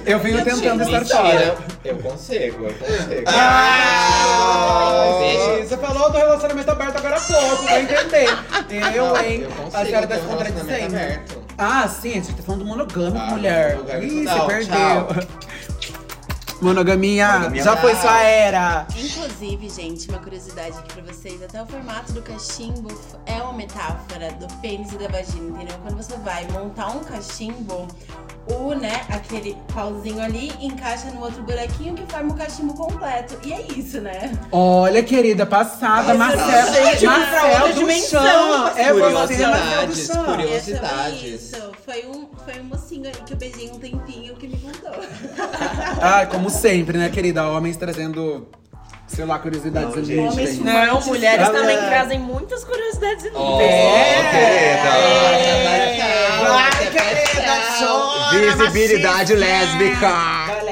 Eu 0.06 0.18
venho 0.20 0.44
tentando 0.44 0.82
estar 0.84 1.00
Mentira. 1.02 1.16
fora. 1.22 1.58
Eu 1.86 1.98
consigo, 1.98 2.66
eu 2.66 2.74
consigo. 2.74 3.24
Ah, 3.28 5.20
Gente. 5.22 5.68
você 5.68 5.78
falou 5.78 6.10
do 6.12 6.18
relacionamento 6.18 6.72
aberto 6.72 6.98
agora 6.98 7.16
há 7.18 7.20
pouco, 7.22 7.64
vai 7.64 7.82
entender. 7.84 8.28
Eu, 8.96 9.18
hein? 9.18 9.42
Eu 9.44 9.50
consigo 9.52 9.78
a 9.78 9.86
senhora 9.86 10.08
tá 10.08 10.16
se 10.16 10.22
contradizendo. 10.22 10.96
Ah, 11.58 11.88
sim, 11.88 12.12
a 12.12 12.14
gente 12.16 12.34
tá 12.34 12.44
falando 12.44 12.62
do 12.62 12.66
monogâmico, 12.68 13.18
Ah, 13.20 13.30
mulher. 13.32 13.76
monogâmico 13.76 14.14
Ih, 14.14 14.24
não, 14.24 14.34
você 14.40 14.48
perdeu. 14.48 14.76
tchau. 14.76 15.08
Monogamia, 16.64 17.28
Monogamia 17.34 17.64
já 17.64 17.78
foi 17.78 17.96
sua 17.96 18.22
era. 18.22 18.88
Inclusive, 18.96 19.70
gente, 19.70 20.10
uma 20.10 20.20
curiosidade 20.20 20.78
aqui 20.78 20.94
pra 20.94 21.14
vocês: 21.14 21.42
até 21.44 21.62
o 21.62 21.66
formato 21.66 22.14
do 22.14 22.22
cachimbo 22.22 22.90
é 23.26 23.42
uma 23.42 23.54
metáfora 23.54 24.32
do 24.34 24.48
pênis 24.62 24.92
e 24.92 24.98
da 24.98 25.08
vagina, 25.08 25.50
entendeu? 25.50 25.78
Quando 25.84 25.98
você 25.98 26.16
vai 26.18 26.48
montar 26.52 26.88
um 26.88 27.00
cachimbo, 27.00 27.88
o, 28.48 28.74
né, 28.74 29.02
aquele 29.10 29.56
pauzinho 29.74 30.22
ali 30.22 30.52
encaixa 30.60 31.08
no 31.12 31.22
outro 31.22 31.42
buraquinho 31.44 31.94
que 31.96 32.04
forma 32.12 32.34
o 32.34 32.36
cachimbo 32.36 32.74
completo. 32.74 33.38
E 33.44 33.54
é 33.54 33.62
isso, 33.76 34.02
né? 34.02 34.32
Olha, 34.52 35.02
querida, 35.02 35.46
passada, 35.46 36.14
Marcel. 36.14 36.74
Gente, 36.74 37.06
pra 37.06 37.20
Marcel 37.20 37.68
do 37.70 37.74
dimensão. 37.80 38.22
chão. 38.24 38.68
É 38.78 38.94
você, 38.94 39.00
Marcel 39.00 39.08
do 39.08 39.94
Curiosidades, 39.94 40.06
chão. 40.08 40.26
curiosidades. 40.26 41.24
É 41.24 41.28
isso. 41.28 41.72
Foi 41.86 42.06
um, 42.06 42.28
foi 42.46 42.60
um 42.60 42.64
mocinho 42.66 43.08
ali 43.10 43.18
que 43.26 43.34
eu 43.34 43.38
beijei 43.38 43.70
um 43.72 43.80
tempinho 43.80 44.36
que 44.36 44.48
me 44.48 44.58
contou. 44.58 44.92
Ah, 46.02 46.26
como 46.26 46.50
sempre, 46.50 46.98
né, 46.98 47.10
querida? 47.10 47.48
Homens 47.48 47.78
trazendo, 47.78 48.48
sei 49.08 49.24
lá, 49.26 49.40
curiosidades 49.40 49.96
Não, 49.96 50.04
gente. 50.04 50.20
Homens 50.20 50.50
gente. 50.52 50.64
Não, 50.64 51.02
mulheres 51.02 51.48
Ela- 51.48 51.60
também 51.60 51.78
trazem 51.78 52.20
muitas 52.20 52.64
curiosidades 52.66 53.26
Oh, 53.34 53.38
inúteis. 53.40 53.72
Vai, 56.42 56.72
querida, 56.92 57.54
chora, 57.80 58.03
Visibilidade 58.38 59.36
lésbica. 59.36 60.10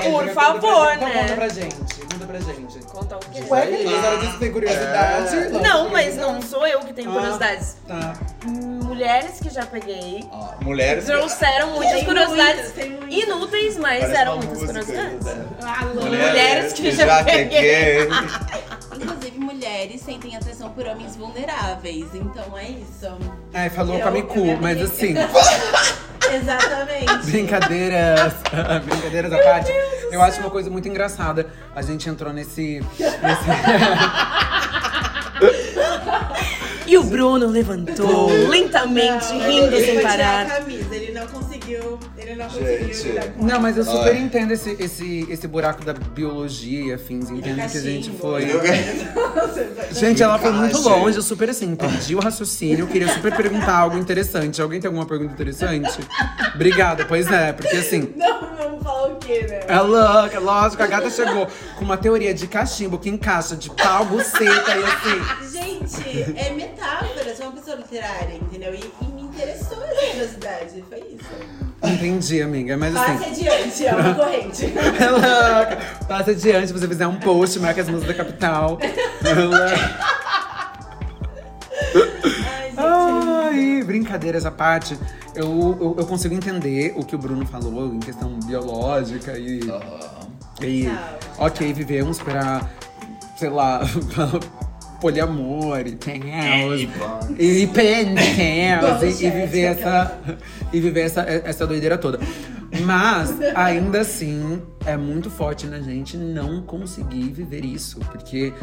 Por 0.04 0.12
conta 0.28 0.34
favor, 0.34 0.86
pra- 0.86 0.96
então 0.96 1.08
né? 1.10 1.22
Conta 1.22 1.34
pra 1.36 1.48
gente, 1.50 1.76
conta 1.76 2.26
pra 2.26 2.40
gente. 2.40 2.80
Conta 2.92 3.16
o 3.16 3.20
quê? 3.20 3.44
Ué, 3.50 3.68
querida, 3.68 3.92
ela 4.08 4.18
disse 4.20 4.34
que 4.34 4.40
tem 4.40 4.52
curiosidade. 4.52 5.36
É. 5.36 5.50
Não, 5.50 5.90
mas 5.90 6.16
não 6.18 6.42
sou 6.42 6.66
eu 6.68 6.80
que 6.80 6.94
tenho 6.94 7.10
Ah. 7.10 7.14
curiosidades. 7.14 7.76
Tá. 7.88 8.14
Mulheres 8.46 9.40
que 9.42 9.50
já 9.50 9.66
peguei 9.66 10.28
Ó, 10.32 10.50
mulheres. 10.64 11.06
trouxeram 11.06 11.72
muitas 11.72 11.94
Tem 11.94 12.06
curiosidades 12.06 12.74
muitas, 12.76 12.90
muitas. 13.00 13.24
inúteis, 13.24 13.78
mas 13.78 14.00
Parece 14.02 14.20
eram 14.22 14.38
muitas 14.38 14.60
curiosidades. 14.60 15.28
Alô. 15.82 16.02
Mulheres 16.06 16.74
que 16.74 16.92
já 16.92 17.24
peguei. 17.24 18.08
Inclusive, 18.96 19.40
mulheres 19.40 20.02
sentem 20.02 20.36
atração 20.36 20.70
por 20.72 20.86
homens 20.86 21.16
vulneráveis. 21.16 22.06
Então 22.14 22.58
é 22.58 22.66
isso. 22.70 23.18
Ai, 23.54 23.70
falou 23.70 23.96
Eu- 23.96 24.02
com 24.02 24.08
a 24.08 24.12
eu 24.12 24.16
Miku, 24.16 24.40
me 24.40 24.56
mas 24.58 24.82
assim, 24.82 25.14
Exatamente. 26.36 27.26
brincadeiras, 27.26 28.34
brincadeiras 28.86 29.34
à 29.34 29.38
parte. 29.40 29.72
Eu 30.12 30.22
acho 30.22 30.40
uma 30.40 30.50
coisa 30.50 30.70
muito 30.70 30.88
engraçada. 30.88 31.48
A 31.76 31.82
gente 31.82 32.10
entrou 32.10 32.34
nesse. 32.34 32.84
nesse... 33.00 33.46
E 36.92 36.98
o 36.98 37.04
Bruno 37.04 37.48
levantou 37.48 38.28
lentamente, 38.50 39.32
rindo 39.32 39.78
sem 39.78 40.02
parar. 40.02 40.62
ele 40.68 41.14
não 41.14 41.26
conseguiu. 41.26 41.61
Ele 42.18 42.36
não 42.36 42.46
conseguiu 42.46 42.88
Gente. 42.88 43.08
lidar 43.08 43.28
com 43.32 43.46
Não, 43.46 43.60
mas 43.60 43.78
eu 43.78 43.84
super 43.84 44.12
Ai. 44.12 44.20
entendo 44.20 44.52
esse, 44.52 44.76
esse, 44.80 45.28
esse 45.30 45.48
buraco 45.48 45.84
da 45.84 45.94
biologia 45.94 46.82
e 46.82 46.94
afins. 46.94 47.30
Entendo 47.30 47.56
que 47.56 47.78
a 47.78 47.82
gente 47.82 48.12
foi. 48.12 48.48
Gente, 49.92 50.24
ela 50.24 50.38
foi 50.38 50.52
muito 50.52 50.80
longe, 50.82 51.18
eu 51.18 51.24
super 51.24 51.50
assim, 51.50 51.72
entendi 51.72 52.16
o 52.16 52.20
raciocínio, 52.20 52.80
eu 52.80 52.88
queria 52.88 53.08
super 53.14 53.36
perguntar 53.36 53.78
algo 53.78 53.98
interessante. 53.98 54.62
Alguém 54.62 54.80
tem 54.80 54.88
alguma 54.88 55.06
pergunta 55.06 55.34
interessante? 55.34 56.00
Obrigada, 56.56 57.06
pois 57.06 57.30
é, 57.32 57.54
porque 57.54 57.76
assim, 57.76 58.14
Não, 58.16 58.56
vamos 58.56 58.84
falar 58.84 59.14
o 59.14 59.16
quê, 59.18 59.46
né? 59.50 59.62
é 59.68 59.80
louca, 59.80 60.40
lógico, 60.40 60.84
a 60.84 60.88
gata 60.88 61.10
chegou 61.10 61.48
com 61.78 61.86
uma 61.86 61.98
teoria 61.98 62.34
de 62.34 62.48
cachimbo 62.48 62.98
que 62.98 63.10
encaixa 63.10 63.56
de 63.56 63.70
pau, 63.70 64.06
buceta 64.06 64.72
e 64.78 64.84
assim. 64.84 65.52
Gente, 65.52 66.38
é 66.38 66.52
metáfora, 66.52 67.36
sou 67.36 67.48
uma 67.48 67.54
pessoa 67.54 67.76
literária, 67.78 68.36
entendeu? 68.36 68.74
E, 68.74 68.92
e 69.02 69.06
me 69.08 69.22
interessou 69.24 69.84
essa 69.84 70.06
curiosidade, 70.12 70.84
foi 70.90 71.00
isso. 71.00 71.61
Entendi, 71.84 72.42
amiga, 72.42 72.78
mas 72.78 72.94
Passe 72.94 73.12
assim. 73.12 73.26
adiante, 73.50 73.86
é 73.88 73.96
uma 73.96 74.14
corrente. 74.14 74.66
Louca. 74.76 75.78
Passa 76.08 76.32
adiante, 76.32 76.68
se 76.68 76.74
você 76.74 76.88
fizer 76.88 77.08
um 77.08 77.18
post, 77.20 77.60
marca 77.60 77.82
as 77.82 77.90
músicas 77.90 78.16
da 78.16 78.24
capital. 78.24 78.78
Ai, 82.78 83.84
brincadeiras 83.86 84.46
à 84.46 84.52
parte, 84.52 84.98
eu, 85.36 85.78
eu, 85.80 85.96
eu 86.00 86.06
consigo 86.06 86.34
entender 86.34 86.94
o 86.96 87.06
que 87.06 87.16
o 87.16 87.18
Bruno 87.18 87.46
falou 87.46 87.94
em 87.94 88.00
questão 88.00 88.30
biológica 88.46 89.38
e. 89.38 89.60
e 90.62 90.84
Tchau. 90.86 91.20
ok, 91.46 91.74
vivemos 91.74 92.20
pra, 92.20 92.62
sei 93.38 93.50
lá, 93.50 93.82
poliamor 95.02 95.80
e 95.88 95.96
teus. 95.96 96.82
E 97.38 97.68
penteus, 97.68 99.02
e, 99.20 99.26
e 99.26 99.30
viver 99.42 99.62
essa. 99.64 100.20
E 100.72 100.80
viver 100.80 101.02
essa, 101.02 101.22
essa 101.22 101.68
doideira 101.68 101.98
toda. 101.98 102.20
Mas, 102.86 103.36
ainda 103.56 104.00
assim, 104.00 104.62
é 104.86 104.96
muito 104.96 105.30
forte 105.30 105.68
na 105.68 105.80
gente 105.82 106.16
não 106.16 106.62
conseguir 106.62 107.30
viver 107.32 107.66
isso. 107.66 108.00
Porque 108.12 108.54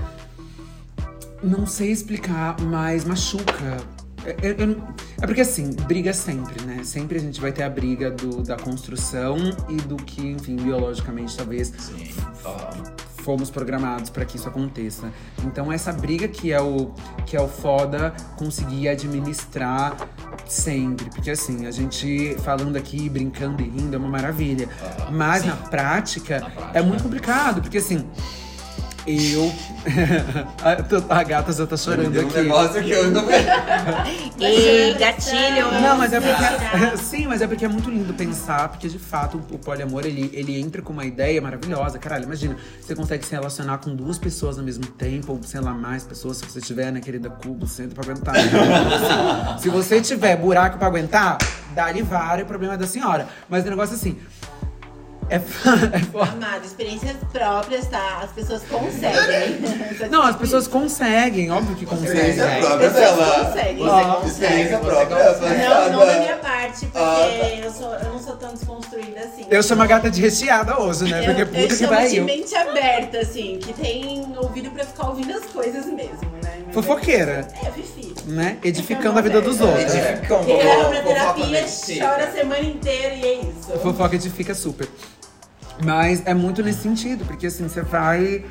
não 1.43 1.67
sei 1.67 1.91
explicar, 1.91 2.57
mas 2.61 3.05
machuca. 3.05 3.77
É, 4.25 4.49
é- 4.49 4.57
eu- 4.59 4.83
é 5.21 5.27
porque 5.27 5.41
assim, 5.43 5.71
briga 5.87 6.13
sempre, 6.13 6.65
né? 6.65 6.81
Sempre 6.85 7.19
a 7.19 7.21
gente 7.21 7.41
vai 7.41 7.53
ter 7.53 7.63
a 7.65 7.71
briga 7.71 8.11
do, 8.11 8.43
da 8.43 8.57
construção 8.57 9.37
e 9.69 9.77
do 9.77 9.97
que, 9.97 10.27
enfim, 10.27 10.57
biologicamente 10.57 11.37
talvez 11.37 11.73
Sim. 11.79 12.11
Fomos 13.29 13.51
programados 13.51 14.09
para 14.09 14.25
que 14.25 14.39
isso 14.39 14.49
aconteça. 14.49 15.13
Então 15.45 15.71
essa 15.71 15.93
briga 15.93 16.27
que 16.27 16.51
é 16.51 16.63
o 16.63 16.93
que 17.27 17.37
é 17.37 17.41
o 17.43 17.47
foda 17.47 18.15
conseguir 18.39 18.89
administrar 18.89 19.95
sempre, 20.47 21.11
porque 21.11 21.31
assim, 21.33 21.67
a 21.67 21.71
gente 21.71 22.35
falando 22.43 22.77
aqui, 22.77 23.07
brincando 23.07 23.61
e 23.63 23.69
rindo 23.69 23.95
é 23.95 23.99
uma 23.99 24.09
maravilha, 24.09 24.67
Aham. 24.83 25.11
mas 25.11 25.45
na 25.45 25.57
prática, 25.57 26.41
Na 26.41 26.49
prática. 26.49 26.79
é 26.79 26.81
muito 26.83 27.03
complicado, 27.03 27.61
porque 27.61 27.77
assim, 27.77 28.07
eu 29.09 29.53
a, 31.09 31.23
gata 31.23 31.53
já 31.53 31.67
tá 31.67 31.77
chorando 31.77 32.11
Deu 32.11 32.25
um 32.25 32.29
aqui. 32.29 32.41
negócio 32.41 32.83
que 32.83 32.91
eu 32.91 33.11
não 33.11 33.25
Ei, 34.39 34.95
gatilho! 34.95 35.73
Não, 35.81 35.97
mas 35.97 36.13
é 36.13 36.21
porque. 36.21 36.37
Tirar. 36.37 36.97
Sim, 36.99 37.27
mas 37.27 37.41
é 37.41 37.47
porque 37.47 37.65
é 37.65 37.69
muito 37.69 37.91
lindo 37.91 38.13
pensar, 38.15 38.69
porque 38.69 38.89
de 38.89 38.99
fato 38.99 39.41
o 39.51 39.59
poliamor 39.59 40.05
ele, 40.05 40.31
ele 40.33 40.61
entra 40.61 40.83
com 40.83 40.93
uma 40.93 41.05
ideia 41.05 41.41
maravilhosa. 41.41 41.99
Caralho, 41.99 42.25
imagina, 42.25 42.57
você 42.81 42.95
consegue 42.95 43.25
se 43.25 43.33
relacionar 43.33 43.79
com 43.79 43.95
duas 43.95 44.19
pessoas 44.19 44.59
ao 44.59 44.65
mesmo 44.65 44.87
tempo, 44.87 45.33
ou 45.33 45.43
sei 45.43 45.61
lá, 45.61 45.73
mais 45.73 46.05
pessoas, 46.05 46.37
se 46.37 46.45
você 46.45 46.61
tiver, 46.61 46.93
né, 46.93 47.01
querida, 47.01 47.31
cubo, 47.31 47.67
centro 47.67 47.95
pra 47.95 48.05
aguentar. 48.05 48.35
Então, 48.39 48.61
assim, 49.55 49.63
se 49.63 49.69
você 49.69 50.01
tiver 50.01 50.37
buraco 50.37 50.79
pra 50.79 50.87
aguentar, 50.87 51.39
dá-lhe 51.75 52.03
vara, 52.03 52.43
é 52.43 52.45
problema 52.45 52.77
da 52.77 52.87
senhora. 52.87 53.27
Mas 53.49 53.65
o 53.65 53.71
negócio 53.71 53.95
assim. 53.95 54.19
É, 55.31 55.37
é 55.37 55.39
foda. 55.41 56.33
Amado, 56.33 56.65
experiências 56.65 57.17
próprias, 57.33 57.87
tá? 57.87 58.21
As 58.25 58.31
pessoas 58.33 58.63
conseguem. 58.63 59.59
Não, 60.11 60.23
as 60.23 60.37
pessoas 60.37 60.67
conseguem, 60.67 61.51
óbvio 61.51 61.77
que 61.77 61.85
conseguem. 61.85 62.31
Experiência 62.31 62.45
As 62.45 62.65
própria, 62.67 62.91
conseguem. 62.91 63.77
Você 63.79 63.91
Ah, 63.91 64.05
consegue, 64.15 64.27
experiência 64.29 64.79
própria. 64.79 65.17
Não, 65.59 65.93
não 65.93 66.07
da 66.07 66.19
minha 66.19 66.37
Passada. 66.37 66.37
parte, 66.37 66.87
porque 66.87 66.99
Ah, 66.99 67.29
tá. 67.41 67.49
eu, 67.65 67.71
sou, 67.73 67.95
eu 67.95 68.13
não 68.13 68.19
sou 68.19 68.37
tão 68.37 68.53
desconstruída 68.55 69.21
assim. 69.21 69.47
Eu 69.51 69.63
chamo 69.63 69.83
a 69.83 69.87
gata 69.87 70.11
de 70.11 70.21
recheada 70.21 70.81
hoje, 70.81 71.05
né? 71.05 71.23
Porque 71.23 71.43
eu, 71.43 71.47
puta 71.47 71.59
eu 71.61 71.69
que 71.69 71.75
chamo 71.77 71.91
de 71.91 71.97
pariu. 71.97 72.25
mente 72.25 72.55
aberta, 72.55 73.19
assim, 73.19 73.59
que 73.61 73.73
tem 73.75 74.33
ouvido 74.39 74.71
pra 74.71 74.85
ficar 74.85 75.09
ouvindo 75.09 75.33
as 75.37 75.45
coisas 75.47 75.87
mesmo, 75.87 76.31
né? 76.43 76.63
Mas 76.67 76.75
Fofoqueira. 76.75 77.49
É, 77.65 77.71
Fifi. 77.71 78.15
Né? 78.27 78.59
Edificando 78.63 79.19
a 79.19 79.23
vida 79.23 79.41
dos 79.41 79.61
outros. 79.61 79.95
É, 79.95 80.21
então, 80.23 80.45
Quem 80.45 80.57
leva 80.59 80.89
pra 80.91 81.03
terapia 81.03 81.65
chora 81.99 82.25
a 82.25 82.33
semana 82.33 82.61
inteira 82.63 83.15
e 83.15 83.25
é 83.25 83.35
isso. 83.37 83.79
Fofoca 83.83 84.15
edifica 84.17 84.55
super. 84.55 84.89
Mas 85.85 86.23
é 86.27 86.35
muito 86.35 86.63
nesse 86.63 86.81
sentido, 86.81 87.25
porque 87.25 87.47
assim, 87.47 87.69
você 87.69 87.83
vai. 87.83 88.45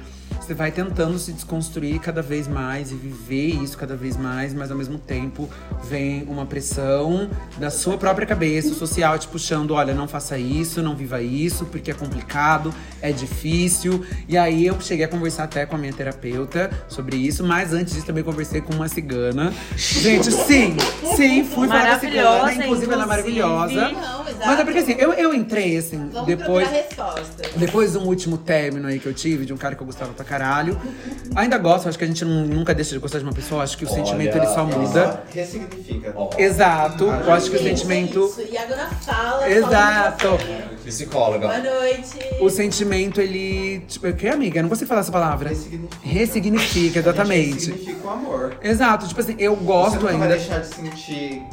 Você 0.48 0.54
vai 0.54 0.72
tentando 0.72 1.20
se 1.20 1.34
desconstruir 1.34 2.00
cada 2.00 2.22
vez 2.22 2.48
mais 2.48 2.90
e 2.90 2.96
viver 2.96 3.62
isso 3.62 3.78
cada 3.78 3.98
vez 3.98 4.16
mais, 4.16 4.54
mas 4.54 4.72
ao 4.72 4.78
mesmo 4.78 4.98
tempo 4.98 5.50
vem 5.84 6.24
uma 6.24 6.46
pressão 6.46 7.30
da 7.58 7.70
sua 7.70 7.98
própria 7.98 8.26
cabeça, 8.26 8.70
o 8.70 8.74
social 8.74 9.20
te 9.20 9.28
puxando, 9.28 9.72
olha, 9.72 9.94
não 9.94 10.08
faça 10.08 10.38
isso, 10.38 10.82
não 10.82 10.96
viva 10.96 11.22
isso, 11.22 11.66
porque 11.66 11.92
é 11.92 11.94
complicado, 11.94 12.74
é 13.02 13.12
difícil. 13.12 14.06
E 14.26 14.38
aí 14.38 14.66
eu 14.66 14.80
cheguei 14.80 15.04
a 15.04 15.10
conversar 15.10 15.44
até 15.44 15.66
com 15.66 15.76
a 15.76 15.78
minha 15.78 15.92
terapeuta 15.92 16.72
sobre 16.88 17.18
isso, 17.18 17.44
mas 17.44 17.74
antes 17.74 17.94
disso 17.94 18.06
também 18.06 18.24
conversei 18.24 18.62
com 18.62 18.74
uma 18.74 18.88
cigana. 18.88 19.54
Gente, 19.76 20.32
sim, 20.32 20.78
sim, 21.18 21.44
fui 21.44 21.68
falar 21.68 21.88
com 21.88 21.92
a 21.92 22.00
cigana, 22.00 22.30
Maravilhosa, 22.40 22.64
inclusive 22.64 22.94
ela 22.94 23.04
é 23.04 23.20
inclusive. 23.20 23.42
maravilhosa. 23.42 23.92
Não. 23.92 24.24
Mas 24.46 24.60
é 24.60 24.64
porque 24.64 24.80
assim, 24.80 24.96
eu, 24.98 25.12
eu 25.12 25.34
entrei 25.34 25.76
assim, 25.76 26.08
Vamos 26.10 26.26
depois. 26.26 26.70
Depois 27.58 27.92
de 27.92 27.98
um 27.98 28.04
último 28.04 28.38
término 28.38 28.88
aí 28.88 28.98
que 28.98 29.08
eu 29.08 29.14
tive, 29.14 29.46
de 29.46 29.52
um 29.52 29.58
cara 29.58 29.76
que 29.76 29.82
eu 29.82 29.86
gostava 29.86 30.14
pra 30.14 30.24
caralho. 30.24 30.37
Ainda 31.36 31.58
gosto, 31.58 31.88
acho 31.90 31.98
que 31.98 32.04
a 32.04 32.08
gente 32.08 32.24
não- 32.26 32.46
nunca 32.46 32.74
deixa 32.74 32.92
de 32.94 33.00
gostar 33.00 33.20
de 33.20 33.24
uma 33.24 33.34
pessoa, 33.34 33.64
acho 33.64 33.78
que 33.78 33.86
o 33.86 33.88
Olha, 33.88 33.96
sentimento 33.98 34.38
ele 34.38 34.48
só 34.48 34.66
muda. 34.66 35.24
Ressignifica. 35.34 36.14
Ó, 36.16 36.30
Exato, 36.38 37.04
eu 37.06 37.34
acho 37.34 37.50
que 37.52 37.58
o 37.58 37.60
sentimento. 37.62 38.26
Isso. 38.26 38.42
E 38.52 38.58
agora 38.58 38.88
fala. 39.02 39.50
Exato. 39.50 40.28
fala 40.28 40.38
você. 40.38 40.68
psicóloga. 40.86 41.48
Boa 41.48 41.60
noite. 41.60 42.18
O 42.42 42.50
sentimento, 42.50 43.20
ele. 43.20 43.82
Tipo, 43.88 44.08
o 44.08 44.14
que, 44.14 44.28
amiga? 44.28 44.60
Eu 44.60 44.64
não 44.64 44.70
consigo 44.70 44.88
falar 44.88 45.02
essa 45.02 45.12
palavra. 45.12 45.50
Ressignifica. 45.50 45.98
Ressignifica, 46.08 47.00
exatamente. 47.00 47.54
Ressignifica 47.72 48.08
o 48.08 48.10
amor. 48.10 48.58
Exato, 48.64 49.08
tipo 49.08 49.20
assim, 49.20 49.36
eu 49.38 49.56
Você 49.56 49.64
gosto 49.66 49.96
nunca 49.96 50.06
vai 50.06 50.14
ainda. 50.16 50.28
deixar 50.30 50.60
de 50.60 50.68
sentir 50.68 51.44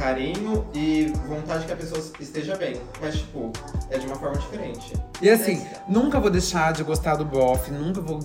carinho 0.00 0.66
e 0.74 1.12
vontade 1.28 1.66
que 1.66 1.72
a 1.72 1.76
pessoa 1.76 2.02
esteja 2.18 2.56
bem. 2.56 2.76
Mas, 3.02 3.16
tipo, 3.16 3.52
é 3.90 3.98
de 3.98 4.06
uma 4.06 4.16
forma 4.16 4.38
diferente. 4.38 4.94
E 5.20 5.28
assim, 5.28 5.62
nunca 5.86 6.18
vou 6.18 6.30
deixar 6.30 6.72
de 6.72 6.82
gostar 6.82 7.16
do 7.16 7.24
Boff, 7.26 7.70
nunca 7.70 8.00
vou 8.00 8.18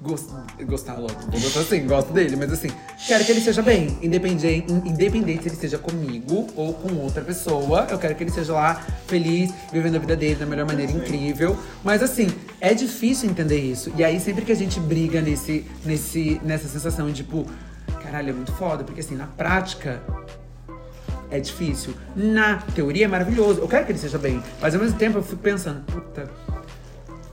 gos- 0.00 0.26
gostar 0.66 0.94
logo. 0.94 1.14
Vou 1.30 1.40
gostar 1.40 1.60
assim, 1.60 1.86
gosto 1.86 2.12
dele, 2.12 2.34
mas 2.34 2.52
assim, 2.52 2.68
quero 3.06 3.24
que 3.24 3.30
ele 3.30 3.40
seja 3.40 3.62
bem. 3.62 3.96
Independente, 4.02 4.72
independente 4.72 5.42
se 5.42 5.48
ele 5.48 5.54
esteja 5.54 5.78
comigo 5.78 6.48
ou 6.56 6.74
com 6.74 6.92
outra 6.96 7.22
pessoa. 7.22 7.86
Eu 7.88 7.98
quero 7.98 8.16
que 8.16 8.24
ele 8.24 8.32
seja 8.32 8.52
lá, 8.52 8.74
feliz, 9.06 9.52
vivendo 9.72 9.94
a 9.94 9.98
vida 10.00 10.16
dele 10.16 10.34
da 10.34 10.46
melhor 10.46 10.66
maneira, 10.66 10.90
incrível. 10.90 11.56
Mas 11.84 12.02
assim, 12.02 12.26
é 12.60 12.74
difícil 12.74 13.30
entender 13.30 13.60
isso. 13.60 13.92
E 13.96 14.02
aí, 14.02 14.18
sempre 14.18 14.44
que 14.44 14.50
a 14.50 14.56
gente 14.56 14.80
briga 14.80 15.20
nesse, 15.20 15.64
nesse, 15.84 16.40
nessa 16.42 16.66
sensação 16.66 17.06
de 17.06 17.14
tipo, 17.22 17.46
caralho, 18.02 18.30
é 18.30 18.32
muito 18.32 18.52
foda, 18.52 18.82
porque 18.82 19.00
assim, 19.00 19.14
na 19.14 19.26
prática, 19.26 20.02
é 21.30 21.40
difícil. 21.40 21.94
Na 22.14 22.56
teoria 22.74 23.04
é 23.06 23.08
maravilhoso. 23.08 23.60
Eu 23.60 23.68
quero 23.68 23.84
que 23.86 23.92
ele 23.92 23.98
seja 23.98 24.18
bem. 24.18 24.42
Mas 24.60 24.74
ao 24.74 24.80
mesmo 24.80 24.98
tempo 24.98 25.18
eu 25.18 25.22
fico 25.22 25.42
pensando, 25.42 25.80
puta, 25.86 26.30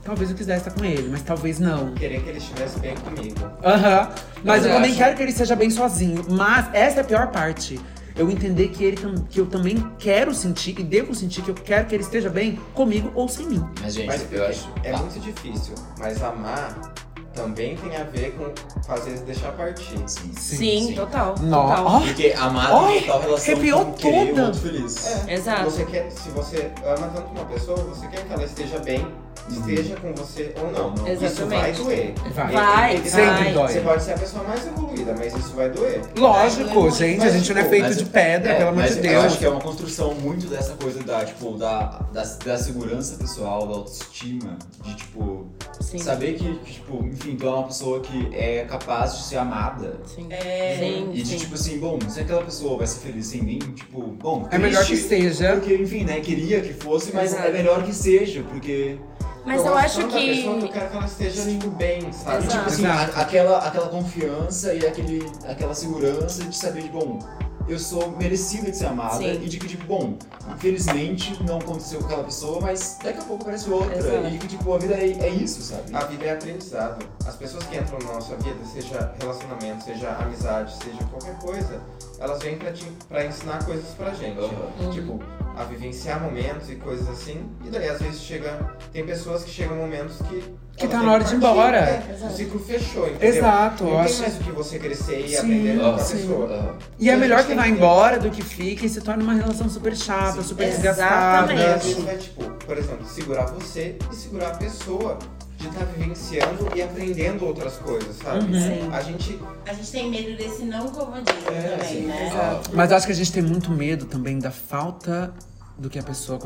talvez 0.04 0.30
eu 0.30 0.36
quisesse 0.36 0.66
estar 0.68 0.70
com 0.78 0.84
ele, 0.84 1.08
mas 1.10 1.22
talvez 1.22 1.58
não. 1.58 1.94
Querer 1.94 2.22
que 2.22 2.28
ele 2.28 2.38
estivesse 2.38 2.78
bem 2.80 2.94
comigo. 2.96 3.38
Aham. 3.64 4.08
Mas 4.10 4.44
Mas 4.44 4.62
eu 4.64 4.70
eu 4.70 4.74
também 4.76 4.90
acho- 4.90 4.98
quero 4.98 5.16
que 5.16 5.22
ele 5.22 5.32
seja 5.32 5.54
bem 5.56 5.70
sozinho. 5.70 6.24
Mas 6.30 6.66
essa 6.72 6.98
é 6.98 7.00
a 7.02 7.04
pior 7.04 7.28
parte. 7.28 7.78
Eu 8.14 8.30
entender 8.30 8.68
que, 8.68 8.84
ele, 8.84 8.96
tam- 8.98 9.14
que 9.30 9.40
eu 9.40 9.46
também 9.46 9.76
quero 9.98 10.34
sentir 10.34 10.78
e 10.78 10.82
devo 10.82 11.14
sentir 11.14 11.40
que 11.40 11.50
eu 11.50 11.54
quero 11.54 11.86
que 11.86 11.94
ele 11.94 12.02
esteja 12.02 12.28
bem 12.28 12.58
comigo 12.74 13.10
ou 13.14 13.26
sem 13.26 13.46
mim. 13.46 13.64
Mas, 13.80 13.94
gente, 13.94 14.06
Mas 14.06 14.20
eu 14.20 14.28
porque 14.28 14.42
acho. 14.42 14.68
é 14.84 14.90
tá. 14.92 14.98
muito 14.98 15.18
difícil. 15.20 15.74
Mas 15.98 16.22
amar 16.22 16.92
também 17.34 17.76
tem 17.76 17.96
a 17.96 18.04
ver 18.04 18.32
com 18.36 18.52
fazer 18.82 19.18
deixar 19.20 19.52
partir. 19.52 19.98
Sim, 20.06 20.32
Sim, 20.36 20.94
total. 20.94 21.34
Nó- 21.40 21.68
total. 21.68 21.86
ó, 21.86 22.00
Porque 22.00 22.34
amar 22.36 22.72
Ó, 22.72 22.88
tem 22.88 23.00
total 23.02 23.20
relação 23.20 23.54
com 23.84 23.92
querer 23.94 24.28
toda. 24.28 24.42
o 24.42 24.44
outro 24.46 24.60
feliz. 24.60 25.06
É, 25.28 25.34
Exato. 25.34 25.64
Você 25.70 25.84
quer, 25.84 26.10
se 26.10 26.28
você 26.30 26.70
ama 26.84 27.08
tanto 27.14 27.28
uma 27.30 27.44
pessoa, 27.46 27.76
você 27.78 28.06
quer 28.08 28.24
que 28.26 28.32
ela 28.32 28.44
esteja 28.44 28.78
bem, 28.80 29.06
esteja 29.50 29.96
com 29.96 30.12
você 30.14 30.54
ou 30.60 30.70
não. 30.70 30.90
Não, 30.90 31.04
não. 31.04 31.12
Isso 31.12 31.46
vai 31.46 31.70
Exatamente. 31.70 31.82
doer. 31.82 32.14
Vai. 32.34 32.52
Vai, 32.52 32.96
Sempre 32.98 33.22
vai. 33.44 33.52
dói. 33.52 33.68
Você 33.72 33.80
pode 33.80 34.02
ser 34.04 34.12
a 34.12 34.18
pessoa 34.18 34.44
mais 34.44 34.66
evoluída, 34.66 35.14
mas 35.18 35.34
isso 35.34 35.52
vai 35.54 35.70
doer. 35.70 36.00
Lógico, 36.16 36.90
gente, 36.90 37.24
a 37.24 37.30
gente 37.30 37.52
não 37.54 37.60
é 37.60 37.64
feito 37.64 37.84
Mas- 37.84 37.96
de 37.98 38.04
pedra, 38.06 38.52
é, 38.52 38.56
pelo 38.56 38.68
amor 38.70 38.82
mas 38.82 38.92
de 38.92 38.96
Eu 38.98 39.02
Deus. 39.02 39.24
acho 39.24 39.38
que 39.38 39.44
é 39.44 39.48
uma 39.48 39.60
construção 39.60 40.14
muito 40.14 40.46
dessa 40.46 40.74
coisa 40.74 41.02
da, 41.02 41.24
tipo, 41.24 41.52
da, 41.56 42.00
da, 42.12 42.22
da 42.22 42.58
segurança 42.58 43.16
pessoal, 43.16 43.66
da 43.66 43.74
autoestima, 43.74 44.56
de 44.84 44.94
tipo, 44.96 45.46
Sim. 45.80 45.98
saber 45.98 46.34
que, 46.34 46.54
que, 46.58 46.72
tipo, 46.74 47.04
enfim, 47.06 47.36
tu 47.36 47.46
é 47.46 47.50
uma 47.50 47.64
pessoa 47.64 48.00
que 48.00 48.28
é 48.34 48.64
capaz 48.64 49.16
de 49.18 49.22
ser 49.24 49.36
amada. 49.38 50.00
Sim. 50.06 50.26
É, 50.30 50.76
Sim, 50.78 51.10
E 51.12 51.22
de 51.22 51.28
sim. 51.28 51.36
tipo 51.36 51.54
assim, 51.54 51.78
bom, 51.78 51.98
se 52.08 52.20
aquela 52.20 52.42
pessoa 52.42 52.78
vai 52.78 52.86
ser 52.86 53.00
feliz 53.00 53.26
sem 53.26 53.42
mim, 53.42 53.58
tipo, 53.58 54.00
bom, 54.02 54.46
É 54.50 54.58
melhor 54.58 54.84
que 54.84 54.96
seja. 54.96 55.52
Porque, 55.56 55.74
enfim, 55.74 56.04
né, 56.04 56.20
queria 56.20 56.60
que 56.60 56.72
fosse, 56.72 57.12
mas 57.14 57.32
Exato. 57.32 57.48
é 57.48 57.52
melhor 57.52 57.82
que 57.84 57.94
seja, 57.94 58.42
porque. 58.50 58.96
Mas 59.44 59.64
eu, 59.64 59.76
acho 59.76 59.98
da 60.02 60.06
pessoa 60.06 60.20
que 60.20 60.64
eu 60.64 60.68
que. 60.68 60.68
quero 60.68 60.90
que 60.90 60.96
ela 60.96 61.06
esteja 61.06 61.42
tipo, 61.50 61.70
bem, 61.70 62.12
sabe? 62.12 62.44
Exato. 62.44 62.56
Tipo 62.58 62.68
assim, 62.68 62.86
a- 62.86 63.02
aquela, 63.22 63.58
aquela 63.58 63.88
confiança 63.88 64.72
e 64.74 64.86
aquele, 64.86 65.30
aquela 65.46 65.74
segurança 65.74 66.44
de 66.44 66.56
saber 66.56 66.82
de, 66.82 66.88
bom, 66.90 67.18
eu 67.68 67.78
sou 67.78 68.10
merecida 68.12 68.70
de 68.70 68.76
ser 68.76 68.86
amada 68.86 69.18
Sim. 69.18 69.42
e 69.42 69.48
de 69.48 69.58
que, 69.58 69.68
tipo, 69.68 69.84
bom, 69.86 70.16
infelizmente 70.54 71.42
não 71.44 71.58
aconteceu 71.58 72.00
com 72.00 72.06
aquela 72.06 72.24
pessoa, 72.24 72.60
mas 72.60 72.98
daqui 73.02 73.18
a 73.18 73.22
pouco 73.22 73.42
aparece 73.42 73.70
outra. 73.70 73.96
Exato. 73.96 74.26
E 74.28 74.38
que, 74.38 74.48
tipo, 74.48 74.72
a 74.72 74.78
vida 74.78 74.94
é, 74.94 75.10
é 75.10 75.28
isso, 75.28 75.62
sabe? 75.62 75.94
A 75.94 76.04
vida 76.04 76.24
é 76.24 76.32
aprendizado. 76.32 77.04
As 77.26 77.36
pessoas 77.36 77.64
que 77.64 77.76
entram 77.76 77.98
na 78.00 78.14
nossa 78.14 78.36
vida, 78.36 78.58
seja 78.72 79.14
relacionamento, 79.20 79.84
seja 79.84 80.10
amizade, 80.16 80.74
seja 80.82 80.98
qualquer 81.04 81.38
coisa, 81.38 81.80
elas 82.18 82.42
vêm 82.42 82.56
pra, 82.56 82.72
te, 82.72 82.84
pra 83.08 83.24
ensinar 83.24 83.64
coisas 83.64 83.88
pra 83.94 84.12
gente. 84.14 84.38
Uhum. 84.38 84.90
Tipo, 84.90 85.20
a 85.56 85.64
vivenciar 85.64 86.20
momentos 86.20 86.70
e 86.70 86.76
coisas 86.76 87.08
assim. 87.08 87.48
E 87.64 87.70
daí, 87.70 87.88
às 87.88 88.00
vezes, 88.00 88.20
chega. 88.20 88.76
Tem 88.92 89.04
pessoas 89.04 89.44
que 89.44 89.50
chegam 89.50 89.76
momentos 89.76 90.16
que. 90.28 90.54
Que 90.76 90.88
tá 90.88 91.02
na 91.02 91.12
hora 91.12 91.22
de 91.24 91.34
ir 91.34 91.36
embora. 91.36 91.76
É, 91.78 92.16
o 92.26 92.30
ciclo 92.30 92.58
fechou, 92.58 93.06
entendeu? 93.06 93.28
Exato, 93.28 93.84
Não 93.84 93.90
tem 93.90 94.00
acho. 94.00 94.22
mais 94.22 94.36
o 94.36 94.38
que 94.40 94.50
você 94.52 94.78
crescer 94.78 95.20
e 95.20 95.28
Sim, 95.28 95.36
aprender 95.36 95.78
com 95.80 95.86
a 95.86 95.98
sim. 95.98 96.16
pessoa. 96.16 96.76
E 96.98 97.10
é 97.10 97.16
melhor 97.16 97.44
que 97.44 97.54
vá 97.54 97.68
embora 97.68 98.18
do 98.18 98.30
que 98.30 98.42
fique 98.42 98.86
e 98.86 98.88
se 98.88 99.00
torne 99.00 99.22
uma 99.22 99.34
relação 99.34 99.68
super 99.68 99.94
chata, 99.96 100.42
super 100.42 100.68
desgastada. 100.70 101.52
E 101.52 101.56
vezes 101.56 101.98
vai, 101.98 102.16
tipo, 102.16 102.44
por 102.44 102.78
exemplo, 102.78 103.06
segurar 103.06 103.44
você 103.46 103.96
e 104.10 104.14
segurar 104.16 104.48
a 104.48 104.56
pessoa 104.56 105.18
de 105.58 105.68
estar 105.68 105.84
vivenciando 105.84 106.68
e 106.74 106.82
aprendendo 106.82 107.44
outras 107.46 107.74
coisas, 107.76 108.16
sabe? 108.16 108.52
Uhum. 108.52 108.60
Sim. 108.60 108.90
A 108.92 109.00
gente. 109.02 109.38
A 109.68 109.72
gente 109.74 109.92
tem 109.92 110.10
medo 110.10 110.36
desse 110.36 110.64
não 110.64 110.88
comodismo 110.88 111.38
É, 111.52 111.76
também, 111.76 111.88
sim, 111.88 112.00
né? 112.06 112.28
Exato. 112.28 112.70
Mas 112.72 112.90
eu 112.90 112.96
acho 112.96 113.06
que 113.06 113.12
a 113.12 113.16
gente 113.16 113.30
tem 113.32 113.42
muito 113.42 113.70
medo 113.70 114.06
também 114.06 114.38
da 114.38 114.50
falta 114.50 115.32
do 115.78 115.88
que 115.88 115.98
a 115.98 116.02
pessoa 116.02 116.38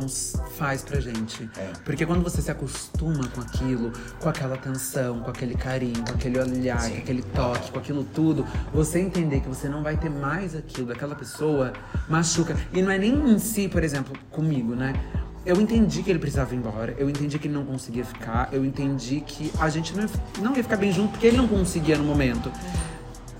faz 0.56 0.82
pra 0.82 1.00
gente. 1.00 1.48
É. 1.56 1.72
Porque 1.84 2.06
quando 2.06 2.22
você 2.22 2.40
se 2.40 2.50
acostuma 2.50 3.26
com 3.28 3.40
aquilo, 3.40 3.92
com 4.20 4.28
aquela 4.28 4.54
atenção, 4.54 5.20
com 5.20 5.30
aquele 5.30 5.54
carinho, 5.54 6.04
com 6.04 6.12
aquele 6.12 6.38
olhar, 6.38 6.90
com 6.90 6.96
aquele 6.96 7.22
toque, 7.22 7.70
com 7.70 7.78
aquilo 7.78 8.04
tudo, 8.04 8.46
você 8.72 9.00
entender 9.00 9.40
que 9.40 9.48
você 9.48 9.68
não 9.68 9.82
vai 9.82 9.96
ter 9.96 10.10
mais 10.10 10.54
aquilo 10.54 10.88
daquela 10.88 11.14
pessoa, 11.14 11.72
machuca. 12.08 12.56
E 12.72 12.82
não 12.82 12.90
é 12.90 12.98
nem 12.98 13.12
em 13.12 13.38
si, 13.38 13.68
por 13.68 13.82
exemplo, 13.82 14.16
comigo, 14.30 14.74
né? 14.74 14.94
Eu 15.44 15.60
entendi 15.60 16.02
que 16.02 16.10
ele 16.10 16.18
precisava 16.18 16.52
ir 16.54 16.58
embora, 16.58 16.94
eu 16.98 17.08
entendi 17.08 17.38
que 17.38 17.46
ele 17.46 17.54
não 17.54 17.64
conseguia 17.64 18.04
ficar, 18.04 18.48
eu 18.52 18.64
entendi 18.64 19.20
que 19.20 19.52
a 19.60 19.68
gente 19.68 19.94
não 19.94 20.02
ia, 20.02 20.10
não 20.42 20.56
ia 20.56 20.62
ficar 20.64 20.76
bem 20.76 20.92
junto 20.92 21.12
porque 21.12 21.28
ele 21.28 21.36
não 21.36 21.46
conseguia 21.46 21.96
no 21.96 22.02
momento. 22.02 22.50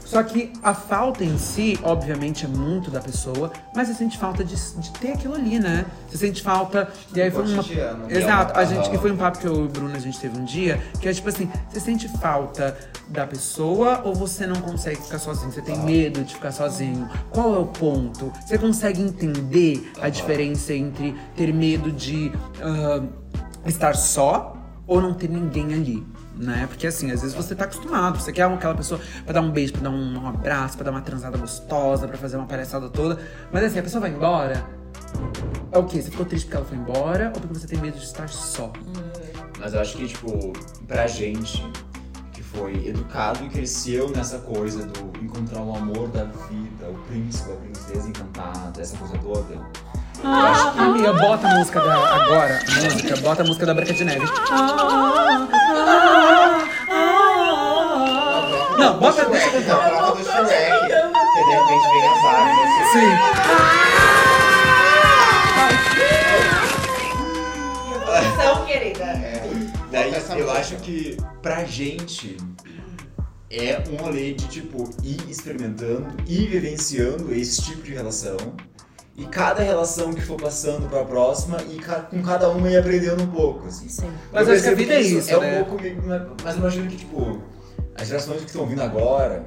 Só 0.07 0.23
que 0.23 0.53
a 0.63 0.73
falta 0.73 1.25
em 1.25 1.37
si, 1.37 1.77
obviamente, 1.83 2.45
é 2.45 2.49
muito 2.49 2.93
da 2.93 3.01
pessoa, 3.01 3.51
mas 3.75 3.89
você 3.89 3.95
sente 3.95 4.17
falta 4.17 4.45
de, 4.45 4.55
de 4.55 4.91
ter 4.93 5.13
aquilo 5.13 5.35
ali, 5.35 5.59
né? 5.59 5.85
Você 6.09 6.19
sente 6.19 6.43
falta. 6.43 6.89
E 7.13 7.21
aí 7.21 7.29
foi 7.29 7.45
uma. 7.45 7.57
cotidiano. 7.57 8.09
Exato, 8.09 8.57
a 8.57 8.65
gente, 8.65 8.95
e 8.95 8.99
foi 8.99 9.11
um 9.11 9.17
papo 9.17 9.39
que 9.39 9.47
eu 9.47 9.57
e 9.57 9.65
o 9.65 9.69
Bruno 9.69 9.97
a 9.97 9.99
gente 9.99 10.19
teve 10.21 10.39
um 10.39 10.45
dia, 10.45 10.81
que 11.01 11.09
é 11.09 11.13
tipo 11.13 11.29
assim, 11.29 11.51
você 11.69 11.81
sente 11.81 12.09
falta 12.09 12.79
da 13.09 13.27
pessoa 13.27 14.03
ou 14.05 14.15
você 14.15 14.47
não 14.47 14.61
consegue 14.61 15.03
ficar 15.03 15.19
sozinho? 15.19 15.51
Você 15.51 15.61
tem 15.61 15.77
medo 15.81 16.23
de 16.23 16.35
ficar 16.35 16.53
sozinho? 16.53 17.09
Qual 17.31 17.57
é 17.57 17.59
o 17.59 17.67
ponto? 17.67 18.33
Você 18.47 18.57
consegue 18.59 19.03
entender 19.03 19.91
a 20.01 20.09
diferença 20.09 20.73
entre 20.73 21.17
ter 21.35 21.53
medo 21.53 21.91
de 21.91 22.31
ah, 22.63 23.03
estar 23.67 23.97
só 23.97 24.57
ou 24.87 25.01
não 25.01 25.15
ter 25.15 25.29
ninguém 25.29 25.75
ali? 25.75 26.07
Né? 26.37 26.67
Porque 26.69 26.87
assim, 26.87 27.11
às 27.11 27.23
vezes 27.23 27.35
você 27.35 27.55
tá 27.55 27.65
acostumado, 27.65 28.21
você 28.21 28.31
quer 28.31 28.43
aquela 28.43 28.75
pessoa 28.75 29.01
pra 29.25 29.33
dar 29.33 29.41
um 29.41 29.51
beijo, 29.51 29.73
pra 29.73 29.83
dar 29.83 29.91
um, 29.91 30.19
um 30.19 30.27
abraço, 30.29 30.77
pra 30.77 30.85
dar 30.85 30.91
uma 30.91 31.01
transada 31.01 31.39
gostosa, 31.39 32.07
pra 32.07 32.19
fazer 32.19 32.37
uma 32.37 32.47
palhaçada 32.47 32.91
toda. 32.91 33.19
Mas 33.51 33.65
assim, 33.65 33.79
a 33.79 33.83
pessoa 33.83 34.03
vai 34.03 34.11
embora. 34.11 34.67
É 35.73 35.79
o 35.79 35.85
quê? 35.85 36.01
Você 36.03 36.11
ficou 36.11 36.27
triste 36.27 36.45
porque 36.47 36.57
ela 36.57 36.67
foi 36.67 36.77
embora 36.77 37.33
ou 37.35 37.41
porque 37.41 37.59
você 37.59 37.67
tem 37.67 37.79
medo 37.79 37.99
de 37.99 38.05
estar 38.05 38.29
só? 38.29 38.71
Mas 39.59 39.73
eu 39.73 39.81
acho 39.81 39.97
que, 39.97 40.07
tipo, 40.07 40.53
pra 40.87 41.07
gente 41.07 41.65
que 42.33 42.43
foi 42.43 42.87
educado 42.87 43.45
e 43.45 43.49
cresceu 43.49 44.11
nessa 44.11 44.39
coisa 44.39 44.85
do 44.87 45.25
encontrar 45.25 45.63
o 45.63 45.75
amor 45.75 46.09
da 46.09 46.25
vida, 46.25 46.89
o 46.91 46.95
príncipe, 47.09 47.53
a 47.53 47.57
princesa 47.57 48.09
encantada, 48.09 48.81
essa 48.81 48.97
coisa 48.99 49.19
toda, 49.19 49.59
Ah, 50.25 50.75
amiga, 50.79 51.13
bota 51.13 51.49
a 51.49 51.55
música 51.59 51.81
da. 51.81 51.95
Agora, 51.95 52.61
a 52.67 52.75
música, 52.85 53.17
bota 53.19 53.43
a 53.43 53.47
música 53.47 53.67
da 53.67 53.75
Branca 53.75 53.93
de 53.93 54.05
Neve. 54.05 54.27
Não, 58.79 58.99
bota, 58.99 59.25
deixa 59.27 59.47
eu 59.47 59.53
cantar. 59.53 60.13
do 60.13 60.23
Shrek, 60.23 60.87
que 60.87 61.45
de 61.45 61.51
repente 61.51 61.87
vem 61.93 62.09
as 62.09 62.25
aves, 62.25 62.59
assim. 62.83 63.11
Sim. 68.13 68.43
São, 68.43 68.65
querida. 68.67 69.05
É. 69.05 69.43
Daí 69.91 70.13
eu 70.39 70.51
acho 70.51 70.77
que 70.77 71.17
pra 71.43 71.65
gente 71.65 72.37
é 73.51 73.83
um 73.91 73.97
rolê 73.97 74.33
de 74.35 74.47
tipo 74.49 74.91
ir 75.03 75.19
experimentando, 75.31 76.07
ir 76.27 76.49
vivenciando 76.49 77.33
esse 77.35 77.63
tipo 77.63 77.83
de 77.83 77.95
relação. 77.95 78.37
E 79.19 79.25
cada 79.25 79.63
relação 79.63 80.13
que 80.13 80.21
for 80.21 80.37
passando 80.37 80.89
pra 80.91 81.03
próxima 81.05 81.57
e 81.71 81.77
ca- 81.77 82.01
com 82.03 82.23
cada 82.23 82.51
uma 82.51 82.69
ir 82.71 82.77
aprendendo 82.77 83.23
um 83.23 83.27
pouco, 83.29 83.67
assim. 83.67 83.89
Sim. 83.89 84.11
Mas 84.31 84.47
Eu 84.47 84.55
acho 84.55 84.63
que 84.63 84.69
a 84.69 84.75
vida 84.75 84.93
é 84.95 85.01
isso 85.01 85.31
É 85.31 85.37
um 85.39 85.41
né? 85.41 85.63
pouco. 85.65 85.83
meio- 85.83 85.97
Mas 86.45 86.55
eu 86.55 86.61
imagino 86.61 86.87
que, 86.91 86.97
tipo, 86.99 87.41
as 87.99 88.07
gerações 88.09 88.41
que 88.43 88.47
estão 88.49 88.67
vindo 88.67 88.83
agora, 88.83 89.43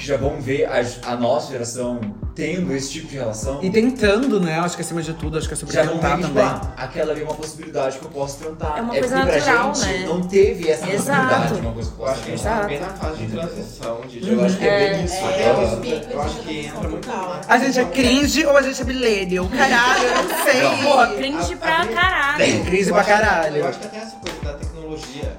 que 0.00 0.06
já 0.06 0.16
vão 0.16 0.40
ver 0.40 0.64
a, 0.64 0.82
a 1.12 1.16
nossa 1.16 1.52
geração 1.52 2.00
tendo 2.34 2.74
esse 2.74 2.90
tipo 2.90 3.08
de 3.08 3.16
relação, 3.16 3.58
E 3.62 3.68
tentando, 3.68 4.40
né? 4.40 4.58
Acho 4.60 4.74
que 4.76 4.80
acima 4.80 5.02
de 5.02 5.12
tudo, 5.12 5.36
acho 5.36 5.46
que 5.46 5.52
é 5.52 5.56
sobre 5.56 5.74
já 5.74 5.86
tentar 5.86 6.12
tipo, 6.16 6.28
também. 6.28 6.42
ah, 6.44 6.72
aquela 6.78 7.12
ali 7.12 7.20
é 7.20 7.24
uma 7.24 7.34
possibilidade 7.34 7.98
que 7.98 8.04
eu 8.06 8.10
posso 8.10 8.38
tentar. 8.42 8.78
É 8.78 8.80
uma 8.80 8.94
porque 8.94 9.00
coisa 9.00 9.14
pra 9.16 9.24
natural, 9.36 9.74
gente 9.74 9.86
né? 9.88 10.06
não 10.06 10.22
teve 10.22 10.70
essa 10.70 10.88
Exato. 10.88 11.20
possibilidade, 11.20 11.60
uma 11.60 11.72
coisa 11.74 11.90
que 11.90 11.98
eu 12.00 12.06
acho 12.06 12.22
que 12.22 12.28
a 12.28 12.36
gente 12.36 12.42
tá 12.44 12.62
bem 12.62 12.80
na 12.80 12.86
fase 12.88 13.16
de 13.18 13.26
transição. 13.36 14.00
De, 14.08 14.30
Eu 14.32 14.44
acho 14.44 14.56
que 14.56 14.64
é, 14.66 14.68
É, 14.86 14.94
bem 14.94 15.04
isso. 15.04 15.14
é, 15.16 15.20
né? 15.20 15.50
eu- 15.50 16.10
eu, 16.12 16.22
acho 16.22 16.36
que 16.40 16.60
entra 16.66 16.88
muito. 16.88 17.08
A 17.46 17.58
gente 17.58 17.78
é 17.78 17.84
cringe 17.84 18.46
ou 18.46 18.56
a 18.56 18.62
gente 18.62 18.80
é 18.80 18.84
millennial? 18.86 19.48
Caralho, 19.48 20.04
eu 20.04 20.22
não 20.22 20.44
sei. 20.44 20.82
Porra, 20.84 21.06
cringe 21.08 21.52
A- 21.52 21.56
pra 21.58 21.80
a- 21.82 21.86
caralho. 21.86 22.64
Cringe 22.64 22.88
Eu 22.88 22.94
pra 22.94 23.04
que- 23.04 23.10
caralho. 23.10 23.56
Eu 23.56 23.66
acho 23.68 23.78
que 23.80 23.86
até 23.86 23.98
essa 23.98 24.16
coisa 24.16 24.40
da 24.42 24.52
tecnologia, 24.54 25.36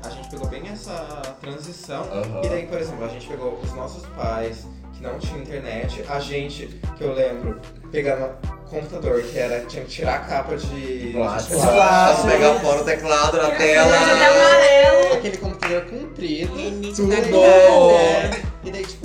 transição. 1.71 2.03
Aham. 2.11 2.41
E 2.43 2.49
daí, 2.49 2.67
por 2.67 2.79
exemplo, 2.79 3.05
a 3.05 3.07
gente 3.07 3.27
pegou 3.27 3.59
os 3.63 3.73
nossos 3.73 4.05
pais 4.07 4.67
que 4.93 5.01
não 5.01 5.17
tinham 5.17 5.39
internet, 5.39 6.03
a 6.07 6.19
gente, 6.19 6.67
que 6.97 7.03
eu 7.03 7.13
lembro, 7.13 7.59
pegando 7.91 8.29
computador, 8.69 9.21
que 9.23 9.37
era, 9.37 9.61
tinha 9.65 9.83
que 9.83 9.89
tirar 9.89 10.15
a 10.15 10.19
capa 10.19 10.55
de 10.55 11.11
Plástico. 11.13 11.59
Plástico. 11.59 12.27
pegar 12.29 12.59
fora 12.59 12.81
o 12.81 12.85
teclado 12.85 13.37
na 13.37 13.51
tela. 13.51 13.95
Aquele 15.13 15.37
computador 15.37 15.85
comprido, 15.85 16.53
Tudo. 16.95 17.15
tudo. 17.15 17.41
É. 17.95 18.41
E 18.63 18.71
daí, 18.71 18.85
tipo, 18.85 19.00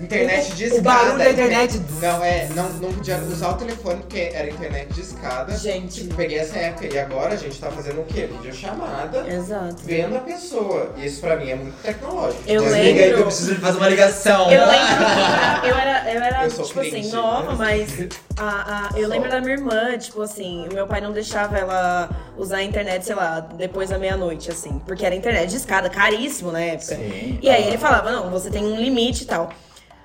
internet 0.00 0.52
de 0.54 0.64
O 0.64 0.66
escada. 0.66 0.82
barulho 0.82 1.18
da 1.18 1.30
internet. 1.30 1.80
Não, 2.00 2.24
é, 2.24 2.48
não, 2.54 2.68
não 2.70 2.92
podia 2.92 3.16
usar 3.18 3.50
o 3.50 3.54
telefone 3.54 4.00
porque 4.00 4.30
era 4.32 4.48
internet 4.48 4.92
de 4.92 5.00
escada. 5.00 5.56
Gente. 5.56 6.02
Tipo, 6.02 6.14
peguei 6.14 6.38
essa 6.38 6.56
época 6.58 6.86
e 6.86 6.98
agora 6.98 7.34
a 7.34 7.36
gente 7.36 7.58
tá 7.58 7.70
fazendo 7.70 8.00
o 8.00 8.04
quê? 8.04 8.28
Videochamada, 8.30 9.26
Exato. 9.28 9.76
vendo 9.84 10.16
a 10.16 10.20
pessoa. 10.20 10.92
E 10.96 11.06
isso 11.06 11.20
pra 11.20 11.36
mim 11.36 11.50
é 11.50 11.54
muito 11.56 11.80
tecnológico. 11.82 12.42
Eu 12.46 12.62
Desliga 12.62 12.84
aí 12.84 12.94
que 12.94 13.00
eu 13.00 13.06
lembro. 13.08 13.24
preciso 13.24 13.54
de 13.54 13.60
fazer 13.60 13.78
uma 13.78 13.88
ligação. 13.88 14.50
Eu 14.50 14.66
lembro 14.66 15.68
eu 15.68 15.76
era, 15.76 16.12
eu 16.12 16.22
era 16.22 16.44
Eu 16.44 16.50
tipo 16.64 16.80
assim, 16.80 17.10
nova, 17.10 17.50
né? 17.52 17.56
mas 17.58 18.08
a, 18.36 18.88
a- 18.94 18.98
eu 18.98 19.04
Só. 19.06 19.08
lembro 19.14 19.30
da 19.30 19.40
minha 19.40 19.54
irmã, 19.54 19.96
tipo 19.98 20.22
assim, 20.22 20.66
o 20.70 20.74
meu 20.74 20.86
pai 20.86 21.00
não 21.00 21.12
deixava 21.12 21.56
ela 21.58 22.08
usar 22.36 22.58
a 22.58 22.62
internet, 22.62 23.04
sei 23.04 23.14
lá, 23.14 23.40
depois 23.40 23.90
da 23.90 23.98
meia-noite, 23.98 24.50
assim. 24.50 24.80
Porque 24.86 25.04
era 25.04 25.14
internet 25.14 25.50
de 25.50 25.56
escada, 25.56 25.88
caríssimo 25.90 26.52
na 26.52 26.60
época. 26.60 26.94
Sim. 26.96 27.38
E 27.42 27.48
aí 27.50 27.66
ele 27.66 27.78
falava, 27.78 28.10
não, 28.10 28.30
você 28.30 28.50
tem 28.50 28.64
um 28.64 28.76
limite 28.76 29.24
e 29.24 29.26
tal. 29.26 29.50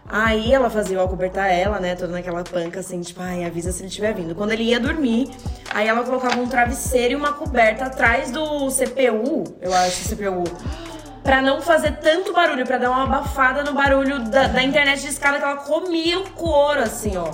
Aí 0.08 0.54
ela 0.54 0.70
fazia 0.70 0.98
eu 0.98 1.04
acobertar 1.04 1.52
ela, 1.52 1.80
né, 1.80 1.96
toda 1.96 2.12
naquela 2.12 2.44
panca, 2.44 2.82
assim, 2.82 3.02
tipo, 3.02 3.22
ai, 3.22 3.46
avisa 3.46 3.72
se 3.72 3.82
ele 3.82 3.88
estiver 3.88 4.14
vindo. 4.14 4.36
Quando 4.36 4.52
ele 4.52 4.64
ia 4.64 4.80
dormir, 4.80 5.30
aí 5.74 5.88
ela 5.88 6.04
colocava 6.04 6.40
um 6.40 6.48
travesseiro 6.48 7.14
e 7.14 7.16
uma 7.16 7.34
coberta 7.34 7.86
atrás 7.86 8.30
do 8.30 8.68
CPU, 8.70 9.44
eu 9.62 9.74
acho, 9.74 10.10
CPU. 10.10 10.44
Pra 11.24 11.42
não 11.42 11.62
fazer 11.62 11.98
tanto 11.98 12.34
barulho, 12.34 12.66
pra 12.66 12.78
dar 12.78 12.92
uma 12.92 13.04
abafada 13.04 13.64
no 13.64 13.74
barulho 13.74 14.20
da, 14.26 14.48
da 14.48 14.62
internet 14.62 15.02
de 15.02 15.08
escada 15.08 15.38
que 15.38 15.44
ela 15.44 15.56
comia 15.56 16.20
o 16.20 16.30
couro, 16.32 16.82
assim, 16.82 17.16
ó. 17.16 17.32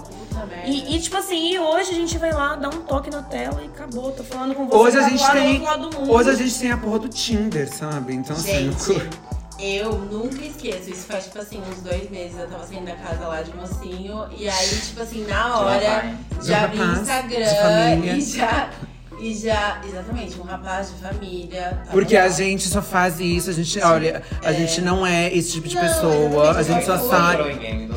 E, 0.63 0.95
e, 0.95 0.99
tipo 0.99 1.17
assim, 1.17 1.53
e 1.53 1.59
hoje 1.59 1.91
a 1.91 1.95
gente 1.95 2.17
vai 2.17 2.31
lá, 2.31 2.55
dá 2.55 2.69
um 2.69 2.81
toque 2.83 3.09
na 3.09 3.23
tela 3.23 3.61
e 3.61 3.65
acabou. 3.67 4.11
Tô 4.11 4.23
falando 4.23 4.55
com 4.55 4.67
você. 4.67 4.77
Hoje 4.77 4.97
a 4.97 5.01
tá 5.01 5.09
gente 5.09 5.25
do 5.25 5.31
tem. 5.31 5.49
outro 5.49 5.63
lado 5.65 5.89
do 5.89 5.99
mundo. 5.99 6.11
Hoje 6.13 6.29
a 6.29 6.33
gente 6.33 6.59
tem 6.59 6.71
a 6.71 6.77
porra 6.77 6.99
do 6.99 7.09
Tinder, 7.09 7.67
sabe? 7.67 8.13
Então 8.13 8.35
assim. 8.35 8.71
Eu 9.61 9.91
nunca 9.93 10.41
esqueço. 10.43 10.89
Isso 10.89 11.05
faz, 11.05 11.25
tipo 11.25 11.39
assim, 11.39 11.61
uns 11.69 11.81
dois 11.81 12.09
meses. 12.09 12.37
Eu 12.39 12.47
tava 12.47 12.65
saindo 12.65 12.85
da 12.85 12.95
casa 12.95 13.27
lá 13.27 13.41
de 13.41 13.53
mocinho. 13.55 14.25
E 14.37 14.47
aí, 14.49 14.67
tipo 14.69 15.01
assim, 15.01 15.25
na 15.27 15.59
hora, 15.59 16.15
já 16.41 16.63
abri 16.65 16.79
o 16.79 16.91
Instagram 16.93 18.05
e 18.05 18.21
já. 18.21 18.69
E 19.19 19.35
já. 19.35 19.81
Exatamente, 19.85 20.39
um 20.39 20.43
rapaz 20.43 20.93
de 20.93 21.01
família. 21.01 21.71
tava 21.77 21.91
Porque 21.91 22.15
a 22.15 22.29
gente 22.29 22.67
só 22.69 22.81
faz 22.81 23.19
isso, 23.19 23.49
a 23.49 23.53
gente, 23.53 23.77
olha, 23.81 24.23
a 24.43 24.53
gente 24.53 24.79
não 24.79 25.05
é 25.05 25.27
esse 25.35 25.51
tipo 25.51 25.67
de 25.67 25.75
Não, 25.75 25.81
pessoa, 25.81 26.57
a 26.57 26.61
exatamente, 26.61 26.67
gente 26.67 26.85
só 26.85 27.09
sai. 27.09 27.37
sai. 27.37 27.89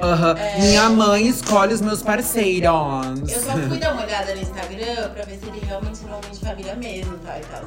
Aham. 0.00 0.34
Minha 0.60 0.88
mãe 0.90 1.26
escolhe 1.26 1.74
os 1.74 1.80
meus 1.80 2.02
parceiros. 2.02 2.70
Eu 3.28 3.40
só 3.42 3.52
fui 3.68 3.78
dar 3.78 3.92
uma 3.94 4.04
olhada 4.04 4.34
no 4.34 4.40
Instagram 4.40 5.10
pra 5.12 5.24
ver 5.24 5.38
se 5.38 5.46
ele 5.48 5.60
realmente 5.66 5.98
é 6.02 6.06
um 6.08 6.16
homem 6.16 6.30
de 6.30 6.38
família 6.38 6.74
mesmo, 6.76 7.18
tal 7.18 7.36
e 7.36 7.40
tal. 7.40 7.62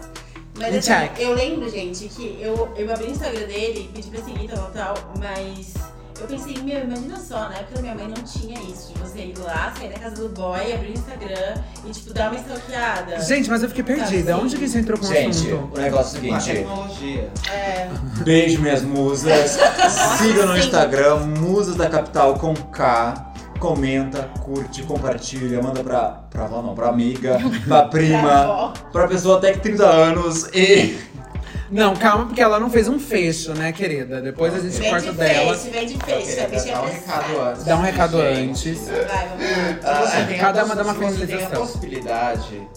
Mas 0.58 0.76
assim, 0.76 0.91
Check. 0.93 1.20
eu 1.20 1.34
lembro, 1.34 1.70
gente, 1.70 2.08
que 2.10 2.38
eu, 2.39 2.72
eu 2.76 2.91
abri 2.93 3.08
o 3.08 3.12
Instagram 3.12 3.47
dele, 3.47 3.89
pedi 3.93 4.10
pra 4.10 4.22
seguir, 4.24 4.47
tal, 4.47 4.70
tal, 4.72 4.93
tal, 4.93 5.14
mas 5.20 5.74
eu 6.22 6.28
pensei, 6.28 6.58
meu, 6.62 6.80
imagina 6.84 7.20
só, 7.20 7.49
na 7.49 7.56
época 7.56 7.76
da 7.76 7.82
minha 7.82 7.95
mãe 7.95 8.08
não 8.08 8.24
tinha 8.24 8.60
isso, 8.62 8.93
de 8.93 8.99
você 8.99 9.20
ir 9.20 9.38
lá, 9.39 9.74
sair 9.76 9.89
da 9.89 9.99
casa 9.99 10.16
do 10.16 10.30
boy, 10.30 10.74
abrir 10.74 10.89
o 10.89 10.93
Instagram 10.93 11.56
e, 11.86 11.89
tipo, 11.91 12.14
dar 12.14 12.32
uma 12.32 12.39
stalkeada. 12.39 13.20
Gente, 13.22 13.49
mas 13.49 13.64
eu 13.64 13.70
fiquei 13.70 13.84
perdida. 13.84 14.38
Onde 14.38 14.56
que 14.56 14.68
você 14.68 14.80
entrou 14.80 14.97
com 14.99 15.06
o 15.06 15.08
Gente, 15.10 15.49
assunto? 15.49 15.76
o 15.76 15.82
negócio 15.82 16.18
é 16.18 16.20
o 16.20 16.22
seguinte. 16.22 16.45
tecnologia. 16.60 17.30
É, 17.51 17.89
Beijo, 18.24 18.62
minhas 18.62 18.84
musas. 18.84 19.58
Siga 20.20 20.45
no. 20.45 20.56
Instagram, 20.58 21.18
Musas 21.26 21.76
da 21.76 21.89
Capital 21.89 22.36
com 22.36 22.54
K. 22.56 23.32
Comenta, 23.64 24.24
curte, 24.43 24.84
compartilha, 24.84 25.64
manda 25.64 25.82
pra, 25.82 26.09
pra 26.30 26.43
avó 26.43 26.61
não, 26.61 26.76
pra 26.76 26.89
amiga, 26.89 27.38
pra 27.66 27.84
prima, 27.84 28.74
pra 28.91 29.07
pessoa 29.07 29.38
até 29.38 29.53
que 29.53 29.59
30 29.59 29.86
anos 29.86 30.49
e. 30.53 30.99
Não, 31.72 31.95
calma, 31.95 32.26
porque 32.26 32.41
ela 32.41 32.59
não 32.59 32.70
fez 32.70 32.88
um 32.88 32.99
fecho, 32.99 33.53
né, 33.55 33.72
querida? 33.72 34.22
Depois 34.22 34.53
a 34.53 34.59
gente 34.59 34.78
Vem 34.78 34.89
corta 34.91 35.11
de 35.11 35.18
dela. 35.18 35.51
peixe, 35.53 35.70
vem 35.72 35.88
de 35.88 35.93
bicha 35.95 36.41
é 36.41 36.47
dar 36.72 36.84
um 36.84 36.86
recado 36.86 37.41
antes. 37.41 37.64
Dá 37.64 37.76
um 37.78 37.82
recado 37.82 38.18
Gente, 38.22 38.70
antes. 38.70 38.88
Vai, 38.89 39.30
vamos 39.30 39.84
lá. 39.84 40.38
Cada 40.39 40.66
uma 40.66 40.76
dá 40.76 40.84
uma 40.84 40.93
se 40.93 40.99
você 40.99 41.26
tem 41.26 41.36
a 41.36 41.39
finalização. 41.39 41.66
possibilidade, 41.66 42.68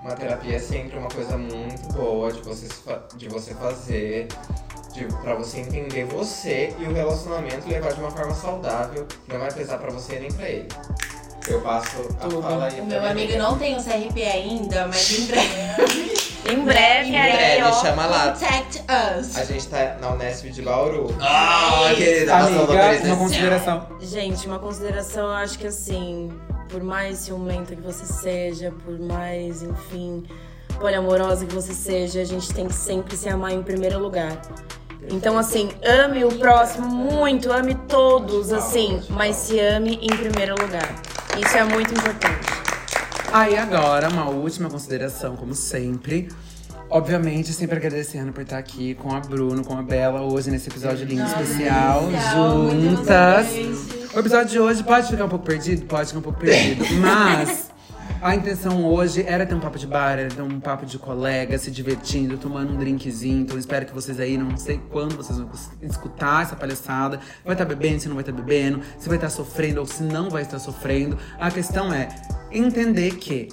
uma 0.00 0.14
terapia 0.14 0.56
é 0.56 0.58
sempre 0.60 0.96
uma 0.96 1.08
coisa 1.08 1.36
muito 1.36 1.92
boa 1.92 2.32
de 2.32 2.40
você, 2.40 2.68
de 3.16 3.28
você 3.28 3.52
fazer, 3.52 4.28
de, 4.92 5.04
pra 5.22 5.34
você 5.34 5.60
entender 5.60 6.04
você 6.04 6.74
e 6.78 6.84
o 6.84 6.92
relacionamento 6.92 7.66
e 7.68 7.72
levar 7.72 7.92
de 7.92 8.00
uma 8.00 8.10
forma 8.10 8.34
saudável, 8.34 9.06
que 9.26 9.32
não 9.32 9.40
vai 9.40 9.52
pesar 9.52 9.78
pra 9.78 9.90
você 9.90 10.18
nem 10.18 10.30
pra 10.32 10.48
ele. 10.48 10.68
Eu 11.46 11.60
passo 11.62 11.96
a 12.20 12.26
Tudo. 12.28 12.42
fala 12.42 12.66
aí 12.66 12.78
O 12.80 12.84
meu 12.84 12.98
amigo 12.98 13.10
amiga. 13.10 13.38
não 13.38 13.58
tem 13.58 13.74
o 13.76 13.82
CRP 13.82 14.22
ainda, 14.22 14.86
mas 14.86 15.10
em 15.18 15.26
breve. 15.26 16.28
Em 16.50 16.64
breve, 16.64 17.08
Em 17.10 17.16
aí, 17.18 17.32
breve, 17.32 17.62
ó. 17.62 17.72
chama 17.72 18.06
lá. 18.06 18.32
Contact 18.32 18.82
us. 19.18 19.36
A 19.36 19.44
gente 19.44 19.66
tá 19.68 19.96
na 20.00 20.10
Unesp 20.10 20.44
de 20.50 20.60
Bauru. 20.62 21.14
Ah, 21.20 21.90
querida, 21.96 22.36
Amiga, 22.36 23.04
uma 23.04 23.16
consideração. 23.16 23.86
Gente, 24.00 24.46
uma 24.46 24.58
consideração, 24.58 25.26
eu 25.28 25.32
acho 25.34 25.58
que 25.58 25.66
assim, 25.66 26.30
por 26.68 26.82
mais 26.82 27.18
ciumenta 27.18 27.74
que 27.74 27.82
você 27.82 28.04
seja, 28.04 28.72
por 28.84 28.98
mais, 28.98 29.62
enfim, 29.62 30.24
poliamorosa 30.78 31.46
que 31.46 31.54
você 31.54 31.72
seja, 31.72 32.20
a 32.20 32.24
gente 32.24 32.52
tem 32.52 32.66
que 32.68 32.74
sempre 32.74 33.16
se 33.16 33.28
amar 33.28 33.52
em 33.52 33.62
primeiro 33.62 33.98
lugar. 33.98 34.38
Então, 35.10 35.38
assim, 35.38 35.70
ame 35.84 36.24
o 36.24 36.28
próximo 36.38 36.88
muito, 36.88 37.50
ame 37.52 37.74
todos, 37.74 38.52
assim, 38.52 39.00
mas 39.10 39.36
se 39.36 39.58
ame 39.58 39.98
em 40.02 40.16
primeiro 40.16 40.54
lugar. 40.60 40.94
Isso 41.38 41.56
é 41.56 41.64
muito 41.64 41.92
importante. 41.92 42.48
Aí 43.32 43.56
agora, 43.56 44.08
uma 44.08 44.28
última 44.28 44.68
consideração, 44.68 45.36
como 45.36 45.54
sempre. 45.54 46.28
Obviamente, 46.90 47.52
sempre 47.52 47.76
agradecendo 47.76 48.32
por 48.32 48.42
estar 48.42 48.56
aqui 48.56 48.94
com 48.94 49.14
a 49.14 49.20
Bruno, 49.20 49.62
com 49.62 49.76
a 49.76 49.82
Bela, 49.82 50.22
hoje 50.22 50.50
nesse 50.50 50.70
episódio 50.70 51.06
lindo 51.06 51.22
especial, 51.22 52.04
juntas. 52.32 53.46
O 54.14 54.18
episódio 54.18 54.48
de 54.48 54.58
hoje 54.58 54.82
pode 54.82 55.08
ficar 55.08 55.26
um 55.26 55.28
pouco 55.28 55.44
perdido? 55.44 55.84
Pode 55.84 56.08
ficar 56.08 56.18
um 56.18 56.22
pouco 56.22 56.40
perdido. 56.40 56.82
Mas 56.96 57.67
a 58.20 58.34
intenção 58.34 58.84
hoje 58.84 59.24
era 59.26 59.46
ter 59.46 59.54
um 59.54 59.60
papo 59.60 59.78
de 59.78 59.86
bar, 59.86 60.18
era 60.18 60.28
ter 60.28 60.42
um 60.42 60.60
papo 60.60 60.84
de 60.84 60.98
colega, 60.98 61.56
se 61.58 61.70
divertindo, 61.70 62.36
tomando 62.36 62.72
um 62.72 62.76
drinkzinho. 62.76 63.42
Então 63.42 63.58
espero 63.58 63.86
que 63.86 63.94
vocês 63.94 64.18
aí, 64.18 64.36
não 64.36 64.56
sei 64.56 64.80
quando 64.90 65.16
vocês 65.16 65.38
vão 65.38 65.50
escutar 65.82 66.42
essa 66.42 66.56
palhaçada. 66.56 67.20
Vai 67.44 67.54
estar 67.54 67.64
bebendo, 67.64 68.00
se 68.00 68.08
não 68.08 68.16
vai 68.16 68.22
estar 68.22 68.32
bebendo, 68.32 68.80
se 68.98 69.08
vai 69.08 69.16
estar 69.16 69.30
sofrendo 69.30 69.80
ou 69.80 69.86
se 69.86 70.02
não 70.02 70.30
vai 70.30 70.42
estar 70.42 70.58
sofrendo. 70.58 71.16
A 71.38 71.50
questão 71.50 71.92
é 71.92 72.08
entender 72.50 73.16
que 73.16 73.48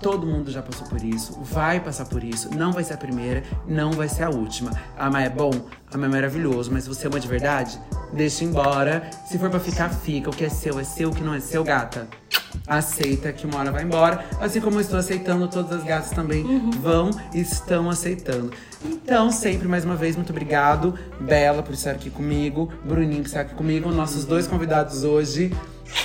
Todo 0.00 0.26
mundo 0.26 0.50
já 0.50 0.62
passou 0.62 0.86
por 0.86 1.02
isso, 1.04 1.38
vai 1.42 1.78
passar 1.78 2.06
por 2.06 2.24
isso, 2.24 2.48
não 2.56 2.72
vai 2.72 2.82
ser 2.82 2.94
a 2.94 2.96
primeira, 2.96 3.42
não 3.66 3.92
vai 3.92 4.08
ser 4.08 4.22
a 4.22 4.30
última. 4.30 4.70
Amar 4.96 5.24
é 5.24 5.28
bom, 5.28 5.50
amar 5.92 6.08
é 6.08 6.12
maravilhoso, 6.12 6.72
mas 6.72 6.84
se 6.84 6.88
você 6.88 7.06
ama 7.06 7.20
de 7.20 7.28
verdade, 7.28 7.78
deixa 8.10 8.42
embora. 8.42 9.10
Se 9.26 9.38
for 9.38 9.50
pra 9.50 9.60
ficar, 9.60 9.90
fica. 9.90 10.30
O 10.30 10.32
que 10.32 10.44
é 10.44 10.48
seu 10.48 10.80
é 10.80 10.84
seu, 10.84 11.10
o 11.10 11.14
que 11.14 11.22
não 11.22 11.34
é 11.34 11.40
seu, 11.40 11.62
gata. 11.62 12.08
Aceita 12.66 13.32
que 13.32 13.46
uma 13.46 13.58
hora 13.58 13.70
vai 13.70 13.82
embora. 13.82 14.24
Assim 14.40 14.60
como 14.60 14.76
eu 14.76 14.80
estou 14.80 14.98
aceitando, 14.98 15.48
todas 15.48 15.78
as 15.78 15.84
gatas 15.84 16.10
também 16.10 16.70
vão 16.80 17.10
e 17.34 17.40
estão 17.40 17.90
aceitando. 17.90 18.52
Então, 18.84 19.30
sempre 19.30 19.68
mais 19.68 19.84
uma 19.84 19.96
vez, 19.96 20.16
muito 20.16 20.30
obrigado, 20.30 20.94
Bela, 21.20 21.62
por 21.62 21.74
estar 21.74 21.90
aqui 21.90 22.10
comigo, 22.10 22.72
Bruninho, 22.84 23.22
que 23.22 23.28
está 23.28 23.40
aqui 23.40 23.54
comigo, 23.54 23.90
nossos 23.90 24.24
dois 24.24 24.46
convidados 24.46 25.04
hoje. 25.04 25.52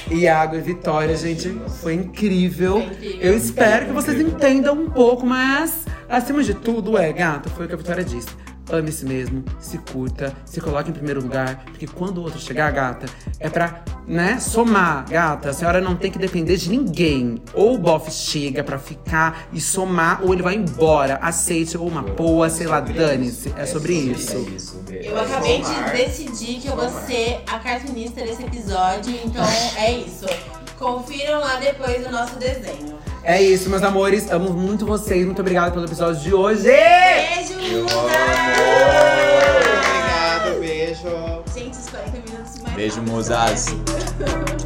Iago 0.09 0.55
e 0.55 0.61
Vitória, 0.61 1.15
gente, 1.15 1.49
foi 1.81 1.93
incrível. 1.93 2.81
Foi 2.81 2.83
incrível. 2.83 3.21
Eu 3.21 3.37
espero 3.37 3.87
que 3.87 3.91
vocês 3.91 4.19
entendam 4.19 4.73
um 4.73 4.89
pouco, 4.89 5.25
mas 5.25 5.85
acima 6.09 6.43
de 6.43 6.53
tudo, 6.53 6.97
é, 6.97 7.13
gata, 7.13 7.49
foi 7.49 7.65
o 7.65 7.67
que 7.67 7.75
a 7.75 7.77
Vitória 7.77 8.03
disse. 8.03 8.29
Ame 8.71 8.91
si 8.91 9.05
mesmo, 9.05 9.43
se 9.59 9.77
curta, 9.77 10.33
se 10.43 10.59
coloque 10.59 10.89
em 10.89 10.93
primeiro 10.93 11.21
lugar, 11.21 11.63
porque 11.65 11.85
quando 11.85 12.17
o 12.17 12.23
outro 12.23 12.39
chegar, 12.39 12.71
gata, 12.71 13.05
é 13.39 13.47
pra, 13.47 13.83
né, 14.07 14.39
somar, 14.39 15.05
gata. 15.07 15.49
A 15.49 15.53
senhora 15.53 15.79
não 15.79 15.95
tem 15.95 16.11
que 16.11 16.17
depender 16.17 16.57
de 16.57 16.69
ninguém. 16.69 17.41
Ou 17.53 17.75
o 17.75 17.77
bofe 17.77 18.11
chega 18.11 18.63
pra 18.63 18.79
ficar 18.79 19.47
e 19.53 19.61
somar, 19.61 20.23
ou 20.23 20.33
ele 20.33 20.41
vai 20.41 20.55
embora. 20.55 21.19
Aceite, 21.21 21.77
ou 21.77 21.87
uma 21.87 22.01
boa, 22.01 22.49
sei 22.49 22.65
lá, 22.65 22.79
dane-se. 22.79 23.53
É 23.55 23.65
sobre 23.65 23.93
isso. 23.93 24.35
É 24.35 24.39
isso. 24.39 24.83
Eu 24.89 25.19
acabei 25.19 25.61
de 25.61 25.91
decidir 25.91 26.59
que 26.59 26.67
eu 26.67 26.75
vou 26.75 26.89
ser 27.05 27.43
a 27.47 27.59
cartunista 27.59 28.21
desse 28.21 28.43
episódio, 28.43 29.15
então 29.23 29.43
é 29.77 29.91
isso. 29.91 30.25
Confiram 30.77 31.39
lá 31.39 31.55
depois 31.57 32.05
o 32.05 32.11
nosso 32.11 32.37
desenho. 32.37 32.95
É 33.25 33.41
isso, 33.41 33.71
meus 33.71 33.81
amores. 33.81 34.29
Amo 34.31 34.53
muito 34.53 34.85
vocês. 34.85 35.25
Muito 35.25 35.41
obrigada 35.41 35.71
pelo 35.71 35.85
episódio 35.85 36.21
de 36.21 36.31
hoje. 36.31 36.61
Beijo! 36.63 37.85
Obrigado, 39.65 40.59
beijo. 40.59 41.09
Gente, 41.51 41.75
os 41.79 41.89
40 41.89 42.11
minutos 42.11 42.61
mais 42.61 42.75
Beijo, 42.75 43.01
musas. 43.01 43.65